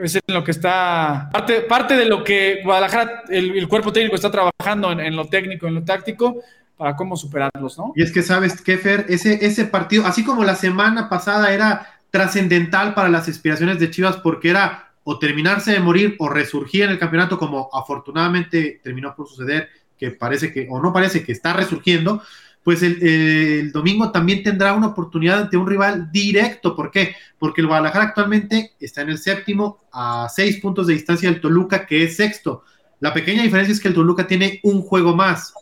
Es 0.03 0.17
en 0.17 0.35
lo 0.35 0.45
que 0.45 0.51
está, 0.51 1.29
parte, 1.33 1.63
parte 1.63 1.97
de 1.97 2.07
lo 2.07 2.23
que 2.25 2.61
Guadalajara, 2.65 3.25
el, 3.29 3.67
cuerpo 3.69 3.93
técnico 3.93 4.17
está 4.17 4.31
trabajando 4.31 4.93
en, 4.93 5.17
lo 5.17 5.27
técnico, 5.27 5.67
en 5.67 5.75
lo 5.77 5.85
táctico, 5.85 6.43
para 6.77 6.95
cómo 6.95 7.17
superarlos, 7.17 7.79
¿no? 7.79 7.93
Y 7.97 8.03
es 8.03 8.13
que 8.13 8.23
sabes, 8.23 8.61
Kefer, 8.61 9.07
ese, 9.09 9.45
ese 9.47 9.65
partido, 9.65 10.07
así 10.07 10.25
como 10.25 10.45
la 10.45 10.55
semana 10.55 11.09
pasada 11.09 11.53
era 11.53 11.87
trascendental 12.11 12.95
para 12.95 13.09
las 13.09 13.29
aspiraciones 13.29 13.79
de 13.79 13.91
Chivas 13.91 14.17
porque 14.19 14.51
era 14.51 14.93
o 15.05 15.19
terminarse 15.19 15.73
de 15.73 15.81
morir 15.81 16.17
o 16.19 16.29
resurgir 16.29 16.83
en 16.83 16.91
el 16.91 16.99
campeonato 16.99 17.39
como 17.39 17.71
afortunadamente 17.73 18.81
terminó 18.83 19.15
por 19.15 19.29
suceder, 19.29 19.69
que 19.97 20.11
parece 20.11 20.53
que, 20.53 20.67
o 20.69 20.81
no 20.81 20.93
parece 20.93 21.23
que 21.25 21.33
está 21.33 21.53
resurgiendo, 21.53 22.23
pues 22.67 22.83
el, 22.83 23.71
domingo 23.71 24.11
también 24.11 24.43
tendrá 24.43 24.73
una 24.73 24.89
oportunidad 24.89 25.43
ante 25.43 25.57
un 25.57 25.69
rival 25.69 26.11
directo. 26.11 26.75
¿Por 26.75 26.91
qué? 26.91 27.15
Porque 27.39 27.61
el 27.61 27.69
Guadalajara 27.69 28.07
actualmente 28.07 28.73
está 28.81 29.03
en 29.03 29.11
el 29.11 29.19
séptimo 29.19 29.79
a 29.93 30.27
seis 30.29 30.59
puntos 30.59 30.89
de 30.89 30.95
distancia 30.95 31.31
del 31.31 31.41
Toluca, 31.41 31.87
que 31.87 32.03
es 32.03 32.17
sexto. 32.17 32.65
La 32.99 33.15
pequeña 33.15 33.45
diferencia 33.45 33.73
es 33.73 33.79
que 33.79 33.87
el 33.87 33.95
Toluca 33.95 34.27
tiene 34.27 34.59
un 34.65 34.83
juego 34.83 35.15
más. 35.15 35.55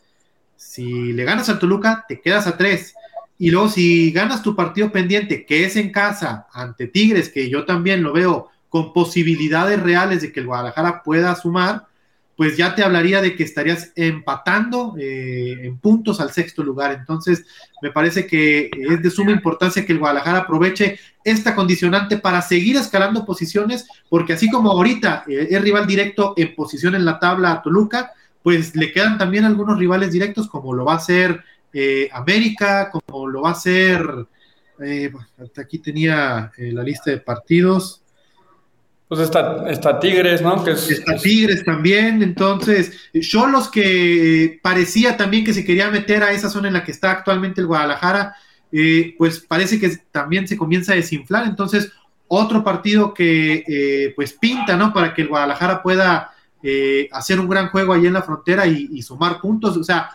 Si 0.57 1.13
le 1.13 1.25
ganas 1.25 1.51
al 1.51 1.59
Toluca, 1.59 2.07
te 2.09 2.23
quedas 2.23 2.47
a 2.47 2.57
tres. 2.57 2.95
Y 3.37 3.51
luego, 3.51 3.69
si 3.69 4.11
ganas 4.11 4.43
tu 4.43 4.57
partido 4.57 4.91
pendiente, 4.91 5.45
que 5.45 5.67
es 5.67 5.77
en 5.77 5.93
casa, 5.93 6.47
ante 6.55 6.87
Tigres, 6.87 7.29
que 7.29 7.51
yo 7.51 7.67
también 7.67 8.03
lo 8.03 8.15
veo 8.15 8.49
con 8.71 8.95
posibilidades 8.95 9.79
reales 9.79 10.23
de 10.23 10.33
que 10.33 10.41
el 10.41 10.47
Guadalajara 10.47 11.03
pueda 11.03 11.35
sumar, 11.35 11.87
pues 12.37 12.57
ya 12.57 12.75
te 12.75 12.83
hablaría 12.83 13.21
de 13.21 13.37
que 13.37 13.45
estarías 13.45 13.93
empatando 13.95 14.95
eh, 14.99 15.57
en 15.63 15.79
puntos 15.79 16.21
al 16.21 16.33
sexto 16.33 16.63
lugar. 16.63 16.93
Entonces, 16.93 17.45
me 17.81 17.91
parece 17.91 18.27
que 18.27 18.71
es 18.73 19.03
de 19.03 19.11
suma 19.11 19.31
importancia 19.31 19.87
que 19.87 19.93
el 19.93 19.99
Guadalajara 19.99 20.41
aproveche 20.41 20.99
esta 21.23 21.55
condicionante 21.55 22.19
para 22.19 22.43
seguir 22.43 22.77
escalando 22.77 23.25
posiciones, 23.25 23.87
porque 24.09 24.33
así 24.33 24.51
como 24.51 24.71
ahorita 24.71 25.25
eh, 25.29 25.49
es 25.51 25.63
rival 25.63 25.87
directo 25.87 26.35
en 26.37 26.55
posición 26.55 26.95
en 26.95 27.05
la 27.05 27.19
tabla 27.19 27.53
a 27.53 27.63
Toluca, 27.63 28.13
pues 28.43 28.75
le 28.75 28.93
quedan 28.93 29.17
también 29.17 29.45
algunos 29.45 29.79
rivales 29.79 30.13
directos, 30.13 30.49
como 30.49 30.75
lo 30.75 30.85
va 30.85 30.95
a 30.95 31.01
ser 31.01 31.43
eh, 31.73 32.09
América, 32.13 32.91
como 32.91 33.27
lo 33.27 33.43
va 33.43 33.51
a 33.51 33.55
ser, 33.55 34.07
aquí 35.57 35.79
tenía 35.79 36.53
la 36.59 36.83
lista 36.83 37.11
de 37.11 37.19
partidos. 37.19 38.04
Pues 39.07 39.21
está, 39.21 40.01
Tigres, 40.01 40.41
¿no? 40.41 40.65
Que 40.65 40.73
está 40.73 41.17
Tigres 41.17 41.65
también, 41.65 42.23
entonces, 42.23 42.93
yo 43.13 43.47
los 43.47 43.69
que 43.69 44.59
parecía 44.63 45.17
también 45.17 45.45
que 45.45 45.53
se 45.53 45.65
quería 45.65 45.91
meter 45.91 46.23
a 46.23 46.33
esa 46.33 46.49
zona 46.49 46.69
en 46.69 46.75
la 46.75 46.85
que 46.85 46.91
está 46.91 47.11
actualmente 47.11 47.61
el 47.61 47.67
Guadalajara, 47.67 48.35
eh, 48.73 49.15
pues 49.19 49.41
parece 49.41 49.79
que 49.79 49.99
también 50.11 50.49
se 50.49 50.57
comienza 50.57 50.93
a 50.93 50.97
desinflar, 50.97 51.47
entonces 51.47 51.93
otro 52.29 52.65
partido 52.65 53.13
que 53.13 53.63
eh, 53.69 54.13
pues 54.17 54.33
pinta, 54.33 54.75
¿no? 54.77 54.93
Para 54.95 55.13
que 55.13 55.23
el 55.23 55.29
Guadalajara 55.29 55.83
pueda 55.83 56.33
eh, 56.63 57.09
hacer 57.13 57.39
un 57.39 57.49
gran 57.49 57.69
juego 57.69 57.93
ahí 57.93 58.07
en 58.07 58.15
la 58.15 58.23
frontera 58.23 58.67
y, 58.67 58.89
y 58.91 59.03
sumar 59.03 59.39
puntos, 59.39 59.77
o 59.77 59.85
sea, 59.85 60.11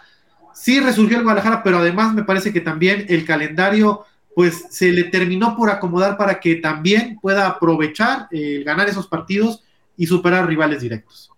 sí 0.52 0.80
resurgió 0.80 1.18
el 1.18 1.24
Guadalajara, 1.24 1.62
pero 1.62 1.78
además 1.78 2.14
me 2.14 2.24
parece 2.24 2.52
que 2.52 2.60
también 2.60 3.06
el 3.08 3.24
calendario 3.24 4.06
pues 4.36 4.66
se 4.70 4.92
le 4.92 5.06
terminó 5.06 5.56
por 5.56 5.70
acomodar 5.70 6.18
para 6.18 6.40
que 6.40 6.56
también 6.56 7.18
pueda 7.22 7.48
aprovechar 7.48 8.28
el 8.32 8.64
ganar 8.64 8.88
esos 8.88 9.08
partidos 9.08 9.64
y 9.98 10.08
superar 10.08 10.48
rivales 10.48 10.82
directos. 10.82 11.30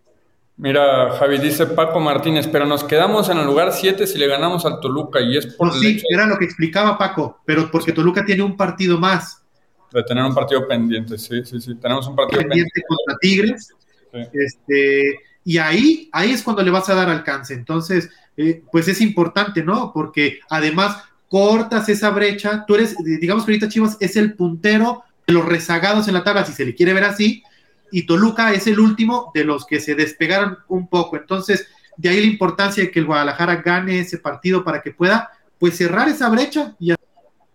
Mira, 0.58 1.12
Javi, 1.18 1.40
dice 1.40 1.66
Paco 1.66 2.00
Martínez, 2.00 2.48
pero 2.48 2.68
nos 2.68 2.84
quedamos 2.84 3.30
en 3.30 3.40
el 3.40 3.48
lugar 3.48 3.74
7 3.74 4.06
si 4.06 4.20
le 4.20 4.28
ganamos 4.28 4.64
al 4.66 4.80
Toluca 4.80 5.20
y 5.20 5.38
es 5.38 5.48
por... 5.48 5.74
sí, 5.74 6.00
era 6.10 6.28
lo 6.28 6.38
que 6.38 6.46
explicaba 6.46 7.00
Paco, 7.00 7.40
pero 7.46 7.72
porque 7.72 7.92
Toluca 7.92 8.24
tiene 8.24 8.44
un 8.44 8.56
partido 8.56 9.00
más. 9.00 9.44
De 9.92 10.04
tener 10.04 10.24
un 10.24 10.36
partido 10.36 10.68
pendiente, 10.68 11.18
sí, 11.18 11.44
sí, 11.44 11.60
sí, 11.60 11.76
tenemos 11.76 12.08
un 12.08 12.16
partido 12.16 12.42
pendiente. 12.42 12.84
contra 12.88 13.18
Tigres. 13.20 13.74
Este, 14.14 15.20
y 15.44 15.58
ahí, 15.58 16.10
ahí 16.12 16.32
es 16.32 16.44
cuando 16.44 16.62
le 16.62 16.70
vas 16.70 16.88
a 16.90 16.96
dar 16.96 17.10
alcance. 17.10 17.54
Entonces, 17.54 18.10
eh, 18.38 18.64
pues 18.72 18.88
es 18.88 19.02
importante, 19.02 19.64
¿no? 19.64 19.92
Porque 19.92 20.40
además 20.50 21.04
cortas 21.32 21.88
esa 21.88 22.10
brecha, 22.10 22.66
tú 22.68 22.76
eres, 22.76 22.94
digamos 22.98 23.46
que 23.46 23.54
ahorita 23.54 23.70
Chivas 23.70 23.96
es 24.02 24.18
el 24.18 24.34
puntero 24.34 25.04
de 25.26 25.34
los 25.34 25.46
rezagados 25.46 26.10
en 26.10 26.14
la 26.14 26.26
tabla, 26.26 26.44
si 26.44 26.52
se 26.52 26.66
le 26.66 26.76
quiere 26.76 26.94
ver 26.94 27.06
así, 27.06 27.42
y 27.90 28.06
Toluca 28.06 28.52
es 28.52 28.68
el 28.68 28.82
último 28.82 29.32
de 29.34 29.46
los 29.46 29.66
que 29.66 29.80
se 29.80 29.96
despegaron 29.96 30.58
un 30.68 30.90
poco. 30.90 31.16
Entonces, 31.16 31.70
de 31.96 32.10
ahí 32.10 32.20
la 32.20 32.28
importancia 32.28 32.84
de 32.84 32.92
que 32.92 33.00
el 33.00 33.06
Guadalajara 33.06 33.62
gane 33.62 34.00
ese 34.00 34.18
partido 34.18 34.66
para 34.66 34.82
que 34.82 34.92
pueda, 34.92 35.30
pues, 35.58 35.78
cerrar 35.78 36.10
esa 36.10 36.28
brecha 36.28 36.76
y 36.82 36.92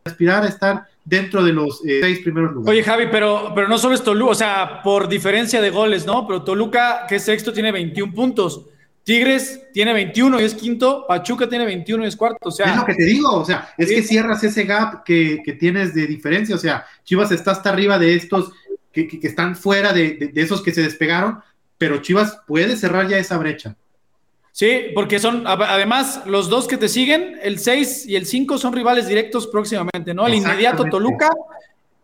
aspirar 0.07 0.45
a 0.45 0.49
estar 0.49 0.87
dentro 1.05 1.45
de 1.45 1.53
los 1.53 1.85
eh, 1.85 2.01
seis 2.01 2.21
primeros 2.21 2.55
lugares. 2.55 2.71
Oye, 2.71 2.83
Javi, 2.83 3.09
pero, 3.13 3.53
pero 3.55 3.69
no 3.69 3.77
solo 3.77 3.95
es 3.95 4.03
Toluca, 4.03 4.31
o 4.31 4.35
sea, 4.35 4.81
por 4.83 5.07
diferencia 5.07 5.61
de 5.61 5.69
goles, 5.69 6.07
¿no? 6.07 6.27
Pero 6.27 6.45
Toluca, 6.45 7.05
que 7.07 7.17
es 7.17 7.25
sexto, 7.25 7.53
tiene 7.53 7.73
21 7.73 8.15
puntos. 8.15 8.65
Tigres 9.07 9.61
tiene 9.73 9.93
21 9.93 10.41
y 10.41 10.43
es 10.43 10.55
quinto, 10.55 11.05
Pachuca 11.07 11.49
tiene 11.49 11.65
21 11.65 12.05
y 12.05 12.09
es 12.09 12.17
cuarto. 12.17 12.49
O 12.49 12.51
sea, 12.51 12.73
es 12.73 12.77
lo 12.77 12.85
que 12.85 12.95
te 12.97 13.05
digo, 13.05 13.33
o 13.37 13.45
sea, 13.45 13.73
es 13.79 13.89
que 13.89 14.03
cierras 14.03 14.43
ese 14.43 14.65
gap 14.65 15.05
que, 15.05 15.57
tienes 15.61 15.95
de 15.95 16.09
diferencia. 16.09 16.57
O 16.57 16.59
sea, 16.59 16.85
Chivas 17.05 17.31
está 17.31 17.53
hasta 17.53 17.71
arriba 17.71 18.01
de 18.01 18.17
estos 18.17 18.51
que, 18.93 19.09
están 19.23 19.55
fuera 19.55 19.93
de, 19.93 20.33
esos 20.35 20.61
que 20.61 20.75
se 20.75 20.83
despegaron, 20.83 21.39
pero 21.79 22.03
Chivas 22.03 22.41
puede 22.49 22.77
cerrar 22.77 23.07
ya 23.07 23.17
esa 23.17 23.39
brecha. 23.39 23.77
Sí, 24.51 24.87
porque 24.93 25.21
son, 25.21 25.45
además, 25.47 26.23
los 26.27 26.49
dos 26.49 26.67
que 26.67 26.77
te 26.77 26.89
siguen, 26.89 27.39
el 27.45 27.61
6 27.61 28.07
y 28.07 28.17
el 28.17 28.27
5 28.27 28.59
son 28.59 28.73
rivales 28.73 29.07
directos 29.07 29.47
próximamente, 29.47 30.15
¿no? 30.15 30.27
El 30.27 30.35
inmediato 30.35 30.83
Toluca 30.83 31.31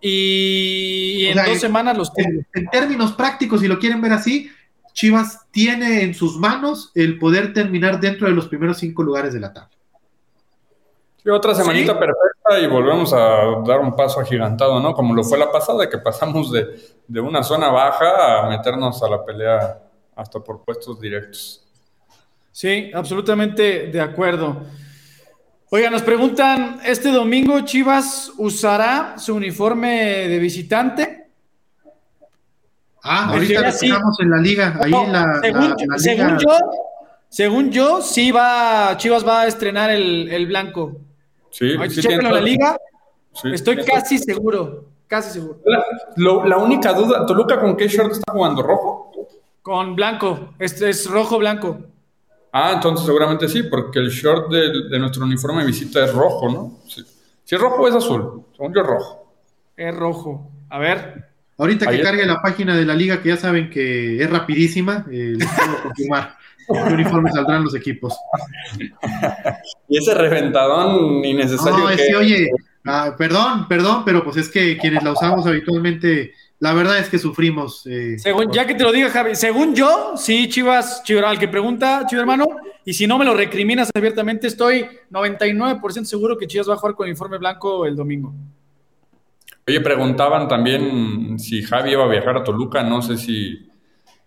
y, 0.01 1.27
en 1.27 1.47
dos 1.47 1.59
semanas 1.59 1.99
los 1.99 2.13
en, 2.17 2.47
en 2.55 2.67
términos 2.69 3.15
prácticos, 3.15 3.61
si 3.61 3.67
lo 3.67 3.81
quieren 3.81 4.01
ver 4.01 4.13
así, 4.13 4.49
Chivas 4.93 5.47
tiene 5.51 6.03
en 6.03 6.15
sus 6.15 6.39
manos 6.39 6.91
el 6.95 7.19
poder 7.19 7.53
terminar 7.53 8.01
dentro 8.01 8.29
de 8.29 8.35
los 8.35 8.49
primeros 8.49 8.79
cinco 8.79 9.03
lugares 9.03 9.33
de 9.33 9.41
la 9.41 9.53
tabla. 9.53 9.71
Otra 11.31 11.55
semanita 11.55 11.97
perfecta 11.99 12.59
y 12.61 12.67
volvemos 12.67 13.13
a 13.13 13.63
dar 13.65 13.79
un 13.79 13.95
paso 13.95 14.19
agigantado, 14.19 14.81
¿no? 14.81 14.93
Como 14.93 15.15
lo 15.15 15.23
fue 15.23 15.39
la 15.39 15.53
pasada, 15.53 15.89
que 15.89 15.99
pasamos 15.99 16.51
de, 16.51 17.21
una 17.21 17.45
zona 17.45 17.69
baja 17.69 18.41
a 18.41 18.49
meternos 18.49 19.01
a 19.05 19.09
la 19.09 19.25
pelea 19.25 19.79
hasta 20.17 20.41
por 20.41 20.65
puestos 20.65 21.01
directos. 21.01 21.65
Sí, 22.51 22.91
absolutamente 22.93 23.87
de 23.87 24.01
acuerdo. 24.01 24.63
Oiga, 25.71 25.91
nos 25.91 26.03
preguntan, 26.03 26.81
¿este 26.85 27.13
domingo 27.13 27.61
Chivas 27.61 28.33
usará 28.37 29.17
su 29.17 29.35
uniforme 29.35 30.29
de 30.29 30.39
visitante? 30.39 31.22
Ah, 33.05 33.31
ahorita 33.31 33.69
estamos 33.69 34.21
en 34.21 34.31
la 34.31 34.37
liga, 34.37 34.79
ahí 34.81 34.93
en 34.93 35.13
la, 35.13 35.41
según, 35.97 36.39
yo, 36.39 36.59
según 37.29 37.71
yo, 37.73 38.01
sí 38.01 38.31
va, 38.31 38.97
Chivas 38.97 39.27
va 39.27 39.43
a 39.43 39.47
estrenar 39.49 39.91
el, 39.91 40.47
blanco. 40.47 41.01
Sí, 41.51 41.75
sí 41.89 42.09
en 42.09 42.23
la 42.23 42.41
liga. 42.41 42.77
Estoy 43.45 43.85
casi 43.85 44.19
seguro, 44.19 44.85
casi 45.09 45.33
seguro. 45.33 45.59
La, 46.17 46.59
única 46.59 46.93
duda, 46.93 47.27
¿Toluca 47.27 47.61
con 47.61 47.77
qué 47.77 47.89
short 47.89 48.13
está 48.13 48.33
jugando? 48.33 48.63
¿Rojo? 48.63 49.11
Con 49.63 49.97
blanco, 49.97 50.55
este 50.61 50.91
es 50.91 51.11
rojo-blanco. 51.11 51.79
Ah, 52.53 52.73
entonces 52.75 53.05
seguramente 53.05 53.49
sí, 53.49 53.65
porque 53.65 53.99
el 53.99 54.11
short 54.11 54.49
de, 54.49 54.99
nuestro 55.01 55.25
uniforme 55.25 55.63
de 55.63 55.67
visita 55.67 56.05
es 56.05 56.13
rojo, 56.13 56.49
¿no? 56.49 56.79
Si 56.87 57.55
es 57.55 57.61
rojo 57.61 57.83
o 57.83 57.89
es 57.89 57.95
azul, 57.97 58.45
según 58.57 58.75
yo 58.75 58.81
es 58.83 58.87
rojo. 58.87 59.33
Es 59.77 59.97
rojo. 59.97 60.51
A 60.69 60.79
ver, 60.79 61.32
Ahorita 61.59 61.87
que 61.87 62.01
cargue 62.01 62.27
la 62.27 62.41
página 62.41 62.77
de 62.77 62.85
la 62.85 62.95
liga, 62.95 63.23
que 63.23 63.29
ya 63.29 63.37
saben 63.37 63.71
que 63.71 64.23
es 64.23 64.31
rapidísima, 64.31 65.07
eh, 65.11 65.35
les 65.37 65.49
puedo 65.49 65.83
confirmar 65.83 66.37
qué 66.67 66.95
uniformes 66.95 67.35
saldrán 67.35 67.65
los 67.65 67.75
equipos. 67.75 68.17
y 69.89 69.99
ese 69.99 70.15
reventadón 70.15 71.25
innecesario. 71.25 71.79
No, 71.79 71.91
es 71.91 72.01
que, 72.09 72.17
oye, 72.17 72.51
ah, 72.87 73.15
perdón, 73.17 73.69
perdón, 73.69 74.05
pero 74.05 74.25
pues 74.25 74.39
es 74.39 74.49
que 74.49 74.79
quienes 74.79 75.03
la 75.03 75.13
usamos 75.13 75.47
habitualmente, 75.47 76.33
la 76.59 76.73
verdad 76.73 76.99
es 76.99 77.09
que 77.09 77.19
sufrimos. 77.19 77.87
Eh, 77.87 78.19
según, 78.19 78.51
ya 78.51 78.67
que 78.67 78.75
te 78.75 78.85
lo 78.85 78.93
diga, 78.93 79.11
Javi, 79.11 79.35
según 79.35 79.75
yo, 79.75 80.15
sí, 80.17 80.49
Chivas, 80.49 81.03
Chivas, 81.05 81.39
que 81.39 81.49
pregunta, 81.49 82.07
Chivas 82.09 82.23
hermano, 82.23 82.47
y 82.85 82.95
si 82.95 83.07
no 83.07 83.19
me 83.19 83.25
lo 83.25 83.35
recriminas 83.35 83.91
abiertamente, 83.95 84.47
estoy 84.47 84.87
99% 85.11 86.05
seguro 86.05 86.39
que 86.39 86.47
Chivas 86.47 86.69
va 86.69 86.75
a 86.75 86.79
jugar 86.79 86.95
con 86.95 87.07
el 87.07 87.13
uniforme 87.13 87.39
blanco 87.39 87.85
el 87.85 87.95
domingo. 87.95 88.33
Oye, 89.67 89.81
preguntaban 89.81 90.49
también 90.49 91.39
si 91.39 91.63
Javi 91.63 91.93
iba 91.93 92.05
a 92.05 92.09
viajar 92.09 92.37
a 92.37 92.45
Toluca, 92.45 92.83
no 92.83 93.01
sé 93.01 93.17
si, 93.17 93.71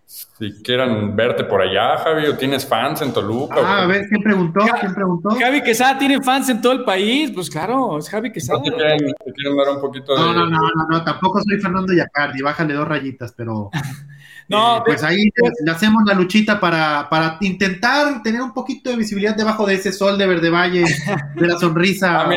si 0.06 0.64
quieran 0.64 1.14
verte 1.14 1.44
por 1.44 1.62
allá, 1.62 1.98
Javi, 1.98 2.28
o 2.28 2.38
tienes 2.38 2.66
fans 2.66 3.02
en 3.02 3.12
Toluca. 3.12 3.56
Ah, 3.58 3.84
a 3.84 3.86
ver, 3.86 4.08
¿quién 4.08 4.24
preguntó? 4.24 4.62
¿Quién 4.80 4.94
preguntó? 4.94 5.32
Javi 5.32 5.62
Quesada 5.62 5.98
tiene 5.98 6.22
fans 6.22 6.48
en 6.48 6.62
todo 6.62 6.72
el 6.72 6.86
país, 6.86 7.32
pues 7.36 7.50
claro, 7.50 7.98
es 7.98 8.10
Javi 8.10 8.32
Quesada. 8.32 8.62
te 8.64 8.72
quieren, 8.72 9.58
dar 9.58 9.76
un 9.76 9.82
poquito 9.82 10.16
de... 10.16 10.22
No, 10.22 10.34
no, 10.34 10.46
no, 10.46 10.58
no, 10.58 10.88
no, 10.90 11.04
tampoco 11.04 11.42
soy 11.42 11.60
Fernando 11.60 11.92
Yacardi, 11.92 12.42
bájale 12.42 12.74
dos 12.74 12.88
rayitas, 12.88 13.34
pero... 13.36 13.70
no, 14.48 14.78
eh, 14.78 14.82
pues 14.86 15.04
ahí 15.04 15.30
le 15.66 15.72
hacemos 15.72 16.02
la 16.06 16.14
luchita 16.14 16.62
para, 16.62 17.10
para 17.10 17.38
intentar 17.42 18.24
tener 18.24 18.42
un 18.42 18.54
poquito 18.54 18.90
de 18.90 18.96
visibilidad 18.96 19.36
debajo 19.36 19.66
de 19.66 19.74
ese 19.74 19.92
sol 19.92 20.18
de 20.18 20.28
Verde 20.28 20.50
Valle, 20.50 20.86
de 21.36 21.46
la 21.46 21.60
sonrisa 21.60 22.22
ah, 22.22 22.30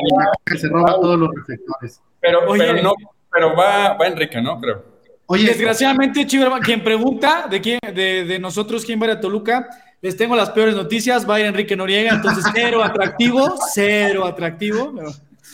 que 0.45 0.59
se 0.59 0.69
roba 0.69 0.95
todos 0.95 1.17
los 1.17 1.31
reflectores. 1.33 2.01
Pero, 2.21 2.41
pero, 2.57 2.83
no, 2.83 2.95
pero 3.31 3.57
va, 3.57 3.95
va 3.95 4.07
Enrique, 4.07 4.41
¿no? 4.41 4.61
Creo. 4.61 4.85
Oye, 5.27 5.45
desgraciadamente, 5.45 6.27
Chiverman, 6.27 6.62
quien 6.62 6.83
pregunta 6.83 7.47
de 7.51 7.61
quién, 7.61 7.79
de, 7.83 8.25
de, 8.25 8.39
nosotros 8.39 8.85
quién 8.85 9.01
va 9.01 9.12
a 9.12 9.21
Toluca, 9.21 9.69
les 10.01 10.16
tengo 10.16 10.35
las 10.35 10.51
peores 10.51 10.75
noticias, 10.75 11.29
va 11.29 11.35
a 11.35 11.41
ir 11.41 11.47
Enrique 11.47 11.77
Noriega, 11.77 12.14
entonces 12.14 12.45
cero 12.55 12.83
atractivo, 12.83 13.57
cero 13.75 14.25
atractivo. 14.25 14.95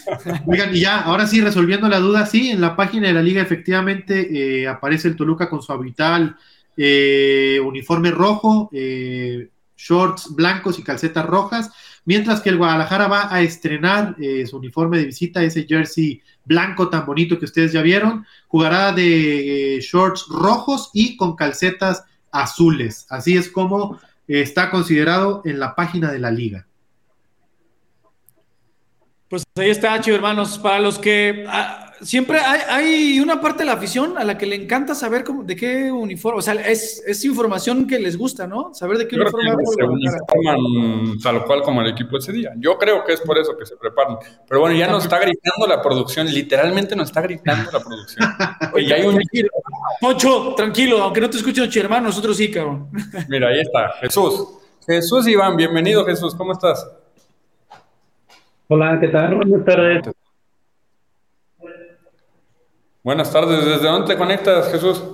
Oigan, 0.47 0.75
y 0.75 0.81
ya, 0.81 1.01
ahora 1.01 1.27
sí, 1.27 1.41
resolviendo 1.41 1.89
la 1.89 1.99
duda, 1.99 2.27
sí, 2.27 2.51
en 2.51 2.61
la 2.61 2.77
página 2.77 3.09
de 3.09 3.15
la 3.15 3.23
liga 3.23 3.43
efectivamente 3.43 4.61
eh, 4.63 4.69
aparece 4.69 5.09
el 5.09 5.17
Toluca 5.17 5.49
con 5.49 5.63
su 5.63 5.73
habitual 5.73 6.37
eh, 6.77 7.59
uniforme 7.65 8.11
rojo, 8.11 8.69
eh, 8.73 9.49
shorts 9.77 10.35
blancos 10.35 10.79
y 10.79 10.83
calcetas 10.83 11.25
rojas, 11.25 11.73
mientras 12.05 12.41
que 12.41 12.51
el 12.51 12.59
Guadalajara 12.59 13.09
va 13.09 13.35
a 13.35 13.41
estrenar 13.43 14.15
su 14.47 14.57
uniforme 14.57 14.99
de 14.99 15.07
visita, 15.07 15.43
ese 15.43 15.67
jersey 15.67 16.23
blanco 16.45 16.89
tan 16.89 17.07
bonito 17.07 17.39
que 17.39 17.45
ustedes 17.45 17.73
ya 17.73 17.83
vieron, 17.83 18.27
jugará 18.49 18.93
de 18.93 19.81
shorts 19.81 20.27
rojos 20.29 20.91
y 20.93 21.17
con 21.17 21.37
calcetas 21.37 22.05
azules. 22.31 23.07
Así 23.11 23.37
es 23.37 23.49
como 23.49 23.99
está 24.29 24.71
considerado 24.71 25.43
en 25.45 25.59
la 25.61 25.75
página 25.75 26.11
de 26.11 26.19
la 26.19 26.31
liga. 26.31 26.67
Pues 29.29 29.43
ahí 29.57 29.71
está, 29.71 30.01
chivo 30.01 30.17
hermanos. 30.17 30.59
Para 30.59 30.81
los 30.81 30.99
que 30.99 31.45
ah, 31.49 31.84
siempre 32.01 32.39
hay, 32.39 33.21
una 33.21 33.41
parte 33.41 33.61
de 33.61 33.67
la 33.67 33.73
afición 33.73 34.19
a 34.19 34.25
la 34.25 34.37
que 34.37 34.47
le 34.47 34.57
encanta 34.57 34.95
saber 34.95 35.25
cómo, 35.25 35.45
de 35.45 35.57
qué 35.57 35.91
uniforme, 35.91 36.39
o 36.39 36.43
sea, 36.43 36.55
es, 36.55 37.25
información 37.25 37.87
que 37.87 37.99
les 37.99 38.17
gusta, 38.17 38.47
¿no? 38.47 38.75
Saber 38.75 38.99
de 38.99 39.09
qué 39.09 39.17
uniforme 39.17 39.51
se 39.65 39.85
uniforman 39.85 41.19
tal 41.23 41.45
cual 41.45 41.63
como 41.63 41.83
el 41.83 41.89
equipo 41.89 42.19
ese 42.19 42.33
día. 42.33 42.53
Yo 42.57 42.77
creo 42.79 43.05
que 43.05 43.13
es 43.13 43.21
por 43.21 43.39
eso 43.39 43.57
que 43.57 43.67
se 43.67 43.77
preparan. 43.77 44.19
Pero 44.49 44.61
bueno, 44.61 44.77
ya 44.77 44.89
nos 44.89 45.05
está 45.05 45.19
gritando 45.19 45.67
la 45.67 45.81
producción, 45.81 46.27
literalmente 46.27 46.97
nos 46.97 47.09
está 47.09 47.21
gritando 47.21 47.71
la 47.71 47.81
producción. 47.81 48.29
Oye, 48.75 48.95
hay 48.95 49.07
un... 49.07 49.15
tranquilo, 49.15 49.49
Pocho, 50.01 50.55
tranquilo, 50.57 51.03
aunque 51.03 51.21
no 51.21 51.31
te 51.31 51.37
escuchen, 51.37 51.69
chivo 51.69 51.85
hermano, 51.85 52.09
nosotros 52.09 52.37
sí, 52.37 52.51
cabrón. 52.51 52.89
Mira, 53.29 53.49
ahí 53.49 53.61
está, 53.61 53.93
Jesús. 54.01 54.49
Jesús 54.87 55.27
Iván, 55.27 55.57
bienvenido 55.57 56.05
Jesús, 56.05 56.35
¿cómo 56.35 56.53
estás? 56.53 56.87
Hola, 58.69 58.99
¿qué 59.01 59.09
tal? 59.09 59.35
Buenas 59.37 59.65
tardes. 59.65 60.24
Buenas 63.05 63.31
tardes, 63.31 63.63
¿desde 63.63 63.87
dónde 63.87 64.07
te 64.07 64.17
conectas, 64.17 64.73
Jesús? 64.73 65.05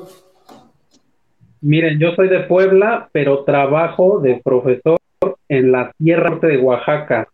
Miren, 1.61 1.99
yo 1.99 2.14
soy 2.14 2.28
de 2.28 2.38
Puebla, 2.45 3.09
pero 3.11 3.43
trabajo 3.43 4.20
de 4.20 4.41
profesor 4.45 5.01
en 5.49 5.72
la 5.72 5.93
Sierra 5.99 6.30
Norte 6.30 6.47
de 6.47 6.59
Oaxaca. 6.59 7.26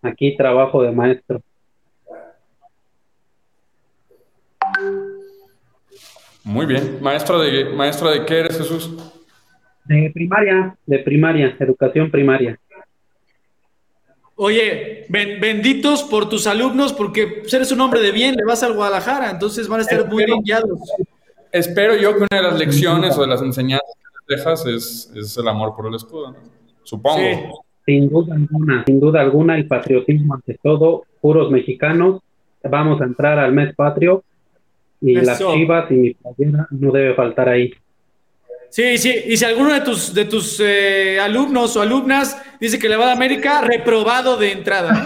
Aquí 0.00 0.36
trabajo 0.36 0.80
de 0.84 0.92
maestro. 0.92 1.40
Muy 6.44 6.66
bien. 6.66 6.98
¿Maestro 7.02 7.40
de, 7.40 7.64
maestro 7.74 8.10
de 8.10 8.24
qué 8.24 8.38
eres, 8.38 8.58
Jesús? 8.58 9.12
De 9.86 10.08
primaria, 10.14 10.76
de 10.86 11.00
primaria, 11.00 11.56
educación 11.58 12.12
primaria. 12.12 12.56
Oye, 14.42 15.04
benditos 15.10 16.02
por 16.02 16.30
tus 16.30 16.46
alumnos, 16.46 16.94
porque 16.94 17.42
eres 17.52 17.72
un 17.72 17.80
hombre 17.82 18.00
de 18.00 18.10
bien, 18.10 18.34
le 18.36 18.44
vas 18.46 18.62
al 18.62 18.72
Guadalajara, 18.72 19.30
entonces 19.30 19.68
van 19.68 19.80
a 19.80 19.82
estar 19.82 20.08
muy 20.08 20.24
bien 20.24 20.40
guiados. 20.42 20.80
Espero 21.52 21.94
yo 21.94 22.12
que 22.12 22.20
una 22.20 22.28
de 22.30 22.42
las 22.44 22.58
lecciones 22.58 23.18
o 23.18 23.20
de 23.20 23.26
las 23.26 23.42
enseñanzas 23.42 23.90
que 24.26 24.34
dejas 24.34 24.64
es, 24.64 25.36
el 25.36 25.46
amor 25.46 25.76
por 25.76 25.88
el 25.88 25.94
escudo, 25.94 26.30
¿no? 26.30 26.38
Supongo. 26.84 27.64
Sin 27.84 28.08
duda 28.08 28.34
alguna, 28.34 28.82
sin 28.86 28.98
duda 28.98 29.20
alguna, 29.20 29.56
el 29.56 29.66
patriotismo 29.66 30.36
ante 30.36 30.58
todo, 30.62 31.04
puros 31.20 31.50
mexicanos, 31.50 32.22
vamos 32.62 32.98
a 33.02 33.04
entrar 33.04 33.38
al 33.38 33.52
mes 33.52 33.74
patrio 33.74 34.24
y 35.02 35.16
las 35.16 35.38
chivas 35.38 35.90
y 35.90 35.94
mi 35.94 36.14
playera 36.14 36.66
no 36.70 36.92
debe 36.92 37.12
faltar 37.12 37.50
ahí. 37.50 37.74
Sí, 38.70 38.98
sí, 38.98 39.12
y 39.26 39.36
si 39.36 39.44
alguno 39.44 39.74
de 39.74 39.80
tus, 39.80 40.14
de 40.14 40.26
tus 40.26 40.60
eh, 40.60 41.18
alumnos 41.20 41.76
o 41.76 41.82
alumnas 41.82 42.40
dice 42.60 42.78
que 42.78 42.88
le 42.88 42.96
va 42.96 43.08
a 43.08 43.12
América, 43.12 43.62
reprobado 43.62 44.36
de 44.36 44.52
entrada. 44.52 45.04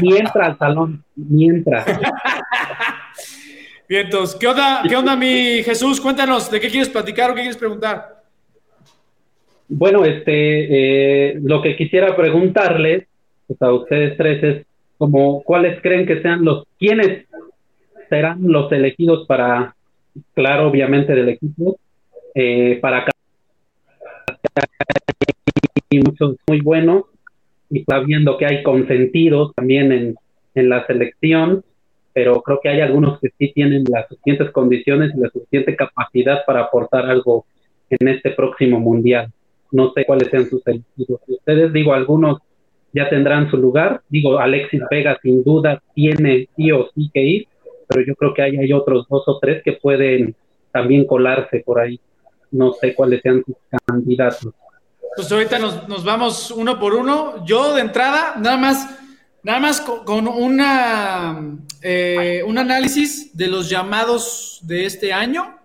Mientras 0.00 0.36
al 0.36 0.58
salón, 0.58 1.02
mientras. 1.16 1.86
Bien, 3.88 4.04
entonces, 4.04 4.36
¿qué 4.38 4.46
onda, 4.46 4.82
¿qué 4.86 4.96
onda, 4.96 5.16
mi 5.16 5.62
Jesús? 5.62 5.98
Cuéntanos, 5.98 6.50
¿de 6.50 6.60
qué 6.60 6.68
quieres 6.68 6.90
platicar 6.90 7.30
o 7.30 7.34
qué 7.34 7.40
quieres 7.40 7.56
preguntar? 7.56 8.22
Bueno, 9.68 10.04
este, 10.04 11.30
eh, 11.30 11.38
lo 11.42 11.62
que 11.62 11.74
quisiera 11.74 12.14
preguntarles 12.14 13.06
pues, 13.46 13.62
a 13.62 13.72
ustedes 13.72 14.14
tres 14.18 14.42
es 14.42 14.66
como, 14.98 15.42
¿cuáles 15.42 15.80
creen 15.80 16.06
que 16.06 16.20
sean 16.20 16.44
los, 16.44 16.64
quiénes 16.78 17.24
serán 18.10 18.40
los 18.42 18.70
elegidos 18.72 19.26
para, 19.26 19.74
claro, 20.34 20.68
obviamente 20.68 21.14
del 21.14 21.30
equipo, 21.30 21.78
eh, 22.34 22.78
para 22.80 23.06
y 25.90 26.00
muchos 26.00 26.36
muy 26.48 26.60
buenos 26.60 27.04
y 27.70 27.80
está 27.80 28.00
viendo 28.00 28.36
que 28.36 28.46
hay 28.46 28.62
consentidos 28.62 29.54
también 29.54 29.92
en, 29.92 30.16
en 30.54 30.68
la 30.68 30.86
selección, 30.86 31.64
pero 32.12 32.42
creo 32.42 32.60
que 32.62 32.68
hay 32.68 32.80
algunos 32.80 33.20
que 33.20 33.30
sí 33.38 33.52
tienen 33.52 33.84
las 33.88 34.08
suficientes 34.08 34.50
condiciones 34.50 35.12
y 35.14 35.20
la 35.20 35.30
suficiente 35.30 35.76
capacidad 35.76 36.44
para 36.46 36.62
aportar 36.62 37.06
algo 37.06 37.46
en 37.90 38.08
este 38.08 38.30
próximo 38.30 38.80
mundial. 38.80 39.32
No 39.70 39.92
sé 39.92 40.04
cuáles 40.04 40.28
sean 40.28 40.46
sus 40.46 40.66
elegidos. 40.66 41.20
Ustedes, 41.26 41.72
digo, 41.72 41.94
algunos 41.94 42.38
ya 42.92 43.08
tendrán 43.08 43.50
su 43.50 43.56
lugar. 43.56 44.02
Digo, 44.08 44.38
Alexis 44.38 44.82
Vega 44.90 45.18
sin 45.22 45.42
duda 45.42 45.82
tiene 45.94 46.48
sí 46.56 46.70
o 46.70 46.88
sí 46.94 47.10
que 47.12 47.22
ir, 47.22 47.48
pero 47.88 48.04
yo 48.06 48.14
creo 48.14 48.34
que 48.34 48.42
hay, 48.42 48.56
hay 48.56 48.72
otros 48.72 49.06
dos 49.08 49.24
o 49.26 49.38
tres 49.40 49.62
que 49.62 49.72
pueden 49.72 50.34
también 50.70 51.06
colarse 51.06 51.60
por 51.60 51.80
ahí 51.80 52.00
no 52.54 52.72
sé 52.80 52.94
cuáles 52.94 53.20
sean 53.22 53.42
sus 53.44 53.56
candidatos. 53.86 54.52
Pues 55.16 55.30
ahorita 55.30 55.58
nos, 55.58 56.04
vamos 56.04 56.50
uno 56.50 56.78
por 56.78 56.94
uno. 56.94 57.44
Yo 57.44 57.74
de 57.74 57.80
entrada, 57.80 58.34
nada 58.38 58.56
más, 58.56 58.88
nada 59.42 59.60
más 59.60 59.80
con, 59.80 60.26
una, 60.26 61.58
eh, 61.82 62.42
un 62.46 62.58
análisis 62.58 63.36
de 63.36 63.48
los 63.48 63.68
llamados 63.68 64.60
de 64.62 64.86
este 64.86 65.12
año, 65.12 65.58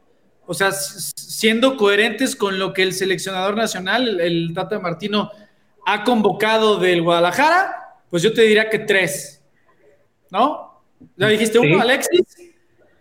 o 0.46 0.54
sea, 0.54 0.72
siendo 0.72 1.78
coherentes 1.78 2.36
con 2.36 2.58
lo 2.60 2.74
que 2.74 2.84
el 2.84 2.94
seleccionador 2.94 3.56
nacional, 3.56 4.20
el, 4.20 4.52
Tata 4.54 4.80
Martino, 4.80 5.32
ha 5.86 6.04
convocado 6.04 6.78
del 6.78 7.02
Guadalajara, 7.02 7.98
pues 8.10 8.24
yo 8.24 8.34
te 8.34 8.42
diría 8.42 8.70
que 8.70 8.80
tres, 8.80 9.44
¿no? 10.32 10.84
Ya 11.16 11.28
dijiste 11.28 11.60
uno, 11.60 11.82
Alexis, 11.82 12.26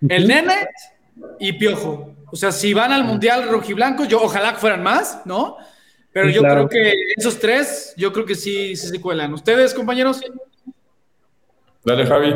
el 0.08 0.28
Nene 0.28 0.68
y 1.40 1.52
Piojo. 1.54 2.17
O 2.30 2.36
sea, 2.36 2.52
si 2.52 2.74
van 2.74 2.92
al 2.92 3.04
Mundial 3.04 3.48
rojiblanco, 3.48 4.04
yo 4.04 4.20
ojalá 4.20 4.52
que 4.52 4.58
fueran 4.58 4.82
más, 4.82 5.22
¿no? 5.24 5.56
Pero 6.12 6.30
yo 6.30 6.42
creo 6.42 6.68
que 6.68 6.92
esos 7.16 7.38
tres, 7.38 7.94
yo 7.96 8.12
creo 8.12 8.26
que 8.26 8.34
sí, 8.34 8.74
sí 8.76 8.88
se 8.88 9.00
cuelan. 9.00 9.32
¿Ustedes, 9.34 9.72
compañeros? 9.72 10.20
Dale, 11.84 12.06
Javi. 12.06 12.34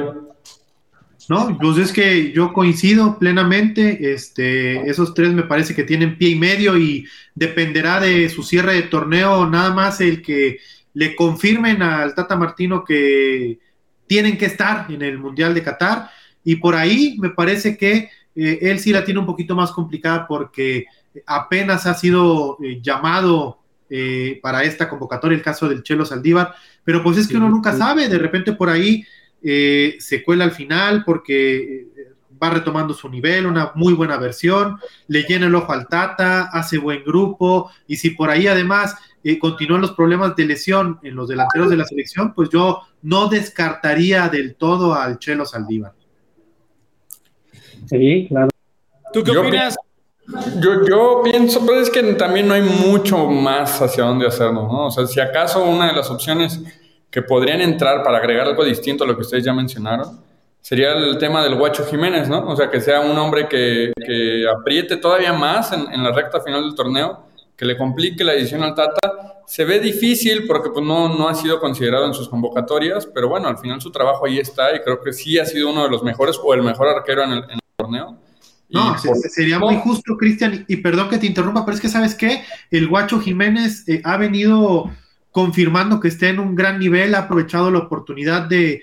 No, 1.28 1.56
pues 1.60 1.78
es 1.78 1.92
que 1.92 2.32
yo 2.32 2.52
coincido 2.52 3.18
plenamente. 3.18 4.12
Este, 4.12 4.88
esos 4.88 5.14
tres 5.14 5.32
me 5.32 5.44
parece 5.44 5.74
que 5.74 5.84
tienen 5.84 6.18
pie 6.18 6.30
y 6.30 6.34
medio 6.36 6.76
y 6.76 7.06
dependerá 7.34 8.00
de 8.00 8.28
su 8.28 8.42
cierre 8.42 8.74
de 8.74 8.82
torneo, 8.82 9.48
nada 9.48 9.72
más 9.72 10.00
el 10.00 10.22
que 10.22 10.58
le 10.94 11.16
confirmen 11.16 11.82
al 11.82 12.14
Tata 12.14 12.36
Martino 12.36 12.84
que 12.84 13.58
tienen 14.06 14.36
que 14.36 14.46
estar 14.46 14.86
en 14.90 15.02
el 15.02 15.18
Mundial 15.18 15.54
de 15.54 15.62
Qatar. 15.62 16.10
Y 16.44 16.56
por 16.56 16.74
ahí 16.74 17.16
me 17.18 17.30
parece 17.30 17.76
que 17.76 18.10
eh, 18.34 18.58
él 18.62 18.78
sí 18.78 18.92
la 18.92 19.04
tiene 19.04 19.20
un 19.20 19.26
poquito 19.26 19.54
más 19.54 19.72
complicada 19.72 20.26
porque 20.26 20.86
apenas 21.26 21.86
ha 21.86 21.94
sido 21.94 22.56
eh, 22.62 22.80
llamado 22.82 23.58
eh, 23.90 24.40
para 24.42 24.64
esta 24.64 24.88
convocatoria 24.88 25.36
el 25.36 25.42
caso 25.42 25.68
del 25.68 25.82
Chelo 25.82 26.06
Saldívar, 26.06 26.54
pero 26.82 27.02
pues 27.02 27.18
es 27.18 27.28
que 27.28 27.36
uno 27.36 27.50
nunca 27.50 27.76
sabe, 27.76 28.08
de 28.08 28.18
repente 28.18 28.52
por 28.52 28.70
ahí 28.70 29.04
se 29.44 30.22
cuela 30.24 30.44
al 30.44 30.52
final 30.52 31.02
porque 31.04 31.88
va 32.40 32.50
retomando 32.50 32.94
su 32.94 33.08
nivel, 33.08 33.44
una 33.46 33.72
muy 33.74 33.92
buena 33.92 34.16
versión, 34.16 34.78
le 35.08 35.24
llena 35.24 35.46
el 35.46 35.54
ojo 35.54 35.72
al 35.72 35.88
Tata, 35.88 36.44
hace 36.44 36.78
buen 36.78 37.02
grupo, 37.02 37.70
y 37.88 37.96
si 37.96 38.10
por 38.10 38.30
ahí 38.30 38.46
además 38.46 38.96
continúan 39.40 39.80
los 39.80 39.92
problemas 39.92 40.36
de 40.36 40.46
lesión 40.46 41.00
en 41.02 41.16
los 41.16 41.28
delanteros 41.28 41.70
de 41.70 41.76
la 41.76 41.84
selección, 41.84 42.34
pues 42.34 42.50
yo 42.50 42.82
no 43.02 43.28
descartaría 43.28 44.28
del 44.28 44.54
todo 44.54 44.94
al 44.94 45.18
Chelo 45.18 45.44
Saldívar. 45.44 45.92
Sí, 47.88 48.26
claro. 48.28 48.48
¿Tú 49.12 49.22
qué 49.22 49.36
opinas? 49.36 49.76
Yo, 50.60 50.86
yo 50.88 51.20
pienso, 51.24 51.64
pero 51.66 51.80
es 51.80 51.90
que 51.90 52.02
también 52.14 52.48
no 52.48 52.54
hay 52.54 52.62
mucho 52.62 53.26
más 53.26 53.82
hacia 53.82 54.04
dónde 54.04 54.26
hacerlo, 54.26 54.62
¿no? 54.62 54.86
O 54.86 54.90
sea, 54.90 55.06
si 55.06 55.20
acaso 55.20 55.64
una 55.64 55.88
de 55.88 55.92
las 55.94 56.10
opciones 56.10 56.60
que 57.10 57.22
podrían 57.22 57.60
entrar 57.60 58.02
para 58.02 58.18
agregar 58.18 58.46
algo 58.46 58.64
distinto 58.64 59.04
a 59.04 59.06
lo 59.06 59.14
que 59.14 59.22
ustedes 59.22 59.44
ya 59.44 59.52
mencionaron, 59.52 60.20
sería 60.60 60.92
el 60.92 61.18
tema 61.18 61.42
del 61.42 61.56
Guacho 61.56 61.84
Jiménez, 61.84 62.28
¿no? 62.28 62.46
O 62.48 62.56
sea, 62.56 62.70
que 62.70 62.80
sea 62.80 63.00
un 63.00 63.18
hombre 63.18 63.48
que, 63.48 63.92
que 64.06 64.46
apriete 64.48 64.96
todavía 64.96 65.32
más 65.32 65.72
en, 65.72 65.92
en, 65.92 66.02
la 66.02 66.12
recta 66.12 66.40
final 66.40 66.62
del 66.62 66.74
torneo, 66.74 67.26
que 67.56 67.66
le 67.66 67.76
complique 67.76 68.24
la 68.24 68.32
edición 68.32 68.62
al 68.62 68.74
Tata. 68.74 69.42
Se 69.44 69.64
ve 69.64 69.80
difícil 69.80 70.46
porque 70.46 70.70
pues, 70.70 70.86
no, 70.86 71.08
no 71.08 71.28
ha 71.28 71.34
sido 71.34 71.60
considerado 71.60 72.06
en 72.06 72.14
sus 72.14 72.28
convocatorias, 72.28 73.06
pero 73.06 73.28
bueno, 73.28 73.48
al 73.48 73.58
final 73.58 73.80
su 73.80 73.90
trabajo 73.90 74.24
ahí 74.24 74.38
está 74.38 74.74
y 74.74 74.80
creo 74.80 75.00
que 75.02 75.12
sí 75.12 75.38
ha 75.38 75.44
sido 75.44 75.68
uno 75.68 75.82
de 75.82 75.90
los 75.90 76.02
mejores 76.02 76.40
o 76.42 76.54
el 76.54 76.62
mejor 76.62 76.88
arquero 76.88 77.24
en 77.24 77.32
el, 77.32 77.44
en 77.50 77.58
torneo. 77.76 78.18
No, 78.68 78.96
sería 78.98 79.58
muy 79.58 79.76
justo, 79.76 80.16
Cristian, 80.16 80.64
y, 80.66 80.76
perdón 80.76 81.10
que 81.10 81.18
te 81.18 81.26
interrumpa, 81.26 81.64
pero 81.64 81.74
es 81.74 81.80
que 81.80 81.90
sabes 81.90 82.14
qué, 82.14 82.42
el 82.70 82.88
Guacho 82.88 83.20
Jiménez 83.20 83.86
eh, 83.86 84.00
ha 84.02 84.16
venido 84.16 84.90
confirmando 85.30 86.00
que 86.00 86.08
está 86.08 86.28
en 86.28 86.40
un 86.40 86.54
gran 86.54 86.78
nivel, 86.78 87.14
ha 87.14 87.20
aprovechado 87.20 87.70
la 87.70 87.80
oportunidad 87.80 88.42
de 88.42 88.82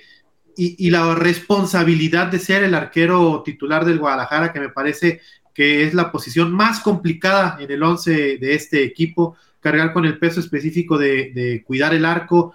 y, 0.55 0.89
la 0.89 1.15
responsabilidad 1.15 2.27
de 2.27 2.37
ser 2.37 2.63
el 2.63 2.75
arquero 2.75 3.41
titular 3.43 3.85
del 3.85 3.97
Guadalajara, 3.97 4.51
que 4.51 4.59
me 4.59 4.69
parece 4.69 5.21
que 5.55 5.85
es 5.85 5.93
la 5.93 6.11
posición 6.11 6.51
más 6.51 6.81
complicada 6.81 7.57
en 7.59 7.71
el 7.71 7.81
11 7.81 8.37
de 8.37 8.53
este 8.53 8.83
equipo, 8.83 9.37
cargar 9.61 9.93
con 9.93 10.05
el 10.05 10.19
peso 10.19 10.39
específico 10.39 10.97
de, 10.97 11.31
de 11.33 11.63
cuidar 11.65 11.93
el 11.93 12.05
arco 12.05 12.53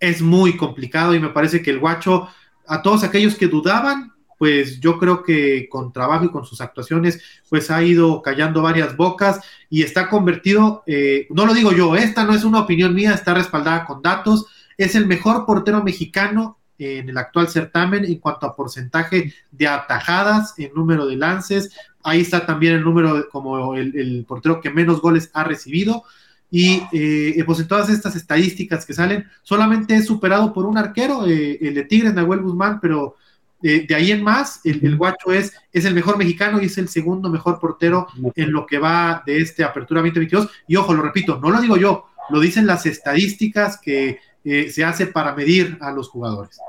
es 0.00 0.22
muy 0.22 0.56
complicado 0.56 1.14
y 1.14 1.20
me 1.20 1.28
parece 1.28 1.62
que 1.62 1.70
el 1.70 1.78
Guacho, 1.78 2.28
a 2.66 2.82
todos 2.82 3.04
aquellos 3.04 3.36
que 3.36 3.46
dudaban, 3.46 4.13
pues 4.44 4.78
yo 4.78 4.98
creo 4.98 5.22
que 5.22 5.70
con 5.70 5.90
trabajo 5.90 6.26
y 6.26 6.30
con 6.30 6.44
sus 6.44 6.60
actuaciones, 6.60 7.18
pues 7.48 7.70
ha 7.70 7.82
ido 7.82 8.20
callando 8.20 8.60
varias 8.60 8.94
bocas 8.94 9.40
y 9.70 9.80
está 9.80 10.10
convertido, 10.10 10.82
eh, 10.86 11.26
no 11.30 11.46
lo 11.46 11.54
digo 11.54 11.72
yo, 11.72 11.96
esta 11.96 12.24
no 12.24 12.34
es 12.34 12.44
una 12.44 12.60
opinión 12.60 12.94
mía, 12.94 13.14
está 13.14 13.32
respaldada 13.32 13.86
con 13.86 14.02
datos, 14.02 14.44
es 14.76 14.96
el 14.96 15.06
mejor 15.06 15.46
portero 15.46 15.82
mexicano 15.82 16.58
en 16.76 17.08
el 17.08 17.16
actual 17.16 17.48
certamen 17.48 18.04
en 18.04 18.18
cuanto 18.18 18.44
a 18.44 18.54
porcentaje 18.54 19.32
de 19.50 19.66
atajadas, 19.66 20.52
en 20.58 20.74
número 20.74 21.06
de 21.06 21.16
lances, 21.16 21.74
ahí 22.02 22.20
está 22.20 22.44
también 22.44 22.74
el 22.74 22.84
número 22.84 23.26
como 23.30 23.74
el, 23.76 24.26
portero 24.28 24.60
que 24.60 24.68
menos 24.68 25.00
goles 25.00 25.30
ha 25.32 25.44
recibido. 25.44 26.04
Y 26.50 26.82
eh, 26.92 27.42
pues 27.46 27.60
en 27.60 27.68
todas 27.68 27.88
estas 27.88 28.14
estadísticas 28.14 28.84
que 28.84 28.92
salen, 28.92 29.24
solamente 29.42 29.96
es 29.96 30.04
superado 30.04 30.52
por 30.52 30.66
un 30.66 30.76
arquero, 30.76 31.26
eh, 31.26 31.56
el 31.62 31.72
de 31.72 31.84
Tigres, 31.84 32.12
Nahuel 32.12 32.42
Guzmán, 32.42 32.78
pero 32.78 33.16
de 33.64 33.94
ahí 33.94 34.10
en 34.10 34.22
más, 34.22 34.60
el, 34.64 34.96
Guacho 34.96 35.32
es, 35.32 35.54
es 35.72 35.86
el 35.86 35.94
mejor 35.94 36.18
mexicano 36.18 36.60
y 36.60 36.66
es 36.66 36.76
el 36.76 36.88
segundo 36.88 37.30
mejor 37.30 37.58
portero 37.58 38.06
en 38.34 38.52
lo 38.52 38.66
que 38.66 38.78
va 38.78 39.22
de 39.24 39.38
este 39.38 39.64
Apertura 39.64 40.02
2022. 40.02 40.48
Y 40.68 40.76
ojo, 40.76 40.92
lo 40.92 41.02
repito, 41.02 41.40
no 41.40 41.50
lo 41.50 41.60
digo 41.62 41.78
yo, 41.78 42.04
lo 42.28 42.40
dicen 42.40 42.66
las 42.66 42.84
estadísticas 42.84 43.80
que 43.80 44.18
eh, 44.44 44.68
se 44.68 44.84
hace 44.84 45.06
para 45.06 45.34
medir 45.34 45.78
a 45.80 45.92
los 45.92 46.10
jugadores. 46.10 46.60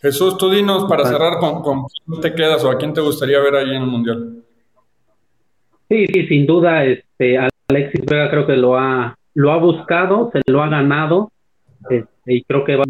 Jesús, 0.00 0.36
tú 0.36 0.50
dinos 0.50 0.84
para 0.88 1.04
cerrar 1.04 1.38
con, 1.38 1.62
con 1.62 1.86
quién 2.06 2.20
te 2.20 2.34
quedas 2.34 2.62
o 2.62 2.70
a 2.70 2.78
quién 2.78 2.92
te 2.92 3.00
gustaría 3.00 3.40
ver 3.40 3.56
ahí 3.56 3.70
en 3.70 3.82
el 3.82 3.88
Mundial. 3.88 4.42
Sí, 5.88 6.06
sí, 6.06 6.26
sin 6.28 6.46
duda, 6.46 6.84
este, 6.84 7.38
Alexis 7.68 8.04
Vega 8.04 8.30
creo 8.30 8.46
que 8.46 8.56
lo 8.56 8.78
ha, 8.78 9.16
lo 9.34 9.50
ha 9.50 9.56
buscado, 9.56 10.30
se 10.32 10.40
lo 10.46 10.62
ha 10.62 10.68
ganado, 10.68 11.32
este, 11.90 12.06
y 12.26 12.44
creo 12.44 12.64
que 12.64 12.76
va 12.76 12.84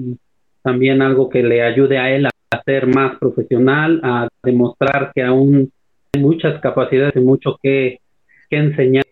también 0.63 1.03
algo 1.03 1.29
que 1.29 1.43
le 1.43 1.63
ayude 1.63 1.99
a 1.99 2.11
él 2.11 2.27
a 2.27 2.31
ser 2.63 2.87
más 2.87 3.19
profesional, 3.19 4.01
a 4.03 4.29
demostrar 4.43 5.13
que 5.15 5.23
aún 5.23 5.71
hay 6.13 6.23
muchas 6.23 6.61
capacidades 6.61 7.17
y 7.17 7.21
mucho 7.21 7.59
que, 7.63 7.99
enseñar 8.51 9.05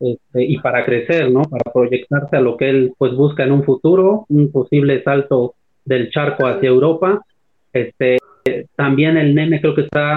este, 0.00 0.42
y 0.42 0.58
para 0.58 0.86
crecer, 0.86 1.30
¿no? 1.30 1.42
Para 1.42 1.70
proyectarse 1.70 2.36
a 2.36 2.40
lo 2.40 2.56
que 2.56 2.70
él 2.70 2.94
pues 2.96 3.12
busca 3.14 3.44
en 3.44 3.52
un 3.52 3.62
futuro, 3.62 4.24
un 4.30 4.50
posible 4.50 5.02
salto 5.02 5.54
del 5.84 6.10
charco 6.10 6.46
hacia 6.46 6.70
Europa. 6.70 7.20
Este, 7.74 8.16
también 8.74 9.18
el 9.18 9.34
nene 9.34 9.60
creo 9.60 9.74
que 9.74 9.82
está, 9.82 10.14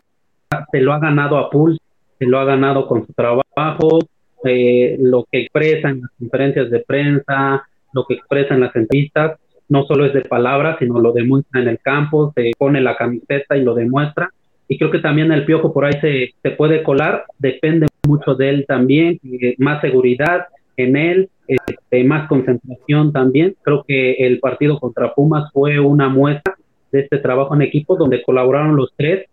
se 0.71 0.79
lo 0.79 0.93
ha 0.93 0.99
ganado 0.99 1.37
a 1.37 1.49
pulso, 1.49 1.79
se 2.17 2.25
lo 2.25 2.39
ha 2.39 2.45
ganado 2.45 2.87
con 2.87 3.05
su 3.05 3.11
trabajo, 3.11 3.99
eh, 4.45 4.95
lo 4.99 5.25
que 5.29 5.41
expresa 5.41 5.89
en 5.89 6.01
las 6.01 6.11
conferencias 6.17 6.69
de 6.69 6.79
prensa, 6.79 7.67
lo 7.93 8.05
que 8.05 8.15
expresa 8.15 8.53
en 8.53 8.61
las 8.61 8.75
entrevistas, 8.75 9.39
no 9.73 9.85
solo 9.87 10.05
es 10.05 10.13
de 10.13 10.21
palabras, 10.21 10.77
sino 10.77 10.99
lo 10.99 11.11
demuestra 11.13 11.59
en 11.59 11.67
el 11.67 11.79
campo, 11.79 12.31
se 12.35 12.51
pone 12.59 12.79
la 12.79 12.95
camiseta 12.95 13.57
y 13.57 13.63
lo 13.63 13.73
demuestra. 13.73 14.29
Y 14.67 14.77
creo 14.77 14.91
que 14.91 14.99
también 14.99 15.31
el 15.31 15.45
piojo 15.45 15.73
por 15.73 15.85
ahí 15.85 15.99
se, 15.99 16.35
se 16.43 16.51
puede 16.51 16.83
colar, 16.83 17.25
depende 17.39 17.87
mucho 18.07 18.35
de 18.35 18.49
él 18.49 18.65
también, 18.67 19.19
más 19.57 19.81
seguridad 19.81 20.45
en 20.77 20.95
él, 20.95 21.29
este, 21.47 22.03
más 22.03 22.27
concentración 22.27 23.11
también. 23.11 23.55
Creo 23.63 23.83
que 23.83 24.11
el 24.19 24.39
partido 24.39 24.79
contra 24.79 25.15
Pumas 25.15 25.51
fue 25.51 25.79
una 25.79 26.07
muestra 26.07 26.55
de 26.91 26.99
este 26.99 27.17
trabajo 27.17 27.55
en 27.55 27.63
equipo 27.63 27.95
donde 27.95 28.21
colaboraron 28.21 28.75
los 28.75 28.93
tres 28.95 29.27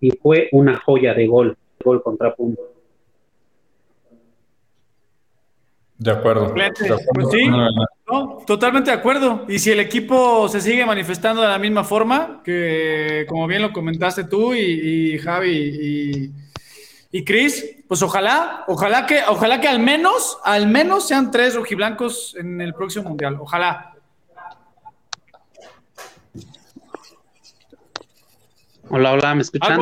y 0.00 0.10
fue 0.12 0.48
una 0.52 0.78
joya 0.78 1.12
de 1.12 1.26
gol, 1.26 1.54
gol 1.84 2.02
contra 2.02 2.34
Pumas. 2.34 2.58
De 5.98 6.10
acuerdo. 6.10 6.54
Pues 6.54 7.28
sí, 7.30 7.46
totalmente 8.46 8.90
de 8.90 8.96
acuerdo. 8.96 9.44
Y 9.48 9.58
si 9.58 9.70
el 9.70 9.80
equipo 9.80 10.48
se 10.48 10.60
sigue 10.60 10.84
manifestando 10.86 11.42
de 11.42 11.48
la 11.48 11.58
misma 11.58 11.84
forma, 11.84 12.40
que 12.44 13.24
como 13.28 13.46
bien 13.46 13.62
lo 13.62 13.72
comentaste 13.72 14.24
tú 14.24 14.54
y, 14.54 15.18
Javi 15.18 15.50
y, 15.50 16.32
y 17.18 17.24
Cris, 17.24 17.84
pues 17.88 18.02
ojalá, 18.02 18.64
ojalá 18.68 19.06
que, 19.06 19.20
ojalá 19.28 19.60
que 19.60 19.68
al 19.68 19.80
menos, 19.80 20.38
al 20.44 20.68
menos 20.68 21.08
sean 21.08 21.30
tres 21.30 21.54
rojiblancos 21.54 22.36
en 22.36 22.60
el 22.60 22.74
próximo 22.74 23.08
mundial. 23.08 23.36
Ojalá. 23.40 23.94
Hola, 28.88 29.12
hola, 29.12 29.34
¿me 29.34 29.42
escuchan? 29.42 29.80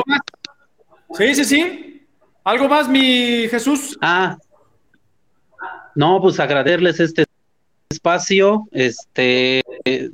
Sí, 1.13 1.35
sí, 1.35 1.45
sí. 1.45 2.07
¿Algo 2.43 2.67
más, 2.67 2.87
mi 2.87 3.47
Jesús? 3.49 3.97
Ah, 4.01 4.37
no, 5.95 6.21
pues 6.21 6.39
agradecerles 6.39 6.99
este 6.99 7.25
espacio, 7.89 8.67
este, 8.71 9.63
eh, 9.83 10.11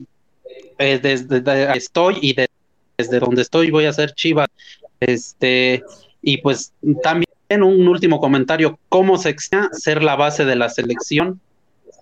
desde, 0.77 1.77
estoy 1.77 2.17
y 2.21 2.33
desde 2.97 3.19
donde 3.19 3.41
estoy 3.41 3.69
voy 3.69 3.85
a 3.85 3.89
hacer 3.89 4.13
Chivas, 4.13 4.47
este, 5.01 5.83
y 6.21 6.37
pues 6.37 6.71
también 7.03 7.27
un 7.49 7.87
último 7.87 8.21
comentario, 8.21 8.79
¿cómo 8.87 9.17
se 9.17 9.29
extraña 9.29 9.69
ser 9.73 10.03
la 10.03 10.15
base 10.15 10.45
de 10.45 10.55
la 10.55 10.69
selección? 10.69 11.41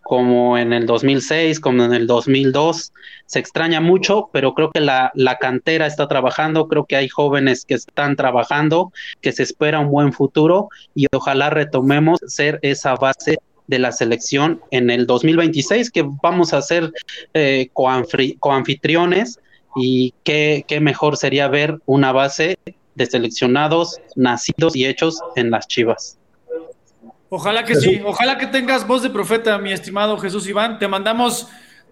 Como 0.03 0.57
en 0.59 0.73
el 0.73 0.85
2006, 0.85 1.59
como 1.59 1.85
en 1.85 1.93
el 1.93 2.05
2002, 2.05 2.93
se 3.25 3.39
extraña 3.39 3.81
mucho, 3.81 4.29
pero 4.31 4.53
creo 4.53 4.69
que 4.69 4.79
la, 4.79 5.11
la 5.15 5.39
cantera 5.39 5.87
está 5.87 6.07
trabajando, 6.07 6.67
creo 6.67 6.85
que 6.85 6.97
hay 6.97 7.09
jóvenes 7.09 7.65
que 7.65 7.73
están 7.73 8.15
trabajando, 8.15 8.91
que 9.21 9.31
se 9.31 9.43
espera 9.43 9.79
un 9.79 9.89
buen 9.89 10.13
futuro 10.13 10.69
y 10.93 11.07
ojalá 11.13 11.49
retomemos 11.49 12.19
ser 12.27 12.59
esa 12.61 12.95
base 12.95 13.39
de 13.67 13.79
la 13.79 13.91
selección 13.91 14.61
en 14.71 14.89
el 14.89 15.07
2026, 15.07 15.91
que 15.91 16.05
vamos 16.21 16.53
a 16.53 16.61
ser 16.61 16.91
eh, 17.33 17.69
coanfitriones 17.73 19.39
y 19.75 20.13
qué, 20.23 20.65
qué 20.67 20.79
mejor 20.79 21.17
sería 21.17 21.47
ver 21.47 21.79
una 21.85 22.11
base 22.11 22.57
de 22.95 23.05
seleccionados 23.05 23.99
nacidos 24.15 24.75
y 24.75 24.85
hechos 24.85 25.21
en 25.35 25.51
las 25.51 25.67
Chivas. 25.67 26.17
Ojalá 27.29 27.65
que 27.65 27.75
sí, 27.75 27.99
ojalá 28.05 28.37
que 28.37 28.45
tengas 28.45 28.85
voz 28.85 29.01
de 29.01 29.09
profeta, 29.09 29.57
mi 29.57 29.71
estimado 29.71 30.17
Jesús 30.19 30.47
Iván. 30.47 30.77
Te 30.77 30.87
mandamos 30.87 31.47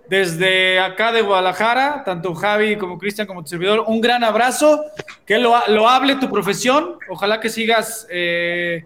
desde 0.07 0.79
acá 0.79 1.11
de 1.11 1.21
Guadalajara, 1.21 2.03
tanto 2.03 2.35
Javi 2.35 2.75
como 2.75 2.99
Cristian 2.99 3.25
como 3.25 3.41
tu 3.41 3.49
servidor, 3.49 3.85
un 3.87 4.01
gran 4.01 4.23
abrazo, 4.23 4.83
que 5.25 5.39
lo, 5.39 5.55
lo 5.69 5.89
hable 5.89 6.17
tu 6.17 6.29
profesión, 6.29 6.97
ojalá 7.09 7.39
que 7.39 7.49
sigas 7.49 8.05
eh, 8.11 8.85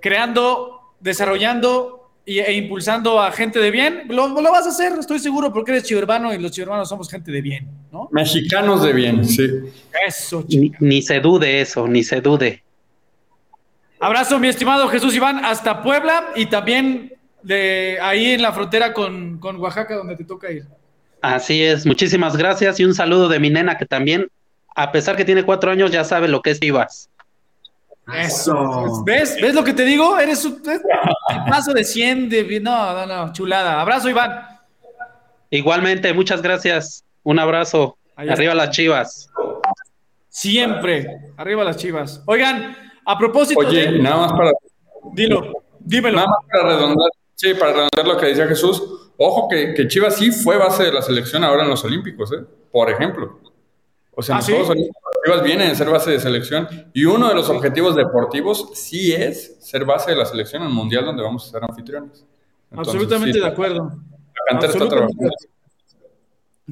creando, 0.00 0.80
desarrollando 1.00 2.03
e 2.26 2.52
impulsando 2.54 3.20
a 3.20 3.30
gente 3.32 3.58
de 3.58 3.70
bien, 3.70 4.04
lo, 4.08 4.28
lo, 4.28 4.50
vas 4.50 4.66
a 4.66 4.70
hacer, 4.70 4.92
estoy 4.98 5.18
seguro, 5.18 5.52
porque 5.52 5.72
eres 5.72 5.84
chivermano 5.84 6.32
y 6.32 6.38
los 6.38 6.52
chivermanos 6.52 6.88
somos 6.88 7.10
gente 7.10 7.30
de 7.30 7.42
bien, 7.42 7.68
¿no? 7.92 8.08
Mexicanos 8.12 8.82
de 8.82 8.92
bien, 8.92 9.24
sí. 9.24 9.46
Eso, 10.06 10.44
ni, 10.48 10.72
ni, 10.80 11.02
se 11.02 11.20
dude 11.20 11.60
eso, 11.60 11.86
ni 11.86 12.02
se 12.02 12.20
dude. 12.20 12.62
Abrazo, 14.00 14.38
mi 14.38 14.48
estimado 14.48 14.88
Jesús 14.88 15.14
Iván, 15.14 15.44
hasta 15.44 15.82
Puebla 15.82 16.30
y 16.34 16.46
también 16.46 17.12
de 17.42 17.98
ahí 18.00 18.32
en 18.32 18.42
la 18.42 18.52
frontera 18.52 18.94
con, 18.94 19.38
con 19.38 19.56
Oaxaca, 19.56 19.94
donde 19.94 20.16
te 20.16 20.24
toca 20.24 20.50
ir. 20.50 20.64
Así 21.20 21.62
es, 21.62 21.86
muchísimas 21.86 22.36
gracias 22.36 22.80
y 22.80 22.84
un 22.84 22.94
saludo 22.94 23.28
de 23.28 23.38
mi 23.38 23.50
nena 23.50 23.76
que 23.76 23.86
también, 23.86 24.28
a 24.74 24.92
pesar 24.92 25.16
que 25.16 25.24
tiene 25.24 25.42
cuatro 25.42 25.70
años, 25.70 25.90
ya 25.90 26.04
sabe 26.04 26.28
lo 26.28 26.42
que 26.42 26.50
es 26.50 26.60
Chivas. 26.60 27.10
Eso. 28.12 29.02
¿Ves? 29.04 29.36
¿Ves 29.40 29.54
lo 29.54 29.64
que 29.64 29.72
te 29.72 29.84
digo? 29.84 30.18
Eres 30.18 30.44
un 30.44 30.62
paso 31.48 31.72
de 31.72 31.84
100 31.84 32.28
de... 32.28 32.60
No, 32.60 32.92
no, 32.92 33.06
no, 33.06 33.32
chulada. 33.32 33.80
Abrazo, 33.80 34.08
Iván. 34.08 34.46
Igualmente, 35.50 36.12
muchas 36.12 36.42
gracias. 36.42 37.04
Un 37.22 37.38
abrazo. 37.38 37.96
Arriba 38.16 38.54
las 38.54 38.70
chivas. 38.70 39.30
Siempre. 40.28 41.32
Arriba 41.36 41.64
las 41.64 41.76
chivas. 41.76 42.22
Oigan, 42.26 42.76
a 43.04 43.18
propósito 43.18 43.60
Oye, 43.60 43.98
nada 43.98 44.16
más 44.16 44.32
para... 44.32 44.50
Dilo, 45.12 45.52
dímelo. 45.80 46.16
Nada 46.16 46.28
más 46.28 46.38
para 46.50 46.68
redondar, 46.76 47.10
sí, 47.34 47.54
para 47.54 47.72
redondar 47.72 48.06
lo 48.06 48.16
que 48.16 48.26
decía 48.26 48.46
Jesús. 48.46 48.82
Ojo 49.16 49.48
que, 49.48 49.74
que 49.74 49.86
Chivas 49.86 50.16
sí 50.16 50.32
fue 50.32 50.56
base 50.56 50.84
de 50.84 50.92
la 50.92 51.02
selección 51.02 51.44
ahora 51.44 51.62
en 51.62 51.70
los 51.70 51.84
Olímpicos, 51.84 52.32
¿eh? 52.32 52.44
Por 52.72 52.90
ejemplo. 52.90 53.38
O 54.12 54.22
sea, 54.22 54.36
los 54.36 54.48
¿Ah, 54.48 54.52
Juegos 54.52 54.70
Olímpicos 55.24 55.42
vienen 55.42 55.70
a 55.70 55.74
ser 55.74 55.88
base 55.88 56.10
de 56.10 56.20
selección 56.20 56.68
y 56.92 57.04
uno 57.04 57.28
de 57.28 57.34
los 57.34 57.48
objetivos 57.48 57.96
deportivos 57.96 58.70
sí 58.74 59.12
es 59.12 59.56
ser 59.60 59.84
base 59.84 60.10
de 60.10 60.16
la 60.16 60.26
selección 60.26 60.62
en 60.62 60.68
el 60.68 60.74
mundial 60.74 61.04
donde 61.04 61.22
vamos 61.22 61.48
a 61.48 61.50
ser 61.52 61.64
anfitriones. 61.64 62.24
Absolutamente 62.70 63.40
de 63.40 63.46
acuerdo. 63.46 63.84
La 63.84 64.50
cantera 64.50 64.72
está 64.72 64.88
trabajando. 64.88 65.30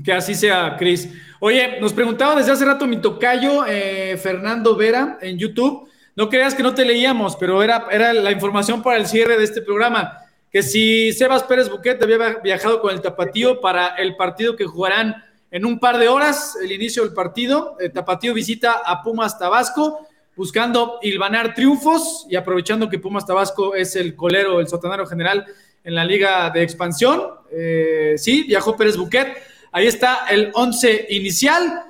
Que 0.05 0.12
así 0.12 0.34
sea, 0.34 0.76
Cris. 0.78 1.09
Oye, 1.40 1.80
nos 1.80 1.92
preguntaba 1.92 2.34
desde 2.34 2.53
hace 2.53 2.64
rato 2.64 2.86
mi 2.86 2.96
tocayo, 2.98 3.64
eh, 3.66 4.18
Fernando 4.22 4.76
Vera, 4.76 5.18
en 5.20 5.38
YouTube. 5.38 5.88
No 6.14 6.28
creas 6.28 6.55
que 6.55 6.62
no 6.62 6.74
te 6.74 6.84
leíamos, 6.84 7.36
pero 7.36 7.62
era, 7.62 7.86
era 7.90 8.12
la 8.12 8.32
información 8.32 8.82
para 8.82 8.98
el 8.98 9.07
cierre 9.07 9.38
de 9.38 9.44
este 9.44 9.62
programa. 9.62 10.18
Que 10.50 10.62
si 10.62 11.12
Sebas 11.12 11.42
Pérez 11.44 11.70
Buquet 11.70 12.03
había 12.03 12.40
viajado 12.42 12.80
con 12.80 12.92
el 12.92 13.00
Tapatío 13.00 13.61
para 13.61 13.88
el 13.96 14.16
partido 14.16 14.57
que 14.57 14.66
jugarán 14.66 15.24
en 15.53 15.66
un 15.66 15.78
par 15.78 15.98
de 15.98 16.09
horas, 16.09 16.57
el 16.61 16.72
inicio 16.72 17.05
del 17.05 17.12
partido. 17.12 17.76
El 17.78 17.92
Tapatío 17.92 18.32
visita 18.32 18.80
a 18.84 19.03
Pumas 19.03 19.38
Tabasco 19.38 20.09
buscando 20.34 20.98
hilvanar 21.03 21.53
triunfos 21.53 22.26
y 22.28 22.36
aprovechando 22.36 22.88
que 22.88 22.98
Pumas 22.98 23.26
Tabasco 23.26 23.74
es 23.74 23.94
el 23.94 24.16
colero, 24.16 24.61
el 24.61 24.66
sotanero 24.66 25.07
general 25.07 25.44
en 25.84 25.94
la 25.94 26.07
liga 26.07 26.48
de 26.48 26.62
expansión. 26.62 27.22
Eh, 27.53 28.14
sí, 28.16 28.44
viajó 28.44 28.74
Pérez 28.78 28.96
Buquet. 28.96 29.36
Ahí 29.72 29.86
está 29.86 30.26
el 30.30 30.50
11 30.55 31.09
inicial. 31.11 31.84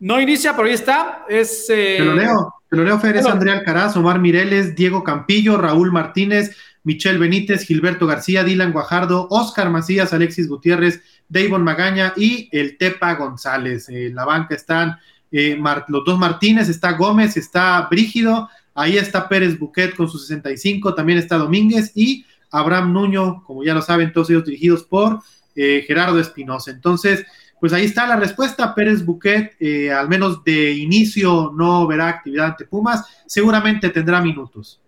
No 0.00 0.20
inicia, 0.20 0.56
pero 0.56 0.66
ahí 0.66 0.74
está. 0.74 1.24
Es, 1.28 1.70
eh, 1.70 1.96
Te 1.98 2.04
lo 2.04 2.14
leo, 2.16 2.54
te 2.68 2.76
lo 2.76 2.82
leo, 2.82 2.98
Fer. 2.98 3.16
Es 3.16 3.26
Andrea 3.26 3.54
Alcaraz, 3.54 3.96
Omar 3.96 4.18
Mireles, 4.18 4.74
Diego 4.74 5.04
Campillo, 5.04 5.56
Raúl 5.56 5.92
Martínez, 5.92 6.56
Michelle 6.82 7.18
Benítez, 7.18 7.62
Gilberto 7.62 8.08
García, 8.08 8.42
Dylan 8.42 8.72
Guajardo, 8.72 9.28
Oscar 9.30 9.70
Macías, 9.70 10.12
Alexis 10.12 10.48
Gutiérrez, 10.48 11.00
Davon 11.28 11.62
Magaña 11.62 12.12
y 12.16 12.48
el 12.52 12.76
Tepa 12.76 13.14
González. 13.14 13.88
En 13.88 14.14
la 14.14 14.24
banca 14.24 14.54
están 14.54 14.98
eh, 15.30 15.58
los 15.88 16.04
dos 16.04 16.18
Martínez, 16.18 16.68
está 16.68 16.92
Gómez, 16.92 17.36
está 17.36 17.88
Brígido, 17.90 18.48
ahí 18.74 18.96
está 18.96 19.28
Pérez 19.28 19.58
Buquet 19.58 19.96
con 19.96 20.08
sus 20.08 20.26
65, 20.28 20.94
también 20.94 21.18
está 21.18 21.36
Domínguez 21.36 21.92
y 21.94 22.24
Abraham 22.50 22.92
Nuño, 22.92 23.42
como 23.44 23.64
ya 23.64 23.74
lo 23.74 23.82
saben, 23.82 24.12
todos 24.12 24.30
ellos 24.30 24.44
dirigidos 24.44 24.84
por 24.84 25.20
eh, 25.56 25.84
Gerardo 25.86 26.20
Espinosa. 26.20 26.70
Entonces, 26.70 27.26
pues 27.58 27.72
ahí 27.72 27.86
está 27.86 28.06
la 28.06 28.16
respuesta. 28.16 28.74
Pérez 28.74 29.04
Buquet, 29.04 29.56
eh, 29.58 29.90
al 29.90 30.08
menos 30.08 30.44
de 30.44 30.72
inicio, 30.72 31.52
no 31.56 31.86
verá 31.86 32.08
actividad 32.08 32.46
ante 32.46 32.64
Pumas, 32.64 33.04
seguramente 33.26 33.90
tendrá 33.90 34.20
minutos. 34.20 34.80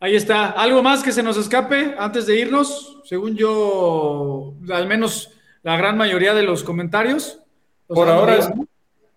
Ahí 0.00 0.14
está. 0.14 0.50
¿Algo 0.50 0.82
más 0.82 1.02
que 1.02 1.12
se 1.12 1.22
nos 1.22 1.36
escape 1.36 1.94
antes 1.98 2.26
de 2.26 2.38
irnos? 2.38 3.00
Según 3.04 3.36
yo, 3.36 4.54
al 4.70 4.86
menos 4.86 5.30
la 5.62 5.76
gran 5.76 5.96
mayoría 5.96 6.34
de 6.34 6.42
los 6.42 6.62
comentarios. 6.62 7.40
Por 7.88 8.08
ahora 8.08 8.36
es, 8.36 8.50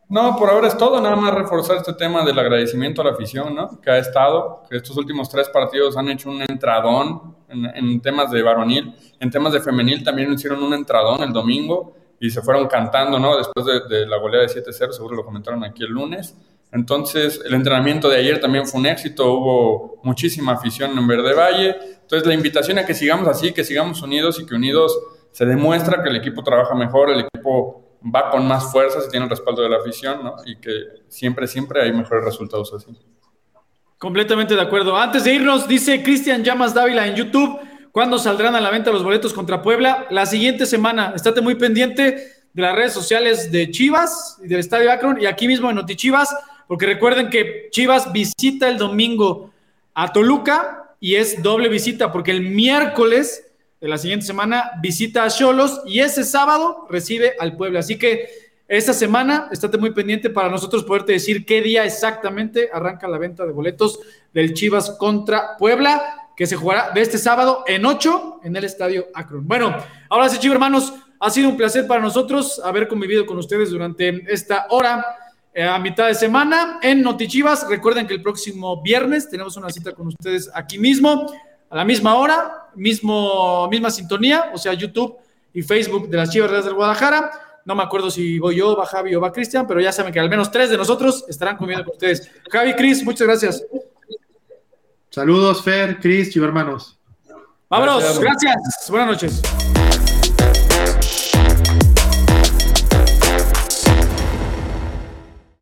no, 0.09 0.36
por 0.38 0.49
ahora 0.49 0.67
es 0.67 0.75
todo, 0.75 0.99
nada 0.99 1.15
más 1.15 1.36
reforzar 1.36 1.77
este 1.77 1.93
tema 1.93 2.25
del 2.25 2.39
agradecimiento 2.39 3.01
a 3.01 3.05
la 3.05 3.11
afición, 3.11 3.53
¿no? 3.53 3.80
Que 3.80 3.91
ha 3.91 3.99
estado, 3.99 4.63
que 4.67 4.77
estos 4.77 4.97
últimos 4.97 5.30
tres 5.30 5.49
partidos 5.49 5.95
han 5.97 6.09
hecho 6.09 6.32
un 6.32 6.41
entradón 6.41 7.36
en, 7.47 8.01
temas 8.01 8.32
de 8.32 8.41
varonil, 8.41 8.95
en 9.19 9.30
temas 9.30 9.53
de 9.53 9.61
femenil 9.61 10.03
también 10.03 10.34
hicieron 10.34 10.63
un 10.63 10.73
entradón 10.73 11.21
el 11.21 11.32
domingo 11.32 11.93
y 12.19 12.32
se 12.32 12.41
fueron 12.41 12.67
cantando, 12.67 13.19
¿no? 13.19 13.38
Después 13.38 13.67
de, 13.88 14.07
la 14.07 14.17
goleada 14.17 14.47
de 14.47 14.63
7-0, 14.63 14.91
seguro 14.91 15.15
lo 15.15 15.23
comentaron 15.23 15.63
aquí 15.63 15.84
el 15.84 15.91
lunes. 15.91 16.36
Entonces, 16.72 17.41
el 17.45 17.53
entrenamiento 17.53 18.09
de 18.09 18.17
ayer 18.17 18.39
también 18.39 18.67
fue 18.67 18.80
un 18.80 18.86
éxito, 18.86 19.34
hubo 19.34 20.01
muchísima 20.03 20.53
afición 20.53 20.97
en 20.97 21.07
Verde 21.07 21.34
Valle. 21.34 21.76
Entonces, 22.01 22.28
la 22.28 22.34
invitación 22.34 22.78
a 22.78 22.86
que 22.86 22.93
sigamos 22.93 23.28
así, 23.28 23.53
que 23.53 23.63
sigamos 23.63 24.01
unidos 24.01 24.39
y 24.39 24.45
que 24.45 24.55
unidos 24.55 24.97
se 25.32 25.45
demuestra 25.45 26.03
que 26.03 26.09
el 26.09 26.15
equipo 26.15 26.43
trabaja 26.43 26.76
mejor, 26.76 27.09
el 27.09 27.22
equipo 27.22 27.99
va 28.03 28.30
con 28.30 28.47
más 28.47 28.72
fuerza 28.72 29.01
si 29.01 29.09
tiene 29.09 29.26
el 29.26 29.30
respaldo 29.30 29.61
de 29.61 29.70
la 29.70 29.78
afición, 29.78 30.24
¿no? 30.24 30.36
Y 30.45 30.57
que 30.57 30.72
siempre, 31.07 31.47
siempre 31.47 31.82
hay 31.82 31.91
mejores 31.91 32.24
resultados 32.24 32.74
así. 32.74 32.97
Completamente 33.97 34.55
de 34.55 34.61
acuerdo. 34.61 34.95
Antes 34.95 35.26
de 35.26 35.34
irnos, 35.34 35.67
dice 35.67 36.01
Cristian 36.03 36.43
Llamas 36.43 36.74
Dávila 36.74 37.05
en 37.05 37.15
YouTube, 37.15 37.59
¿cuándo 37.91 38.17
saldrán 38.17 38.55
a 38.55 38.61
la 38.61 38.70
venta 38.70 38.91
los 38.91 39.03
boletos 39.03 39.34
contra 39.34 39.61
Puebla? 39.61 40.07
La 40.09 40.26
siguiente 40.26 40.65
semana. 40.65 41.11
Estate 41.15 41.41
muy 41.41 41.55
pendiente 41.55 42.39
de 42.53 42.61
las 42.61 42.76
redes 42.76 42.93
sociales 42.93 43.51
de 43.51 43.70
Chivas 43.72 44.39
y 44.43 44.47
del 44.47 44.59
Estadio 44.59 44.91
Akron 44.91 45.22
y 45.22 45.26
aquí 45.26 45.47
mismo 45.47 45.70
en 45.70 45.76
Notichivas, 45.76 46.34
porque 46.70 46.86
recuerden 46.86 47.32
que 47.32 47.70
Chivas 47.72 48.13
visita 48.13 48.70
el 48.70 48.78
domingo 48.78 49.49
a 49.95 50.13
Toluca 50.13 50.93
y 50.99 51.15
es 51.15 51.41
doble 51.41 51.67
visita, 51.67 52.11
porque 52.11 52.30
el 52.30 52.41
miércoles 52.41 53.43
de 53.82 53.88
la 53.88 53.97
siguiente 53.97 54.28
semana 54.28 54.74
visita 54.80 55.24
a 55.24 55.32
Cholos 55.32 55.82
y 55.88 56.01
ese 56.01 56.24
sábado 56.24 56.86
recibe 56.88 57.34
al 57.39 57.57
Puebla. 57.57 57.80
Así 57.80 57.97
que 57.97 58.30
esta 58.67 58.93
semana 58.93 59.49
estate 59.51 59.80
muy 59.80 59.95
pendiente 59.95 60.30
para 60.30 60.47
nosotros 60.47 60.84
poderte 60.84 61.13
decir 61.13 61.43
qué 61.43 61.63
día 61.63 61.86
exactamente 61.86 62.70
arranca 62.72 63.07
la 63.07 63.17
venta 63.17 63.47
de 63.47 63.51
boletos 63.51 63.99
del 64.32 64.53
Chivas 64.53 64.91
contra 64.91 65.57
Puebla, 65.57 66.30
que 66.38 66.45
se 66.45 66.55
jugará 66.55 66.91
de 66.91 67.01
este 67.01 67.17
sábado 67.17 67.63
en 67.65 67.84
8 67.84 68.41
en 68.43 68.55
el 68.55 68.63
Estadio 68.63 69.07
Akron. 69.15 69.47
Bueno, 69.47 69.76
ahora 70.07 70.30
sí, 70.30 70.38
chicos 70.38 70.53
hermanos, 70.53 70.93
ha 71.20 71.32
sido 71.32 71.49
un 71.49 71.57
placer 71.57 71.88
para 71.88 71.99
nosotros 71.99 72.61
haber 72.63 72.88
convivido 72.88 73.26
con 73.26 73.39
ustedes 73.39 73.72
durante 73.72 74.24
esta 74.32 74.67
hora 74.70 75.03
a 75.55 75.79
mitad 75.79 76.07
de 76.07 76.15
semana 76.15 76.79
en 76.81 77.01
Notichivas. 77.01 77.67
Recuerden 77.67 78.07
que 78.07 78.13
el 78.13 78.21
próximo 78.21 78.81
viernes 78.81 79.29
tenemos 79.29 79.57
una 79.57 79.69
cita 79.69 79.93
con 79.93 80.07
ustedes 80.07 80.49
aquí 80.53 80.77
mismo 80.77 81.31
a 81.69 81.75
la 81.75 81.85
misma 81.85 82.15
hora, 82.15 82.69
mismo, 82.75 83.67
misma 83.69 83.91
sintonía, 83.91 84.51
o 84.53 84.57
sea, 84.57 84.73
YouTube 84.73 85.17
y 85.53 85.61
Facebook 85.61 86.09
de 86.09 86.17
las 86.17 86.29
Chivas 86.29 86.49
Reales 86.49 86.65
del 86.65 86.75
Guadalajara. 86.75 87.31
No 87.65 87.75
me 87.75 87.83
acuerdo 87.83 88.09
si 88.09 88.39
voy 88.39 88.55
yo, 88.55 88.75
va 88.75 88.85
Javi 88.85 89.13
o 89.13 89.21
va 89.21 89.31
Cristian, 89.31 89.67
pero 89.67 89.79
ya 89.79 89.91
saben 89.91 90.11
que 90.11 90.19
al 90.19 90.29
menos 90.29 90.49
tres 90.49 90.69
de 90.69 90.77
nosotros 90.77 91.25
estarán 91.27 91.57
comiendo 91.57 91.85
con 91.85 91.93
ustedes. 91.93 92.29
Javi, 92.49 92.73
Cris, 92.73 93.03
muchas 93.03 93.27
gracias. 93.27 93.63
Saludos, 95.11 95.63
Fer, 95.63 95.99
Cris, 95.99 96.31
Chivo 96.31 96.45
hermanos. 96.45 96.97
Vámonos, 97.69 98.19
gracias. 98.19 98.89
Buenas 98.89 99.07
noches. 99.09 99.68